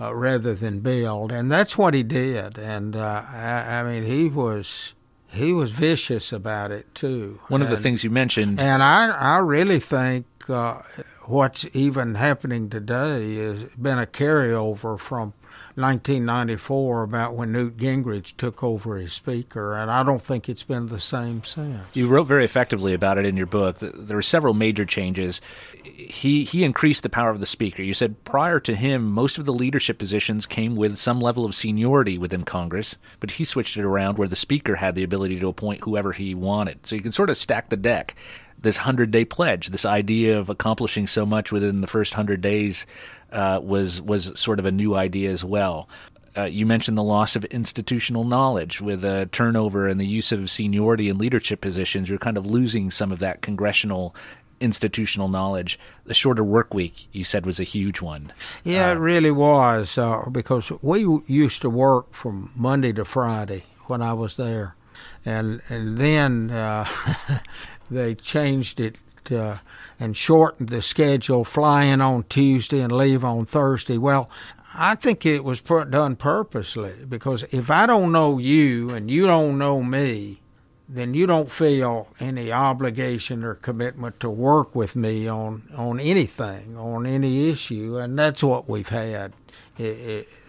uh, 0.00 0.14
rather 0.14 0.54
than 0.54 0.80
build, 0.80 1.32
and 1.32 1.50
that's 1.50 1.78
what 1.78 1.94
he 1.94 2.02
did. 2.02 2.58
And 2.58 2.94
uh, 2.94 3.24
I, 3.28 3.78
I, 3.78 3.82
mean, 3.84 4.04
he 4.04 4.28
was 4.28 4.92
he 5.28 5.52
was 5.52 5.70
vicious 5.70 6.32
about 6.32 6.70
it 6.70 6.94
too. 6.94 7.40
One 7.48 7.62
and, 7.62 7.70
of 7.70 7.76
the 7.76 7.82
things 7.82 8.04
you 8.04 8.10
mentioned, 8.10 8.60
and 8.60 8.82
I 8.82 9.06
I 9.06 9.38
really 9.38 9.80
think 9.80 10.26
uh, 10.48 10.82
what's 11.22 11.66
even 11.72 12.16
happening 12.16 12.68
today 12.68 13.36
has 13.36 13.64
been 13.78 13.98
a 13.98 14.06
carryover 14.06 14.98
from 14.98 15.32
1994 15.76 17.02
about 17.02 17.34
when 17.34 17.50
Newt 17.50 17.76
Gingrich 17.76 18.36
took 18.36 18.62
over 18.62 18.96
as 18.96 19.12
Speaker, 19.12 19.74
and 19.74 19.90
I 19.90 20.04
don't 20.04 20.22
think 20.22 20.48
it's 20.48 20.62
been 20.62 20.86
the 20.86 21.00
same 21.00 21.42
since. 21.42 21.82
You 21.94 22.06
wrote 22.06 22.24
very 22.24 22.44
effectively 22.44 22.94
about 22.94 23.18
it 23.18 23.26
in 23.26 23.36
your 23.36 23.46
book. 23.46 23.78
There 23.80 24.16
were 24.16 24.22
several 24.22 24.54
major 24.54 24.84
changes. 24.84 25.40
He 25.82 26.44
he 26.44 26.62
increased 26.62 27.02
the 27.02 27.08
power 27.08 27.30
of 27.30 27.40
the 27.40 27.46
Speaker. 27.46 27.82
You 27.82 27.94
said 27.94 28.22
prior 28.24 28.60
to 28.60 28.76
him, 28.76 29.10
most 29.10 29.36
of 29.36 29.46
the 29.46 29.52
leadership 29.52 29.98
positions 29.98 30.46
came 30.46 30.76
with 30.76 30.96
some 30.96 31.18
level 31.18 31.44
of 31.44 31.54
seniority 31.54 32.18
within 32.18 32.44
Congress, 32.44 32.96
but 33.18 33.32
he 33.32 33.44
switched 33.44 33.76
it 33.76 33.84
around 33.84 34.16
where 34.16 34.28
the 34.28 34.36
Speaker 34.36 34.76
had 34.76 34.94
the 34.94 35.04
ability 35.04 35.40
to 35.40 35.48
appoint 35.48 35.82
whoever 35.82 36.12
he 36.12 36.34
wanted. 36.34 36.86
So 36.86 36.94
you 36.94 37.02
can 37.02 37.12
sort 37.12 37.30
of 37.30 37.36
stack 37.36 37.68
the 37.68 37.76
deck 37.76 38.14
this 38.64 38.78
100 38.78 39.10
day 39.10 39.24
pledge, 39.24 39.68
this 39.68 39.84
idea 39.84 40.38
of 40.38 40.48
accomplishing 40.48 41.06
so 41.06 41.24
much 41.24 41.52
within 41.52 41.80
the 41.80 41.86
first 41.86 42.14
100 42.14 42.40
days 42.40 42.86
uh, 43.34 43.60
was 43.62 44.00
was 44.00 44.38
sort 44.38 44.58
of 44.58 44.64
a 44.64 44.72
new 44.72 44.94
idea 44.94 45.30
as 45.30 45.44
well. 45.44 45.88
Uh, 46.36 46.44
you 46.44 46.66
mentioned 46.66 46.96
the 46.96 47.02
loss 47.02 47.36
of 47.36 47.44
institutional 47.46 48.24
knowledge 48.24 48.80
with 48.80 49.04
a 49.04 49.26
turnover 49.26 49.86
and 49.86 50.00
the 50.00 50.06
use 50.06 50.32
of 50.32 50.50
seniority 50.50 51.08
in 51.08 51.18
leadership 51.18 51.60
positions. 51.60 52.08
You're 52.08 52.18
kind 52.18 52.36
of 52.36 52.46
losing 52.46 52.90
some 52.90 53.12
of 53.12 53.20
that 53.20 53.40
congressional 53.40 54.16
institutional 54.60 55.28
knowledge. 55.28 55.78
The 56.06 56.14
shorter 56.14 56.42
work 56.42 56.74
week, 56.74 57.08
you 57.12 57.22
said, 57.22 57.46
was 57.46 57.60
a 57.60 57.64
huge 57.64 58.00
one. 58.00 58.32
Yeah, 58.64 58.88
uh, 58.88 58.94
it 58.94 58.98
really 58.98 59.30
was 59.30 59.96
uh, 59.98 60.28
because 60.30 60.72
we 60.82 61.06
used 61.26 61.62
to 61.62 61.70
work 61.70 62.12
from 62.12 62.50
Monday 62.56 62.92
to 62.94 63.04
Friday 63.04 63.64
when 63.86 64.02
I 64.02 64.14
was 64.14 64.36
there, 64.36 64.74
and 65.24 65.60
and 65.68 65.98
then 65.98 66.50
uh, 66.50 66.88
they 67.90 68.14
changed 68.14 68.80
it 68.80 68.96
uh, 69.32 69.56
and 69.98 70.16
shortened 70.16 70.68
the 70.68 70.82
schedule, 70.82 71.44
fly 71.44 71.84
in 71.84 72.00
on 72.00 72.24
Tuesday 72.24 72.80
and 72.80 72.92
leave 72.92 73.24
on 73.24 73.44
Thursday. 73.44 73.98
Well, 73.98 74.28
I 74.74 74.94
think 74.96 75.24
it 75.24 75.44
was 75.44 75.60
put, 75.60 75.90
done 75.90 76.16
purposely 76.16 76.94
because 77.08 77.44
if 77.50 77.70
I 77.70 77.86
don't 77.86 78.12
know 78.12 78.38
you 78.38 78.90
and 78.90 79.10
you 79.10 79.26
don't 79.26 79.58
know 79.58 79.82
me, 79.82 80.40
then 80.88 81.14
you 81.14 81.26
don't 81.26 81.50
feel 81.50 82.08
any 82.20 82.52
obligation 82.52 83.42
or 83.42 83.54
commitment 83.54 84.20
to 84.20 84.30
work 84.30 84.74
with 84.74 84.94
me 84.94 85.26
on 85.26 85.70
on 85.74 86.00
anything, 86.00 86.76
on 86.76 87.06
any 87.06 87.50
issue, 87.50 87.96
and 87.98 88.18
that's 88.18 88.42
what 88.42 88.68
we've 88.68 88.88
had 88.88 89.32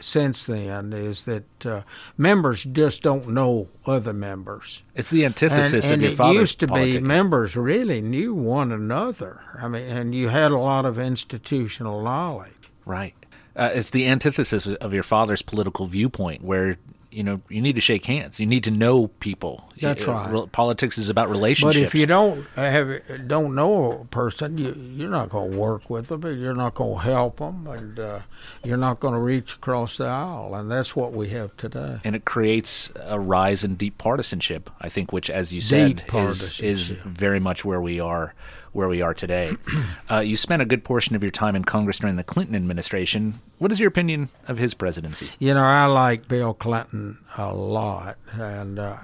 since 0.01 0.45
then 0.45 0.93
is 0.93 1.25
that 1.25 1.65
uh, 1.65 1.81
members 2.17 2.63
just 2.63 3.01
don't 3.01 3.27
know 3.27 3.67
other 3.85 4.13
members. 4.13 4.83
It's 4.93 5.09
the 5.09 5.25
antithesis 5.25 5.85
and, 5.85 5.93
and 5.95 6.03
of 6.03 6.09
your 6.09 6.17
father's 6.17 6.35
it 6.35 6.39
used 6.39 6.59
to 6.59 6.67
politic. 6.67 6.93
be 6.93 6.99
members 6.99 7.55
really 7.55 8.01
knew 8.01 8.33
one 8.33 8.71
another. 8.71 9.41
I 9.59 9.67
mean, 9.67 9.83
and 9.83 10.13
you 10.13 10.29
had 10.29 10.51
a 10.51 10.57
lot 10.57 10.85
of 10.85 10.99
institutional 10.99 12.03
knowledge. 12.03 12.51
Right. 12.85 13.15
Uh, 13.55 13.71
it's 13.73 13.89
the 13.89 14.05
antithesis 14.05 14.67
of 14.67 14.93
your 14.93 15.03
father's 15.03 15.41
political 15.41 15.87
viewpoint, 15.87 16.43
where 16.43 16.77
you 17.15 17.23
know 17.23 17.41
you 17.49 17.61
need 17.61 17.75
to 17.75 17.81
shake 17.81 18.05
hands. 18.05 18.39
You 18.39 18.45
need 18.45 18.63
to 18.65 18.71
know 18.71 19.07
people. 19.07 19.69
That's 19.81 20.05
right. 20.05 20.51
politics 20.51 20.97
is 20.97 21.09
about 21.09 21.29
relationships 21.29 21.77
but 21.77 21.85
if 21.85 21.95
you 21.95 22.05
don't 22.05 22.45
have 22.55 23.01
don't 23.27 23.55
know 23.55 23.91
a 23.91 24.05
person 24.05 24.57
you 24.57 24.73
you're 24.73 25.09
not 25.09 25.29
going 25.29 25.51
to 25.51 25.57
work 25.57 25.89
with 25.89 26.07
them 26.07 26.21
you're 26.39 26.55
not 26.55 26.75
going 26.75 26.95
to 26.95 27.01
help 27.01 27.37
them 27.37 27.67
and 27.67 27.99
uh, 27.99 28.19
you're 28.63 28.77
not 28.77 29.01
going 29.01 29.13
to 29.13 29.19
reach 29.19 29.53
across 29.55 29.97
the 29.97 30.05
aisle 30.05 30.55
and 30.55 30.71
that's 30.71 30.95
what 30.95 31.11
we 31.11 31.29
have 31.29 31.55
today. 31.57 31.99
And 32.05 32.15
it 32.15 32.23
creates 32.23 32.91
a 33.01 33.19
rise 33.19 33.63
in 33.65 33.75
deep 33.75 33.97
partisanship 33.97 34.69
i 34.79 34.87
think 34.87 35.11
which 35.11 35.29
as 35.29 35.51
you 35.51 35.61
said 35.61 36.03
is 36.13 36.59
is 36.61 36.87
very 36.87 37.39
much 37.39 37.65
where 37.65 37.81
we 37.81 37.99
are 37.99 38.33
where 38.75 38.87
we 38.87 39.01
are 39.01 39.13
today. 39.13 39.55
Uh, 40.07 40.19
you 40.19 40.37
spent 40.37 40.61
a 40.61 40.65
good 40.65 40.83
portion 40.83 41.15
of 41.15 41.23
your 41.23 41.31
time 41.31 41.55
in 41.55 41.63
Congress 41.63 41.97
during 41.97 42.15
the 42.15 42.23
Clinton 42.23 42.55
administration. 42.55 43.41
What 43.57 43.71
is 43.71 43.79
your 43.79 43.87
opinion 43.87 44.29
of 44.47 44.59
his 44.59 44.75
presidency? 44.75 45.31
You 45.39 45.55
know, 45.55 45.63
I 45.63 45.85
like 45.85 46.27
Bill 46.27 46.53
Clinton 46.53 47.17
a 47.37 47.51
lot, 47.51 48.17
and 48.33 48.77
uh, 48.77 48.97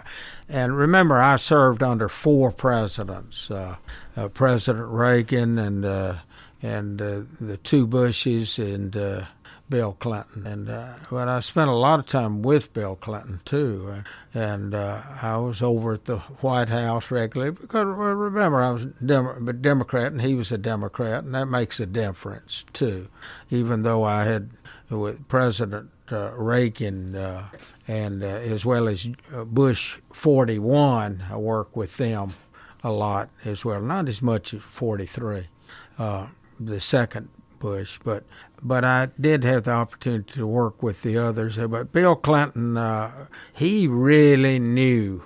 and 0.48 0.78
remember, 0.78 1.20
I 1.20 1.38
served 1.38 1.82
under 1.82 2.08
four 2.08 2.52
presidents: 2.52 3.50
uh, 3.50 3.78
uh 4.16 4.28
President 4.28 4.90
Reagan 4.90 5.58
and 5.58 5.84
uh, 5.84 6.16
and 6.62 7.02
uh, 7.02 7.22
the 7.40 7.58
two 7.58 7.88
Bushes 7.88 8.60
and 8.60 8.96
Bill 9.72 9.96
Clinton, 10.00 10.46
and 10.46 10.70
uh, 10.70 10.94
but 11.10 11.30
I 11.30 11.40
spent 11.40 11.70
a 11.70 11.74
lot 11.74 12.00
of 12.00 12.06
time 12.06 12.42
with 12.42 12.74
Bill 12.74 12.98
Clinton 12.98 13.40
too, 13.46 14.04
and 14.34 14.76
uh, 14.76 15.02
I 15.22 15.38
was 15.38 15.62
over 15.62 15.94
at 15.94 16.06
the 16.06 16.20
White 16.20 16.68
House 16.70 17.10
regularly 17.10 17.52
because 17.52 17.86
remember 17.86 18.62
I 18.62 18.72
was 18.72 18.86
Dem- 19.04 19.48
a 19.48 19.54
Democrat 19.54 20.12
and 20.12 20.22
he 20.22 20.36
was 20.36 20.52
a 20.52 20.58
Democrat, 20.58 21.24
and 21.24 21.34
that 21.34 21.46
makes 21.46 21.80
a 21.80 21.86
difference 21.86 22.66
too. 22.74 23.08
Even 23.50 23.84
though 23.84 24.04
I 24.04 24.26
had 24.26 24.52
with 24.90 25.28
President 25.30 25.90
uh, 26.12 26.32
Reagan 26.34 27.16
uh, 27.16 27.48
and 27.88 28.24
uh, 28.24 28.28
as 28.28 28.66
well 28.66 28.90
as 28.90 29.10
uh, 29.34 29.46
Bush 29.46 30.00
41, 30.12 31.24
I 31.32 31.38
worked 31.38 31.78
with 31.78 31.96
them 31.96 32.32
a 32.84 32.92
lot 32.92 33.30
as 33.46 33.64
well, 33.64 33.82
not 33.82 34.10
as 34.10 34.22
much 34.22 34.54
as 34.54 34.62
43, 34.62 35.48
uh, 35.98 36.28
the 36.60 36.82
second 36.82 37.30
Bush, 37.60 38.00
but 38.04 38.26
but 38.64 38.86
I 38.86 39.10
did 39.20 39.44
have 39.44 39.64
the 39.64 39.72
opportunity 39.72 40.34
to 40.34 40.48
work 40.48 40.84
with 40.84 41.02
the 41.02 41.18
others. 41.18 41.58
But 41.58 41.92
Bill 41.92 42.16
Clinton, 42.16 42.78
uh, 42.78 43.28
he 43.54 43.88
really 43.88 44.60
knew 44.60 45.24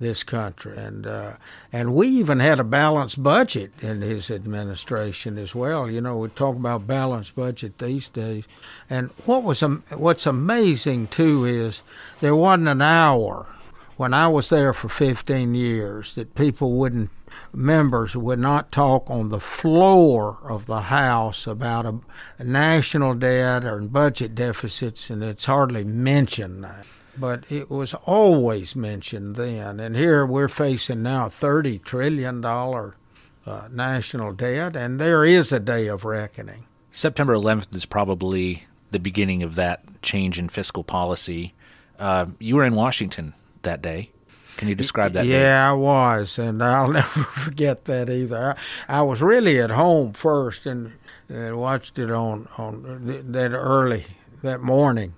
this 0.00 0.22
country, 0.22 0.76
and 0.78 1.06
uh, 1.06 1.32
and 1.72 1.94
we 1.94 2.06
even 2.08 2.38
had 2.38 2.60
a 2.60 2.64
balanced 2.64 3.22
budget 3.22 3.72
in 3.80 4.00
his 4.00 4.30
administration 4.30 5.36
as 5.38 5.54
well. 5.54 5.90
You 5.90 6.00
know, 6.00 6.18
we 6.18 6.28
talk 6.28 6.56
about 6.56 6.86
balanced 6.86 7.34
budget 7.34 7.78
these 7.78 8.08
days, 8.08 8.44
and 8.88 9.10
what 9.24 9.42
was 9.42 9.60
what's 9.60 10.26
amazing 10.26 11.08
too 11.08 11.44
is 11.44 11.82
there 12.20 12.36
wasn't 12.36 12.68
an 12.68 12.82
hour 12.82 13.57
when 13.98 14.14
I 14.14 14.28
was 14.28 14.48
there 14.48 14.72
for 14.72 14.88
15 14.88 15.56
years 15.56 16.14
that 16.14 16.36
people 16.36 16.74
wouldn't 16.74 17.10
members 17.52 18.16
would 18.16 18.38
not 18.38 18.70
talk 18.70 19.10
on 19.10 19.28
the 19.28 19.40
floor 19.40 20.38
of 20.44 20.66
the 20.66 20.82
House 20.82 21.48
about 21.48 21.84
a, 21.84 21.98
a 22.38 22.44
national 22.44 23.14
debt 23.14 23.64
or 23.64 23.80
budget 23.80 24.36
deficits, 24.36 25.10
and 25.10 25.22
it's 25.22 25.46
hardly 25.46 25.82
mentioned 25.82 26.60
now. 26.62 26.82
But 27.18 27.44
it 27.50 27.68
was 27.68 27.92
always 27.92 28.76
mentioned 28.76 29.34
then. 29.34 29.80
And 29.80 29.96
here 29.96 30.24
we're 30.24 30.48
facing 30.48 31.02
now 31.02 31.26
a 31.26 31.30
$30 31.30 31.82
trillion 31.82 32.44
uh, 32.44 33.68
national 33.72 34.32
debt, 34.32 34.76
and 34.76 35.00
there 35.00 35.24
is 35.24 35.50
a 35.50 35.58
day 35.58 35.88
of 35.88 36.04
reckoning. 36.04 36.66
September 36.92 37.34
11th 37.34 37.74
is 37.74 37.84
probably 37.84 38.64
the 38.92 39.00
beginning 39.00 39.42
of 39.42 39.56
that 39.56 39.82
change 40.02 40.38
in 40.38 40.48
fiscal 40.48 40.84
policy. 40.84 41.52
Uh, 41.98 42.26
you 42.38 42.54
were 42.54 42.64
in 42.64 42.76
Washington 42.76 43.34
that 43.62 43.82
day. 43.82 44.10
Can 44.58 44.66
you 44.66 44.74
describe 44.74 45.12
that? 45.12 45.24
Yeah, 45.24 45.38
day? 45.38 45.52
I 45.52 45.72
was, 45.72 46.36
and 46.36 46.62
I'll 46.62 46.88
never 47.00 47.22
forget 47.22 47.84
that 47.84 48.10
either. 48.10 48.56
I, 48.88 48.98
I 48.98 49.02
was 49.02 49.22
really 49.22 49.60
at 49.60 49.70
home 49.70 50.12
first, 50.14 50.66
and, 50.66 50.92
and 51.28 51.56
watched 51.56 51.98
it 51.98 52.10
on 52.10 52.48
on 52.58 53.04
th- 53.06 53.24
that 53.28 53.52
early 53.52 54.06
that 54.42 54.60
morning, 54.60 55.14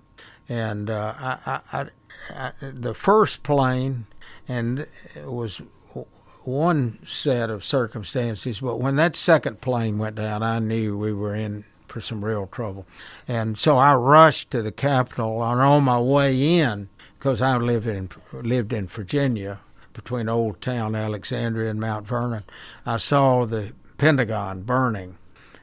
and 0.47 0.91
uh, 0.91 1.14
I, 1.18 1.61
I, 1.72 1.86
I, 2.30 2.53
the 2.61 2.93
first 2.93 3.43
plane, 3.43 4.07
and 4.47 4.86
it 5.14 5.32
was 5.32 5.62
one 6.45 6.99
set 7.05 7.49
of 7.49 7.64
circumstances, 7.64 8.61
but 8.61 8.76
when 8.76 8.97
that 8.97 9.16
second 9.16 9.62
plane 9.62 9.97
went 9.97 10.16
down, 10.16 10.43
I 10.43 10.59
knew 10.59 10.99
we 10.99 11.14
were 11.14 11.34
in 11.34 11.64
for 11.88 12.03
some 12.03 12.22
real 12.22 12.47
trouble, 12.47 12.86
and 13.26 13.59
so 13.59 13.78
I 13.78 13.95
rushed 13.95 14.51
to 14.51 14.61
the 14.61 14.70
Capitol. 14.70 15.43
And 15.43 15.62
on 15.62 15.84
my 15.84 15.99
way 15.99 16.59
in, 16.59 16.89
because 17.20 17.42
I 17.42 17.58
lived 17.58 17.86
in 17.86 18.08
lived 18.32 18.72
in 18.72 18.86
Virginia 18.86 19.60
between 19.92 20.26
Old 20.26 20.62
Town 20.62 20.94
Alexandria 20.94 21.70
and 21.70 21.78
Mount 21.78 22.06
Vernon, 22.06 22.44
I 22.86 22.96
saw 22.96 23.44
the 23.44 23.72
Pentagon 23.98 24.62
burning, 24.62 25.18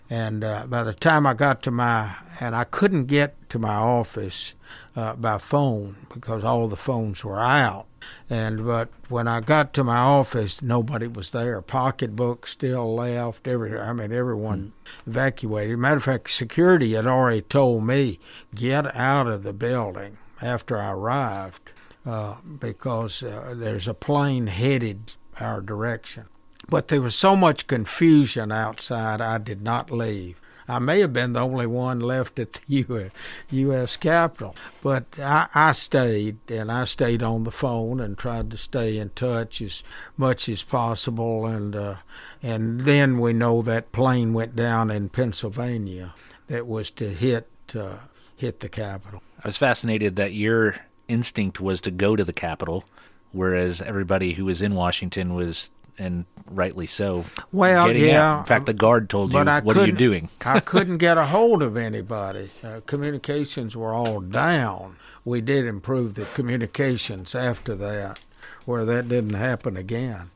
And 0.07 0.43
uh, 0.43 0.67
by 0.67 0.83
the 0.83 0.93
time 0.93 1.25
I 1.25 1.33
got 1.33 1.63
to 1.63 1.71
my, 1.71 2.15
and 2.39 2.55
I 2.55 2.63
couldn't 2.63 3.05
get 3.05 3.35
to 3.49 3.57
my 3.57 3.73
office 3.73 4.53
uh, 4.95 5.13
by 5.15 5.39
phone 5.39 5.95
because 6.13 6.43
all 6.43 6.67
the 6.67 6.75
phones 6.75 7.23
were 7.23 7.39
out. 7.39 7.87
And 8.29 8.63
but 8.63 8.89
when 9.09 9.27
I 9.27 9.39
got 9.39 9.73
to 9.73 9.83
my 9.83 9.97
office, 9.97 10.61
nobody 10.61 11.07
was 11.07 11.31
there. 11.31 11.59
Pocketbook 11.63 12.45
still 12.45 12.93
left. 12.93 13.47
Every 13.47 13.75
I 13.79 13.91
mean, 13.93 14.11
everyone 14.11 14.73
evacuated. 15.07 15.79
Matter 15.79 15.97
of 15.97 16.03
fact, 16.03 16.29
security 16.29 16.93
had 16.93 17.07
already 17.07 17.41
told 17.41 17.83
me 17.83 18.19
get 18.53 18.95
out 18.95 19.25
of 19.25 19.41
the 19.41 19.53
building 19.53 20.17
after 20.41 20.79
I 20.79 20.91
arrived 20.91 21.71
uh, 22.05 22.35
because 22.59 23.23
uh, 23.23 23.53
there's 23.55 23.87
a 23.87 23.93
plane 23.93 24.47
headed 24.47 25.13
our 25.39 25.61
direction. 25.61 26.25
But 26.69 26.87
there 26.89 27.01
was 27.01 27.15
so 27.15 27.35
much 27.35 27.67
confusion 27.67 28.51
outside, 28.51 29.21
I 29.21 29.37
did 29.37 29.61
not 29.61 29.91
leave. 29.91 30.41
I 30.69 30.79
may 30.79 30.99
have 30.99 31.13
been 31.13 31.31
the 31.31 31.39
only 31.39 31.65
one 31.65 32.01
left 32.01 32.39
at 32.39 32.53
the 32.53 32.61
U.S. 32.67 33.11
U.S. 33.49 33.95
Capitol, 33.95 34.53
but 34.81 35.05
I, 35.17 35.47
I 35.55 35.71
stayed 35.71 36.37
and 36.49 36.69
I 36.69 36.83
stayed 36.83 37.23
on 37.23 37.45
the 37.45 37.51
phone 37.51 38.01
and 38.01 38.17
tried 38.17 38.51
to 38.51 38.57
stay 38.57 38.97
in 38.97 39.11
touch 39.11 39.61
as 39.61 39.81
much 40.17 40.49
as 40.49 40.63
possible. 40.63 41.45
And 41.45 41.73
uh, 41.73 41.95
and 42.43 42.81
then 42.81 43.19
we 43.19 43.31
know 43.31 43.61
that 43.61 43.93
plane 43.93 44.33
went 44.33 44.57
down 44.57 44.91
in 44.91 45.07
Pennsylvania 45.07 46.13
that 46.47 46.67
was 46.67 46.91
to 46.91 47.13
hit 47.13 47.47
uh, 47.73 47.99
hit 48.37 48.61
the 48.61 48.69
Capitol. 48.69 49.21
I 49.43 49.47
was 49.47 49.57
fascinated 49.57 50.15
that 50.15 50.33
your 50.33 50.75
instinct 51.07 51.59
was 51.59 51.81
to 51.81 51.91
go 51.91 52.15
to 52.15 52.23
the 52.23 52.33
Capitol, 52.33 52.85
whereas 53.31 53.81
everybody 53.81 54.33
who 54.33 54.45
was 54.45 54.61
in 54.61 54.75
Washington 54.75 55.33
was 55.33 55.71
and 55.99 56.25
rightly 56.49 56.85
so. 56.85 57.25
Well, 57.51 57.91
yeah. 57.91 58.33
Out. 58.33 58.39
In 58.41 58.45
fact, 58.45 58.65
the 58.67 58.73
guard 58.73 59.09
told 59.09 59.33
you, 59.33 59.43
but 59.43 59.63
"What 59.63 59.77
are 59.77 59.85
you 59.85 59.91
doing?" 59.91 60.29
I 60.45 60.59
couldn't 60.71 60.97
get 60.97 61.17
a 61.17 61.25
hold 61.25 61.61
of 61.61 61.75
anybody. 61.75 62.51
Uh, 62.63 62.81
communications 62.85 63.75
were 63.75 63.93
all 63.93 64.21
down. 64.21 64.97
We 65.25 65.41
did 65.41 65.65
improve 65.65 66.13
the 66.13 66.25
communications 66.25 67.35
after 67.35 67.75
that, 67.75 68.19
where 68.65 68.85
that 68.85 69.09
didn't 69.09 69.33
happen 69.33 69.75
again. 69.75 70.29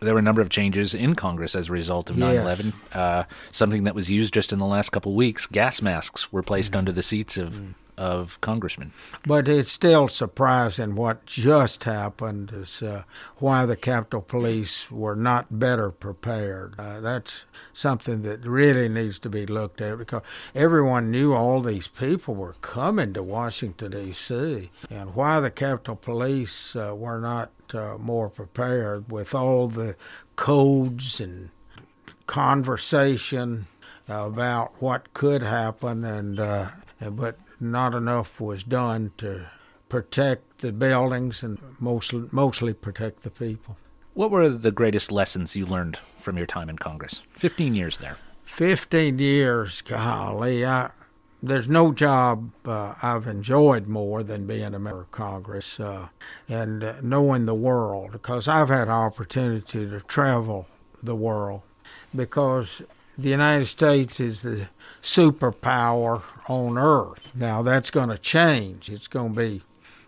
There 0.00 0.14
were 0.14 0.20
a 0.20 0.22
number 0.22 0.40
of 0.40 0.48
changes 0.48 0.94
in 0.94 1.14
Congress 1.16 1.54
as 1.56 1.68
a 1.68 1.72
result 1.72 2.08
of 2.10 2.16
9/11. 2.16 2.72
Uh, 2.92 3.24
something 3.50 3.84
that 3.84 3.94
was 3.94 4.10
used 4.10 4.32
just 4.32 4.52
in 4.52 4.58
the 4.58 4.64
last 4.66 4.90
couple 4.90 5.12
of 5.12 5.16
weeks: 5.16 5.46
gas 5.46 5.82
masks 5.82 6.32
were 6.32 6.42
placed 6.42 6.72
Mm. 6.72 6.78
under 6.78 6.92
the 6.92 7.02
seats 7.02 7.36
of 7.36 7.60
of 7.98 8.40
congressmen. 8.40 8.92
But 9.26 9.48
it's 9.48 9.70
still 9.70 10.06
surprising 10.06 10.94
what 10.94 11.26
just 11.26 11.84
happened 11.84 12.52
is 12.54 12.80
uh, 12.80 13.02
why 13.38 13.66
the 13.66 13.76
Capitol 13.76 14.22
Police 14.22 14.90
were 14.90 15.16
not 15.16 15.58
better 15.58 15.90
prepared. 15.90 16.74
Uh, 16.78 17.00
that's 17.00 17.42
something 17.72 18.22
that 18.22 18.46
really 18.46 18.88
needs 18.88 19.18
to 19.18 19.28
be 19.28 19.46
looked 19.46 19.80
at 19.80 19.98
because 19.98 20.22
everyone 20.54 21.10
knew 21.10 21.34
all 21.34 21.60
these 21.60 21.88
people 21.88 22.36
were 22.36 22.54
coming 22.62 23.12
to 23.14 23.22
Washington, 23.22 23.90
D.C., 23.90 24.70
and 24.88 25.14
why 25.14 25.40
the 25.40 25.50
Capitol 25.50 25.96
Police 25.96 26.76
uh, 26.76 26.94
were 26.94 27.18
not 27.18 27.50
uh, 27.74 27.96
more 27.98 28.30
prepared 28.30 29.10
with 29.10 29.34
all 29.34 29.66
the 29.66 29.96
codes 30.36 31.20
and 31.20 31.50
conversation 32.26 33.66
about 34.06 34.72
what 34.80 35.12
could 35.14 35.42
happen 35.42 36.04
and 36.04 36.38
uh, 36.38 36.68
but 37.10 37.38
not 37.60 37.94
enough 37.94 38.40
was 38.40 38.62
done 38.64 39.12
to 39.18 39.46
protect 39.88 40.58
the 40.58 40.72
buildings 40.72 41.42
and 41.42 41.58
mostly 41.80 42.28
mostly 42.30 42.74
protect 42.74 43.22
the 43.22 43.30
people. 43.30 43.76
What 44.14 44.30
were 44.30 44.48
the 44.48 44.72
greatest 44.72 45.12
lessons 45.12 45.56
you 45.56 45.64
learned 45.64 45.98
from 46.18 46.36
your 46.36 46.46
time 46.46 46.68
in 46.68 46.76
Congress? 46.78 47.22
Fifteen 47.32 47.74
years 47.74 47.98
there. 47.98 48.16
Fifteen 48.44 49.18
years, 49.18 49.80
golly, 49.82 50.64
I, 50.66 50.90
there's 51.42 51.68
no 51.68 51.92
job 51.92 52.50
uh, 52.66 52.94
I've 53.00 53.26
enjoyed 53.26 53.86
more 53.86 54.22
than 54.22 54.46
being 54.46 54.74
a 54.74 54.78
member 54.78 55.02
of 55.02 55.10
Congress 55.10 55.78
uh, 55.78 56.08
and 56.48 56.82
uh, 56.82 56.94
knowing 57.02 57.46
the 57.46 57.54
world 57.54 58.12
because 58.12 58.48
I've 58.48 58.70
had 58.70 58.88
opportunity 58.88 59.88
to 59.88 60.00
travel 60.00 60.66
the 61.02 61.14
world 61.14 61.62
because 62.14 62.82
the 63.18 63.30
United 63.30 63.66
States 63.66 64.20
is 64.20 64.42
the 64.42 64.68
superpower 65.02 66.22
on 66.48 66.78
earth. 66.78 67.32
Now 67.34 67.62
that's 67.62 67.90
going 67.90 68.10
to 68.10 68.18
change. 68.18 68.88
It's 68.88 69.08
going 69.08 69.34
to 69.34 69.40
be 69.40 69.62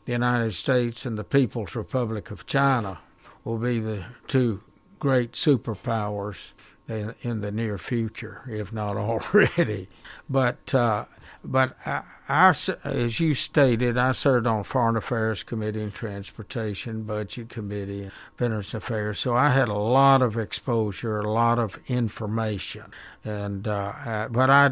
the 0.04 0.12
United 0.12 0.54
States 0.54 1.04
and 1.04 1.18
the 1.18 1.24
People's 1.24 1.74
Republic 1.74 2.30
of 2.30 2.46
China 2.46 2.98
will 3.44 3.58
be 3.58 3.80
the 3.80 4.04
two 4.28 4.62
great 5.00 5.32
superpowers 5.32 6.52
in, 6.88 7.14
in 7.22 7.40
the 7.40 7.50
near 7.50 7.78
future, 7.78 8.42
if 8.48 8.72
not 8.72 8.96
already. 8.96 9.88
But 10.28 10.72
uh, 10.72 11.06
but 11.44 11.76
I, 11.86 12.02
I, 12.28 12.54
as 12.84 13.20
you 13.20 13.34
stated, 13.34 13.96
I 13.98 14.12
served 14.12 14.46
on 14.46 14.62
Foreign 14.64 14.96
Affairs 14.96 15.42
Committee 15.42 15.82
and 15.82 15.94
Transportation, 15.94 17.02
Budget 17.02 17.48
Committee, 17.48 18.04
and 18.04 18.12
Veterans 18.38 18.74
Affairs. 18.74 19.18
So 19.18 19.34
I 19.34 19.50
had 19.50 19.68
a 19.68 19.74
lot 19.74 20.22
of 20.22 20.36
exposure, 20.36 21.18
a 21.20 21.30
lot 21.30 21.58
of 21.58 21.78
information. 21.88 22.84
And 23.24 23.66
uh, 23.66 23.92
I, 24.04 24.28
but 24.30 24.50
I, 24.50 24.70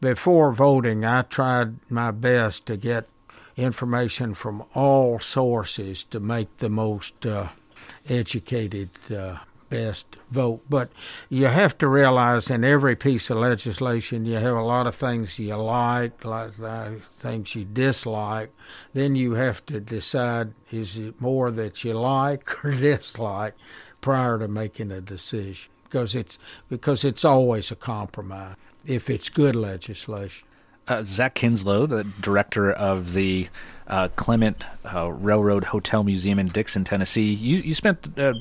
before 0.00 0.52
voting, 0.52 1.04
I 1.04 1.22
tried 1.22 1.76
my 1.90 2.10
best 2.10 2.66
to 2.66 2.76
get 2.76 3.08
information 3.56 4.34
from 4.34 4.64
all 4.74 5.18
sources 5.18 6.04
to 6.04 6.20
make 6.20 6.58
the 6.58 6.70
most 6.70 7.26
uh, 7.26 7.48
educated 8.08 8.90
uh, 9.10 9.38
best 9.70 10.18
vote. 10.30 10.60
But 10.68 10.90
you 11.30 11.46
have 11.46 11.78
to 11.78 11.88
realize 11.88 12.50
in 12.50 12.64
every 12.64 12.96
piece 12.96 13.30
of 13.30 13.38
legislation, 13.38 14.26
you 14.26 14.34
have 14.34 14.56
a 14.56 14.62
lot 14.62 14.86
of 14.86 14.94
things 14.94 15.38
you 15.38 15.56
like, 15.56 16.22
of 16.24 17.04
things 17.14 17.54
you 17.54 17.64
dislike. 17.64 18.52
Then 18.92 19.16
you 19.16 19.32
have 19.32 19.64
to 19.66 19.80
decide 19.80 20.52
is 20.70 20.98
it 20.98 21.20
more 21.20 21.50
that 21.52 21.82
you 21.84 21.94
like 21.94 22.64
or 22.64 22.72
dislike 22.72 23.54
prior 24.00 24.38
to 24.38 24.48
making 24.48 24.90
a 24.90 25.00
decision 25.00 25.70
because 25.84 26.14
it's 26.14 26.38
because 26.68 27.04
it's 27.04 27.24
always 27.24 27.70
a 27.70 27.76
compromise 27.76 28.56
if 28.86 29.10
it's 29.10 29.28
good 29.28 29.56
legislation. 29.56 30.46
Uh, 30.88 31.02
Zach 31.04 31.34
Kinslow, 31.34 31.86
the 31.86 32.04
director 32.20 32.72
of 32.72 33.12
the 33.12 33.48
uh, 33.86 34.08
Clement 34.16 34.64
uh, 34.84 35.10
Railroad 35.12 35.64
Hotel 35.64 36.02
Museum 36.02 36.38
in 36.38 36.48
Dickson, 36.48 36.84
Tennessee, 36.84 37.32
you 37.32 37.58
you 37.58 37.74
spent 37.74 38.18
uh, 38.18 38.34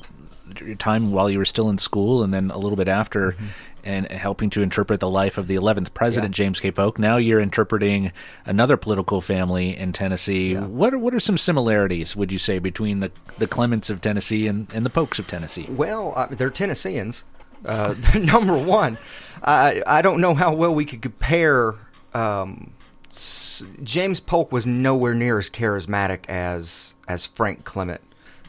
your 0.60 0.76
time 0.76 1.12
while 1.12 1.30
you 1.30 1.38
were 1.38 1.46
still 1.46 1.70
in 1.70 1.78
school 1.78 2.24
and 2.24 2.34
then 2.34 2.52
a 2.52 2.58
little 2.58 2.76
bit 2.78 2.88
after 2.88 3.32
Mm-hmm. 3.32 3.46
and 3.86 4.12
helping 4.12 4.50
to 4.50 4.62
interpret 4.62 5.00
the 5.00 5.10
life 5.10 5.38
of 5.38 5.48
the 5.48 5.56
11th 5.56 5.94
president 5.94 6.38
Yeah. 6.38 6.44
James 6.44 6.60
K. 6.60 6.70
Polk. 6.72 7.00
Now 7.00 7.16
you're 7.18 7.40
interpreting 7.40 8.12
another 8.46 8.76
political 8.76 9.22
family 9.22 9.76
in 9.78 9.94
Tennessee. 9.94 10.56
What 10.56 10.94
are, 10.94 10.98
what 10.98 11.14
are 11.14 11.20
some 11.20 11.38
similarities 11.38 12.14
would 12.16 12.32
you 12.32 12.38
say 12.40 12.60
between 12.60 13.00
the 13.00 13.12
the 13.38 13.48
Clements 13.48 13.90
of 13.90 14.02
Tennessee 14.02 14.48
and, 14.48 14.68
and 14.74 14.86
the 14.86 14.90
Polks 14.90 15.18
of 15.20 15.28
Tennessee? 15.28 15.66
Well, 15.70 16.14
uh, 16.18 16.28
they're 16.30 16.50
Tennesseans. 16.50 17.24
Uh, 17.66 17.96
number 18.20 18.58
one, 18.58 18.98
I 19.44 19.82
I 19.88 20.02
don't 20.02 20.20
know 20.20 20.34
how 20.36 20.54
well 20.54 20.74
we 20.76 20.84
could 20.86 21.02
compare. 21.02 21.76
Um, 22.14 22.74
s- 23.10 23.64
James 23.84 24.20
Polk 24.20 24.52
was 24.52 24.68
nowhere 24.68 25.14
near 25.14 25.38
as 25.40 25.50
charismatic 25.50 26.28
as 26.30 26.96
as 27.08 27.26
Frank 27.26 27.64
Clement, 27.64 28.02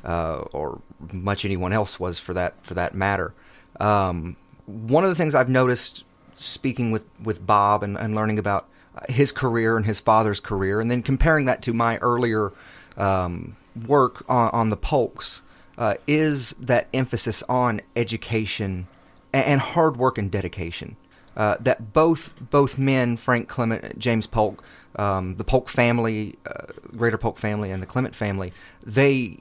uh, 0.05 0.39
or 0.53 0.81
much 1.13 1.45
anyone 1.45 1.73
else 1.73 1.99
was 1.99 2.19
for 2.19 2.35
that 2.35 2.55
for 2.65 2.75
that 2.75 2.95
matter. 2.95 3.35
Um, 3.79 4.37
one 4.67 5.05
of 5.05 5.11
the 5.11 5.17
things 5.17 5.35
I've 5.35 5.49
noticed 5.49 6.05
speaking 6.37 6.91
with 6.91 7.07
with 7.23 7.47
Bob 7.47 7.83
and, 7.83 7.97
and 7.97 8.15
learning 8.15 8.39
about 8.39 8.69
his 9.09 9.33
career 9.33 9.77
and 9.77 9.87
his 9.87 10.01
father's 10.01 10.41
career, 10.41 10.81
and 10.81 10.91
then 10.91 11.03
comparing 11.03 11.47
that 11.47 11.63
to 11.63 11.73
my 11.73 11.97
earlier 11.99 12.53
um, 12.97 13.57
work 13.87 14.25
on, 14.29 14.51
on 14.51 14.71
the 14.71 14.77
Polks, 14.77 15.43
uh, 15.79 15.95
is 16.07 16.55
that 16.59 16.89
emphasis 16.93 17.43
on 17.49 17.81
education 17.97 18.87
and, 19.33 19.45
and 19.45 19.61
hard 19.61 19.97
work 19.97 20.19
and 20.19 20.31
dedication. 20.31 20.97
Uh, 21.37 21.57
that 21.61 21.93
both 21.93 22.35
both 22.51 22.77
men, 22.77 23.17
Frank 23.17 23.49
Clement, 23.49 23.99
James 23.99 24.27
Polk, 24.27 24.63
um, 24.97 25.37
the 25.37 25.45
Polk 25.45 25.69
family, 25.69 26.37
uh, 26.45 26.67
Greater 26.97 27.17
Polk 27.17 27.39
family, 27.39 27.71
and 27.71 27.81
the 27.81 27.87
Clement 27.87 28.15
family, 28.15 28.53
they 28.85 29.39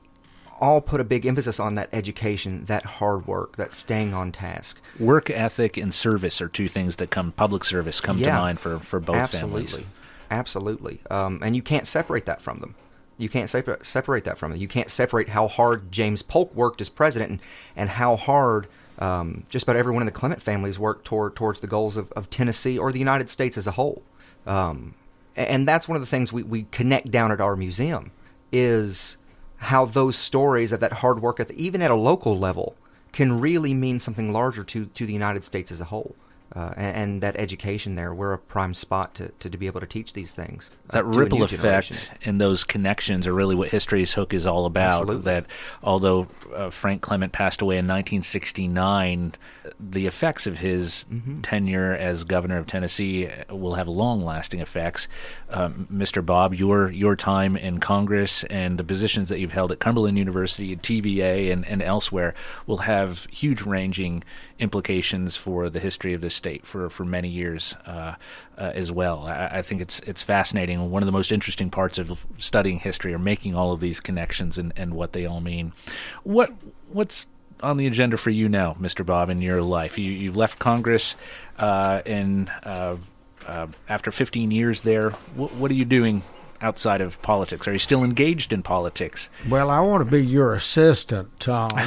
all 0.59 0.81
put 0.81 0.99
a 1.01 1.03
big 1.03 1.25
emphasis 1.25 1.59
on 1.59 1.73
that 1.75 1.89
education, 1.93 2.65
that 2.65 2.85
hard 2.85 3.27
work, 3.27 3.57
that 3.57 3.73
staying 3.73 4.13
on 4.13 4.31
task. 4.31 4.79
Work 4.99 5.29
ethic 5.29 5.77
and 5.77 5.93
service 5.93 6.41
are 6.41 6.47
two 6.47 6.67
things 6.67 6.97
that 6.97 7.09
come 7.09 7.31
public 7.31 7.63
service 7.63 7.99
come 8.01 8.19
to 8.19 8.29
mind 8.29 8.59
for, 8.59 8.79
for 8.79 8.99
both 8.99 9.15
Absolutely. 9.15 9.65
families. 9.65 9.87
Absolutely. 10.31 11.01
Um, 11.09 11.41
and 11.43 11.55
you 11.55 11.61
can't 11.61 11.87
separate 11.87 12.25
that 12.25 12.41
from 12.41 12.59
them. 12.59 12.75
You 13.17 13.29
can't 13.29 13.49
separ- 13.49 13.79
separate 13.83 14.23
that 14.23 14.37
from 14.37 14.51
them. 14.51 14.59
You 14.61 14.67
can't 14.67 14.89
separate 14.89 15.29
how 15.29 15.47
hard 15.47 15.91
James 15.91 16.21
Polk 16.21 16.55
worked 16.55 16.79
as 16.81 16.89
president 16.89 17.31
and, 17.31 17.39
and 17.75 17.89
how 17.89 18.15
hard 18.15 18.67
um, 18.99 19.43
just 19.49 19.63
about 19.63 19.75
everyone 19.75 20.01
in 20.01 20.05
the 20.05 20.11
Clement 20.11 20.41
families 20.41 20.77
worked 20.77 21.05
toward 21.05 21.35
towards 21.35 21.61
the 21.61 21.67
goals 21.67 21.97
of, 21.97 22.11
of 22.13 22.29
Tennessee 22.29 22.77
or 22.77 22.91
the 22.91 22.99
United 22.99 23.29
States 23.29 23.57
as 23.57 23.67
a 23.67 23.71
whole. 23.71 24.03
Um, 24.45 24.95
and 25.35 25.67
that's 25.67 25.87
one 25.87 25.95
of 25.95 26.01
the 26.01 26.07
things 26.07 26.33
we, 26.33 26.43
we 26.43 26.63
connect 26.71 27.11
down 27.11 27.31
at 27.31 27.39
our 27.39 27.55
museum 27.55 28.11
is 28.51 29.17
how 29.59 29.85
those 29.85 30.15
stories 30.15 30.71
of 30.71 30.79
that 30.79 30.93
hard 30.93 31.21
work, 31.21 31.39
at 31.39 31.49
the, 31.49 31.63
even 31.63 31.81
at 31.81 31.91
a 31.91 31.95
local 31.95 32.37
level, 32.37 32.75
can 33.11 33.39
really 33.39 33.73
mean 33.73 33.99
something 33.99 34.31
larger 34.31 34.63
to, 34.63 34.85
to 34.87 35.05
the 35.05 35.13
United 35.13 35.43
States 35.43 35.71
as 35.71 35.81
a 35.81 35.85
whole. 35.85 36.15
uh, 36.55 36.73
and, 36.75 36.95
and, 36.95 37.21
that 37.21 37.35
education 37.37 37.95
there, 37.95 38.13
we're 38.13 38.33
a 38.33 38.39
prime 38.39 38.73
spot 38.73 39.13
to, 39.13 39.29
to, 39.39 39.49
to 39.49 39.57
be 39.57 39.67
able 39.67 39.79
to 39.79 39.85
teach 39.85 40.13
these 40.13 40.31
things. 40.31 40.71
Uh, 40.89 40.93
that 40.93 41.05
ripple 41.05 41.43
effect 41.43 41.61
generation. 41.61 41.97
and 42.25 42.41
those 42.41 42.63
connections 42.63 43.27
are 43.27 43.33
really 43.33 43.53
what 43.53 43.69
History's 43.69 44.13
Hook 44.13 44.33
is 44.33 44.47
all 44.47 44.65
about. 44.65 45.01
Absolutely. 45.01 45.23
That 45.23 45.45
although 45.83 46.27
uh, 46.53 46.71
Frank 46.71 47.01
Clement 47.01 47.33
passed 47.33 47.61
away 47.61 47.75
in 47.75 47.85
1969, 47.85 49.35
the 49.79 50.07
effects 50.07 50.47
of 50.47 50.57
his 50.57 51.05
mm-hmm. 51.11 51.41
tenure 51.41 51.93
as 51.93 52.23
governor 52.23 52.57
of 52.57 52.65
Tennessee 52.65 53.29
will 53.49 53.75
have 53.75 53.87
long-lasting 53.87 54.59
effects. 54.59 55.07
Um, 55.51 55.87
Mr. 55.91 56.23
Bob, 56.23 56.53
your 56.53 56.91
your 56.91 57.15
time 57.15 57.57
in 57.57 57.79
Congress 57.79 58.43
and 58.45 58.77
the 58.77 58.83
positions 58.83 59.29
that 59.29 59.39
you've 59.39 59.51
held 59.51 59.71
at 59.71 59.79
Cumberland 59.79 60.17
University, 60.17 60.73
at 60.73 60.81
TVA, 60.81 61.51
and, 61.51 61.65
and 61.67 61.81
elsewhere 61.81 62.35
will 62.67 62.77
have 62.77 63.25
huge-ranging 63.31 64.23
implications 64.59 65.35
for 65.35 65.69
the 65.69 65.79
history 65.79 66.13
of 66.13 66.21
this 66.21 66.35
state 66.35 66.65
for, 66.65 66.89
for 66.89 67.03
many 67.03 67.29
years 67.29 67.75
uh, 67.85 68.15
uh, 68.57 68.71
as 68.75 68.91
well. 68.91 69.25
I, 69.25 69.49
I, 69.53 69.61
think 69.61 69.81
it's 69.81 69.99
it's 70.01 70.21
fascinating. 70.21 70.91
One 70.91 71.01
of 71.01 71.07
the 71.07 71.11
most 71.11 71.31
interesting 71.31 71.69
parts 71.69 71.97
of 71.97 72.25
studying 72.37 72.79
history 72.79 73.13
are 73.13 73.19
making 73.19 73.55
all 73.55 73.71
of 73.71 73.79
these 73.79 73.99
connections 73.99 74.57
and, 74.57 74.71
and 74.75 74.93
what 74.93 75.13
they 75.13 75.25
all 75.25 75.41
mean. 75.41 75.73
What 76.23 76.53
what's 76.89 77.25
on 77.61 77.77
the 77.77 77.87
agenda 77.87 78.17
for 78.17 78.29
you 78.29 78.47
now, 78.49 78.73
Mr. 78.75 79.05
Bob, 79.05 79.29
in 79.29 79.41
your 79.41 79.61
life? 79.61 79.97
You, 79.97 80.11
you've 80.11 80.35
left 80.35 80.59
Congress 80.59 81.15
uh, 81.57 82.01
in, 82.05 82.49
uh, 83.47 83.67
after 83.87 84.11
15 84.11 84.51
years 84.51 84.81
there. 84.81 85.11
W- 85.35 85.53
what 85.55 85.71
are 85.71 85.75
you 85.75 85.85
doing 85.85 86.23
outside 86.61 87.01
of 87.01 87.21
politics? 87.21 87.67
Are 87.67 87.73
you 87.73 87.79
still 87.79 88.03
engaged 88.03 88.51
in 88.51 88.63
politics? 88.63 89.29
Well, 89.47 89.69
I 89.69 89.79
want 89.79 90.03
to 90.03 90.11
be 90.11 90.25
your 90.25 90.53
assistant, 90.53 91.39
Tom. 91.39 91.69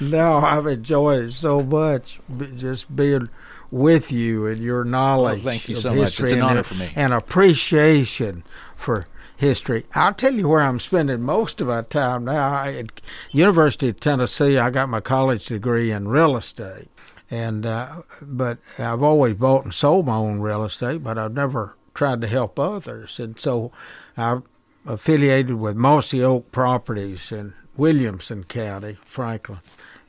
no, 0.00 0.38
I've 0.38 0.66
enjoyed 0.66 1.24
it 1.24 1.32
so 1.32 1.60
much, 1.60 2.20
just 2.56 2.94
being 2.94 3.28
with 3.70 4.12
you 4.12 4.46
and 4.46 4.58
your 4.58 4.84
knowledge. 4.84 5.42
Well, 5.42 5.52
thank 5.52 5.68
you 5.68 5.74
so 5.74 5.94
much. 5.94 6.20
It's 6.20 6.32
an 6.32 6.42
honor 6.42 6.62
for 6.62 6.74
me. 6.74 6.92
And 6.94 7.12
appreciation 7.12 8.44
for 8.76 9.04
history. 9.36 9.84
I'll 9.94 10.14
tell 10.14 10.34
you 10.34 10.48
where 10.48 10.60
I'm 10.60 10.78
spending 10.78 11.22
most 11.22 11.60
of 11.60 11.68
my 11.68 11.82
time 11.82 12.24
now. 12.24 12.64
At 12.64 13.00
University 13.32 13.88
of 13.88 14.00
Tennessee, 14.00 14.58
I 14.58 14.70
got 14.70 14.88
my 14.88 15.00
college 15.00 15.46
degree 15.46 15.90
in 15.90 16.08
real 16.08 16.36
estate, 16.36 16.88
and 17.30 17.66
uh, 17.66 18.02
but 18.20 18.58
I've 18.78 19.02
always 19.02 19.34
bought 19.34 19.64
and 19.64 19.74
sold 19.74 20.06
my 20.06 20.16
own 20.16 20.40
real 20.40 20.64
estate, 20.64 21.02
but 21.02 21.18
I've 21.18 21.34
never 21.34 21.76
tried 21.94 22.20
to 22.22 22.26
help 22.26 22.58
others, 22.58 23.18
and 23.18 23.38
so 23.38 23.72
I'm 24.16 24.44
affiliated 24.86 25.54
with 25.54 25.76
Mossy 25.76 26.22
Oak 26.22 26.52
Properties 26.52 27.32
in 27.32 27.54
Williamson 27.76 28.44
County, 28.44 28.98
Franklin. 29.04 29.60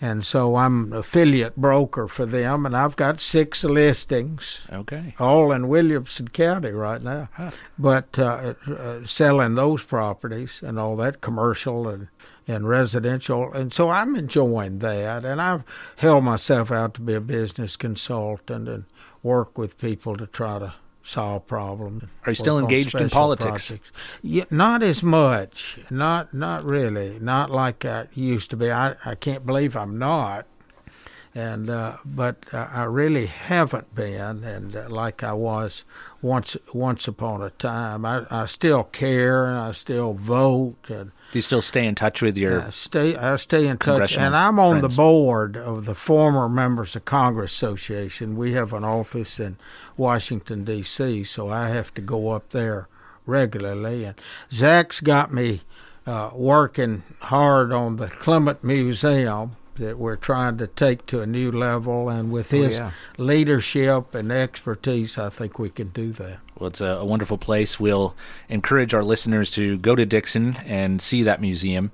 And 0.01 0.26
so 0.26 0.57
I'm 0.57 0.91
affiliate 0.91 1.55
broker 1.55 2.07
for 2.07 2.26
them, 2.26 2.66
and 2.66 2.76
I've 2.76 2.97
got 2.97 3.22
six 3.22 3.63
listings. 3.63 4.59
Okay. 4.72 5.16
All 5.20 5.51
in 5.53 5.70
Williamson 5.70 6.28
County 6.28 6.72
right 6.72 7.01
now. 7.01 7.30
Huh. 7.34 7.51
But 7.80 8.20
uh, 8.20 8.55
uh, 8.68 9.05
selling 9.05 9.55
those 9.55 9.84
properties 9.84 10.61
and 10.61 10.78
all 10.78 10.97
that 10.97 11.22
commercial 11.22 11.88
and 11.88 12.09
and 12.48 12.68
residential, 12.68 13.52
and 13.54 13.74
so 13.74 13.89
I'm 13.89 14.16
enjoying 14.16 14.80
that. 14.80 15.26
And 15.26 15.41
I've 15.41 15.64
held 15.98 16.24
myself 16.24 16.72
out 16.72 16.93
to 16.96 17.02
be 17.02 17.14
a 17.14 17.22
business 17.22 17.76
consultant 17.76 18.68
and 18.68 18.86
work 19.24 19.58
with 19.58 19.78
people 19.78 20.16
to 20.18 20.28
try 20.28 20.60
to 20.60 20.74
solve 21.06 21.46
problems. 21.48 22.04
Are 22.26 22.32
you 22.32 22.36
still 22.36 22.60
engaged 22.60 22.96
in 22.96 23.10
politics? 23.10 23.72
Yeah, 24.22 24.46
not 24.50 24.84
as 24.84 25.04
much. 25.04 25.80
Not 25.89 26.34
not 26.34 26.66
really. 26.66 27.20
Not 27.20 27.52
like 27.52 27.86
I 27.86 28.08
used 28.14 28.50
to 28.50 28.58
be. 28.58 28.72
I 28.72 28.96
I 29.06 29.16
can't 29.16 29.46
believe 29.46 29.76
I'm 29.76 29.98
not. 29.98 30.46
And 31.34 31.70
uh, 31.70 31.98
but 32.06 32.46
uh, 32.54 32.70
I 32.72 32.84
really 32.84 33.26
haven't 33.26 33.93
been, 33.93 34.46
and 34.46 34.74
uh, 34.74 34.86
like 34.88 35.22
I 35.22 35.34
was 35.34 35.84
once 36.26 36.57
once 36.73 37.07
upon 37.07 37.43
a 37.43 37.51
time. 37.51 38.03
I, 38.03 38.26
I 38.32 38.45
still 38.47 38.84
care 38.86 39.45
and 39.45 39.57
I 39.57 39.71
still 39.73 40.13
vote. 40.13 40.76
And 40.89 41.11
do 41.32 41.38
you 41.38 41.41
still 41.41 41.61
stay 41.61 41.86
in 41.86 41.93
touch 41.93 42.21
with 42.21 42.36
your? 42.36 42.63
I 42.63 42.69
stay 42.71 43.15
I 43.15 43.36
stay 43.36 43.67
in 43.67 43.78
touch, 43.78 44.17
and 44.17 44.36
I'm 44.36 44.59
on 44.59 44.80
friends. 44.80 44.95
the 44.95 45.01
board 45.01 45.55
of 45.55 45.86
the 45.86 45.93
former 45.93 46.49
members 46.49 46.95
of 46.95 47.05
Congress 47.05 47.53
Association. 47.53 48.36
We 48.36 48.53
have 48.53 48.73
an 48.73 48.84
office 48.84 49.39
in 49.39 49.57
Washington 49.97 50.63
D.C., 50.65 51.23
so 51.26 51.49
I 51.49 51.69
have 51.69 51.93
to 51.93 52.01
go 52.01 52.32
up 52.32 52.49
there 52.49 52.88
regularly. 53.28 54.03
And 54.03 54.19
Zach's 54.51 55.01
got 55.01 55.32
me 55.32 55.61
uh, 56.07 56.32
working 56.34 57.03
hard 57.19 57.71
on 57.71 57.97
the 57.97 58.07
Clement 58.07 58.63
Museum 58.63 59.57
that 59.76 59.97
we're 59.97 60.15
trying 60.15 60.57
to 60.57 60.67
take 60.67 61.05
to 61.07 61.21
a 61.21 61.26
new 61.26 61.51
level. 61.51 62.09
And 62.09 62.32
with 62.32 62.53
oh, 62.53 62.61
his 62.61 62.80
oh, 62.80 62.84
yeah. 62.84 62.91
leadership 63.17 64.15
and 64.15 64.32
expertise, 64.32 65.17
I 65.17 65.30
think 65.30 65.59
we 65.59 65.69
can 65.69 65.89
do 65.89 66.11
that. 66.13 66.39
Well, 66.57 66.67
it's 66.67 66.82
a, 66.82 66.86
a, 66.86 67.05
wonderful 67.05 67.38
place. 67.38 67.80
We'll 67.80 68.15
encourage 68.47 68.93
our 68.93 69.03
listeners 69.03 69.51
to 69.51 69.78
go 69.78 69.93
to 69.95 70.05
Dickson 70.05 70.55
and 70.65 71.01
see 71.01 71.21
that 71.23 71.41
museum. 71.41 71.91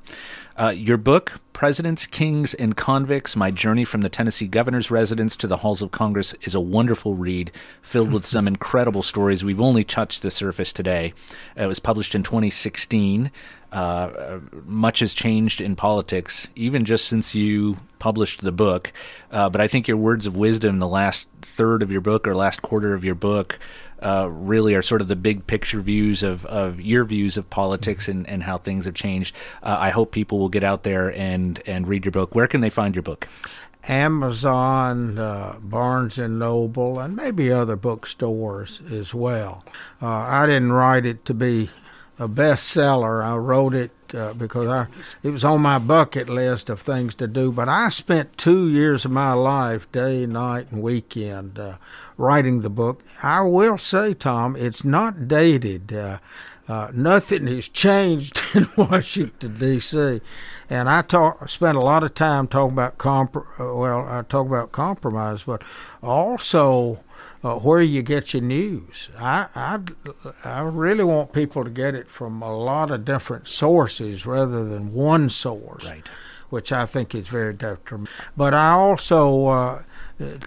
Uh, 0.55 0.69
your 0.69 0.97
book, 0.97 1.39
Presidents, 1.53 2.05
Kings, 2.05 2.53
and 2.53 2.75
Convicts 2.77 3.35
My 3.35 3.49
Journey 3.49 3.85
from 3.85 4.01
the 4.01 4.09
Tennessee 4.09 4.47
Governor's 4.47 4.91
Residence 4.91 5.35
to 5.37 5.47
the 5.47 5.57
Halls 5.57 5.81
of 5.81 5.89
Congress, 5.89 6.35
is 6.41 6.53
a 6.53 6.59
wonderful 6.59 7.15
read 7.15 7.51
filled 7.81 8.11
with 8.11 8.25
some 8.25 8.47
incredible 8.47 9.01
stories. 9.01 9.43
We've 9.43 9.61
only 9.61 9.83
touched 9.83 10.21
the 10.21 10.29
surface 10.29 10.71
today. 10.71 11.13
It 11.55 11.65
was 11.65 11.79
published 11.79 12.13
in 12.13 12.21
2016. 12.21 13.31
Uh, 13.71 14.39
much 14.65 14.99
has 14.99 15.13
changed 15.13 15.61
in 15.61 15.75
politics, 15.75 16.47
even 16.55 16.83
just 16.83 17.07
since 17.07 17.33
you 17.33 17.77
published 17.99 18.41
the 18.41 18.51
book. 18.51 18.91
Uh, 19.31 19.49
but 19.49 19.61
I 19.61 19.67
think 19.67 19.87
your 19.87 19.97
words 19.97 20.25
of 20.25 20.35
wisdom, 20.35 20.79
the 20.79 20.87
last 20.87 21.27
third 21.41 21.81
of 21.81 21.91
your 21.91 22.01
book 22.01 22.27
or 22.27 22.35
last 22.35 22.61
quarter 22.61 22.93
of 22.93 23.05
your 23.05 23.15
book, 23.15 23.59
uh, 24.01 24.27
really 24.29 24.73
are 24.75 24.81
sort 24.81 24.99
of 25.01 25.07
the 25.07 25.15
big 25.15 25.45
picture 25.47 25.79
views 25.79 26.23
of, 26.23 26.45
of 26.45 26.81
your 26.81 27.05
views 27.05 27.37
of 27.37 27.49
politics 27.49 28.09
and, 28.09 28.27
and 28.27 28.43
how 28.43 28.57
things 28.57 28.85
have 28.85 28.95
changed. 28.95 29.35
Uh, 29.61 29.77
I 29.79 29.91
hope 29.91 30.11
people 30.11 30.39
will 30.39 30.49
get 30.49 30.63
out 30.63 30.83
there 30.83 31.13
and, 31.13 31.61
and 31.65 31.87
read 31.87 32.03
your 32.03 32.11
book. 32.11 32.33
Where 32.35 32.47
can 32.47 32.61
they 32.61 32.69
find 32.69 32.95
your 32.95 33.03
book? 33.03 33.27
Amazon, 33.87 35.17
uh, 35.17 35.55
Barnes 35.59 36.17
and 36.17 36.37
Noble, 36.37 36.99
and 36.99 37.15
maybe 37.15 37.51
other 37.51 37.75
bookstores 37.75 38.81
as 38.91 39.13
well. 39.13 39.63
Uh, 40.01 40.07
I 40.07 40.45
didn't 40.45 40.71
write 40.71 41.05
it 41.05 41.25
to 41.25 41.33
be 41.33 41.69
a 42.21 42.27
bestseller. 42.27 43.23
I 43.25 43.35
wrote 43.35 43.73
it 43.73 43.91
uh, 44.13 44.33
because 44.33 44.67
I 44.67 44.85
it 45.23 45.31
was 45.31 45.43
on 45.43 45.61
my 45.61 45.79
bucket 45.79 46.29
list 46.29 46.69
of 46.69 46.79
things 46.79 47.15
to 47.15 47.27
do. 47.27 47.51
But 47.51 47.67
I 47.67 47.89
spent 47.89 48.37
two 48.37 48.69
years 48.69 49.05
of 49.05 49.11
my 49.11 49.33
life, 49.33 49.91
day, 49.91 50.27
night, 50.27 50.67
and 50.71 50.83
weekend, 50.83 51.57
uh, 51.57 51.77
writing 52.17 52.61
the 52.61 52.69
book. 52.69 53.03
I 53.23 53.41
will 53.41 53.79
say, 53.79 54.13
Tom, 54.13 54.55
it's 54.55 54.85
not 54.85 55.27
dated. 55.27 55.91
Uh, 55.91 56.19
uh 56.67 56.91
nothing 56.93 57.47
has 57.47 57.67
changed 57.67 58.39
in 58.53 58.69
Washington 58.77 59.57
D.C. 59.57 60.21
And 60.69 60.89
I 60.89 61.01
talk, 61.01 61.49
spent 61.49 61.75
a 61.75 61.81
lot 61.81 62.03
of 62.03 62.13
time 62.13 62.47
talking 62.47 62.73
about 62.73 62.99
comp. 62.99 63.35
Uh, 63.35 63.41
well, 63.57 64.07
I 64.07 64.21
talk 64.29 64.45
about 64.45 64.71
compromise, 64.71 65.41
but 65.41 65.63
also 66.03 66.99
uh, 67.43 67.55
where 67.55 67.81
you 67.81 68.01
get 68.01 68.33
your 68.33 68.41
news. 68.41 69.09
I, 69.17 69.47
I, 69.55 69.79
I 70.43 70.61
really 70.61 71.03
want 71.03 71.33
people 71.33 71.63
to 71.63 71.69
get 71.69 71.95
it 71.95 72.09
from 72.09 72.41
a 72.41 72.55
lot 72.55 72.91
of 72.91 73.05
different 73.05 73.47
sources 73.47 74.25
rather 74.25 74.63
than 74.65 74.93
one 74.93 75.29
source, 75.29 75.85
right. 75.85 76.07
which 76.49 76.71
I 76.71 76.85
think 76.85 77.15
is 77.15 77.27
very 77.27 77.53
detrimental. 77.53 78.13
But 78.37 78.53
I 78.53 78.71
also 78.71 79.47
uh, 79.47 79.83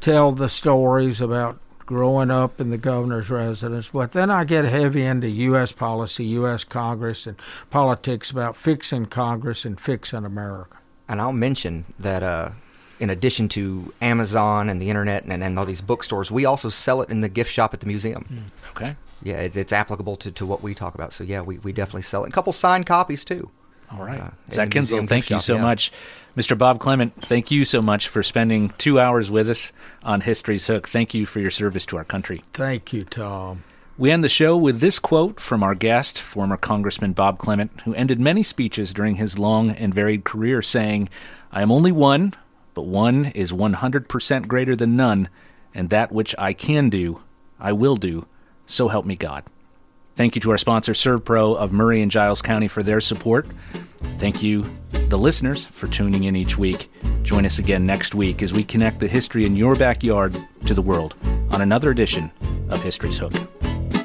tell 0.01 0.32
the 0.32 0.49
stories 0.49 1.20
about 1.20 1.59
growing 1.86 2.30
up 2.30 2.61
in 2.61 2.70
the 2.70 2.78
governor's 2.78 3.28
residence, 3.28 3.88
but 3.88 4.12
then 4.12 4.30
I 4.30 4.45
get 4.45 4.64
heavy 4.64 5.03
into 5.03 5.28
U.S. 5.28 5.72
policy, 5.72 6.24
U.S. 6.24 6.64
Congress, 6.64 7.26
and 7.26 7.36
politics 7.70 8.30
about 8.30 8.57
fixing 8.57 9.07
Congress 9.07 9.64
and 9.64 9.78
fixing 9.78 10.24
America. 10.24 10.78
And 11.09 11.20
I'll 11.20 11.32
mention 11.32 11.84
that 11.99 12.22
uh, 12.22 12.53
in 13.05 13.11
addition 13.11 13.49
to 13.51 13.93
Amazon 14.01 14.69
and 14.69 14.81
the 14.81 14.89
internet 14.89 15.25
and, 15.25 15.45
and 15.45 15.59
all 15.59 15.67
these 15.67 15.83
bookstores, 15.83 16.31
we 16.31 16.45
also 16.45 16.71
sell 16.71 17.03
it 17.03 17.11
in 17.11 17.21
the 17.21 17.29
gift 17.29 17.51
shop 17.51 17.75
at 17.75 17.81
the 17.81 17.87
museum. 17.87 18.27
Mm, 18.33 18.71
okay. 18.71 18.97
Yeah, 19.23 19.37
it, 19.37 19.57
it's 19.57 19.73
applicable 19.73 20.17
to, 20.17 20.33
to 20.33 20.47
what 20.47 20.63
we 20.63 20.75
talk 20.75 20.95
about. 20.95 21.13
So 21.13 21.23
yeah, 21.23 21.43
we, 21.43 21.59
we 21.59 21.73
definitely 21.73 22.03
sell 22.03 22.25
it. 22.25 22.29
A 22.29 22.33
couple 22.33 22.53
signed 22.53 22.87
copies 22.87 23.25
too. 23.25 23.51
All 23.93 24.05
right. 24.05 24.21
Uh, 24.21 24.31
Zach 24.51 24.71
Kinsel, 24.71 25.07
thank 25.07 25.29
you 25.29 25.37
shop, 25.37 25.43
so 25.43 25.55
yeah. 25.57 25.63
much. 25.63 25.93
Mr. 26.35 26.57
Bob 26.57 26.81
Clement, 26.81 27.13
thank 27.27 27.51
you 27.51 27.65
so 27.65 27.81
much 27.81 28.09
for 28.09 28.23
spending 28.23 28.73
two 28.79 28.99
hours 28.99 29.31
with 29.31 29.49
us 29.49 29.71
on 30.03 30.23
History's 30.23 30.67
Hook. 30.67 30.89
Thank 30.89 31.15
you 31.15 31.27
for 31.27 31.39
your 31.39 31.51
service 31.51 31.87
to 31.87 31.97
our 31.99 32.05
country. 32.05 32.43
Thank 32.55 32.93
you, 32.93 33.05
Tom. 33.05 33.63
We 33.97 34.11
end 34.11 34.25
the 34.25 34.29
show 34.29 34.57
with 34.57 34.81
this 34.81 34.99
quote 34.99 35.39
from 35.39 35.63
our 35.63 35.77
guest, 35.77 36.21
former 36.21 36.57
Congressman 36.57 37.13
Bob 37.13 37.39
Clement, 37.39 37.83
who 37.83 37.95
ended 37.95 38.19
many 38.19 38.43
speeches 38.43 38.93
during 38.93 39.17
his 39.17 39.39
long 39.39 39.71
and 39.71 39.95
varied 39.95 40.25
career 40.25 40.63
saying, 40.63 41.09
I 41.53 41.63
am 41.63 41.71
only 41.71 41.93
one, 41.93 42.35
but 42.75 42.87
one 42.87 43.27
is 43.27 43.53
100% 43.53 44.47
greater 44.47 44.77
than 44.77 44.97
none, 44.97 45.29
and 45.72 45.91
that 45.91 46.12
which 46.12 46.35
I 46.39 46.53
can 46.53 46.91
do, 46.91 47.20
I 47.59 47.72
will 47.72 47.97
do. 47.97 48.27
So 48.66 48.89
help 48.89 49.07
me 49.07 49.16
God. 49.16 49.45
Thank 50.16 50.35
you 50.37 50.41
to 50.43 50.51
our 50.53 50.59
sponsor, 50.59 50.93
ServPro 50.93 51.57
of 51.57 51.72
Maury 51.72 52.01
and 52.01 52.11
Giles 52.11 52.41
County, 52.43 52.68
for 52.68 52.83
their 52.83 53.01
support. 53.01 53.47
Thank 54.18 54.43
you, 54.43 54.64
the 55.09 55.18
listeners 55.18 55.66
for 55.66 55.89
tuning 55.89 56.25
in 56.25 56.37
each 56.37 56.57
week. 56.57 56.91
Join 57.22 57.45
us 57.45 57.59
again 57.59 57.85
next 57.85 58.14
week 58.14 58.43
as 58.43 58.53
we 58.53 58.62
connect 58.62 59.01
the 59.01 59.09
history 59.09 59.45
in 59.45 59.57
your 59.57 59.75
backyard 59.75 60.37
to 60.66 60.75
the 60.75 60.83
world 60.83 61.16
on 61.51 61.62
another 61.62 61.91
edition 61.91 62.31
of 62.68 62.83
History's 62.83 63.18
Hook. 63.18 63.33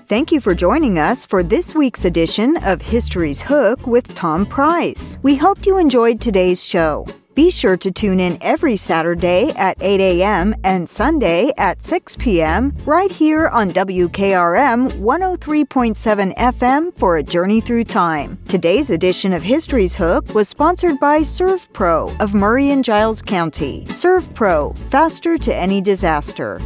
Thank 0.08 0.32
you 0.32 0.42
for 0.42 0.56
joining 0.56 0.98
us 0.98 1.28
for 1.28 1.44
this 1.44 1.76
week's 1.76 2.06
edition 2.06 2.58
of 2.64 2.82
History's 2.82 3.42
Hook 3.42 3.86
with 3.86 4.16
Tom 4.16 4.44
Price. 4.48 5.20
We 5.22 5.36
hope 5.36 5.68
you 5.68 5.78
enjoyed 5.78 6.20
today's 6.20 6.66
show. 6.66 7.06
Be 7.40 7.50
sure 7.50 7.78
to 7.78 7.90
tune 7.90 8.20
in 8.20 8.38
every 8.42 8.76
Saturday 8.76 9.52
at 9.52 9.78
8 9.80 10.02
a.m. 10.02 10.54
and 10.66 10.90
Sunday 10.90 11.54
at 11.58 11.82
6 11.82 12.18
p.m. 12.18 12.74
right 12.86 13.10
here 13.10 13.48
on 13.48 13.72
WKRM 13.72 14.92
103.7 15.00 16.36
FM 16.36 16.98
for 16.98 17.16
a 17.16 17.24
journey 17.24 17.62
through 17.62 17.86
time. 17.86 18.38
Today's 18.50 18.90
edition 18.90 19.32
of 19.32 19.42
History's 19.42 19.96
Hook 19.96 20.34
was 20.34 20.50
sponsored 20.50 21.00
by 21.00 21.22
ServPro 21.22 22.20
of 22.20 22.36
Maury 22.36 22.72
and 22.72 22.84
Giles 22.84 23.22
County. 23.22 23.86
ServPro, 23.86 24.78
faster 24.78 25.38
to 25.38 25.56
any 25.56 25.80
disaster. 25.80 26.60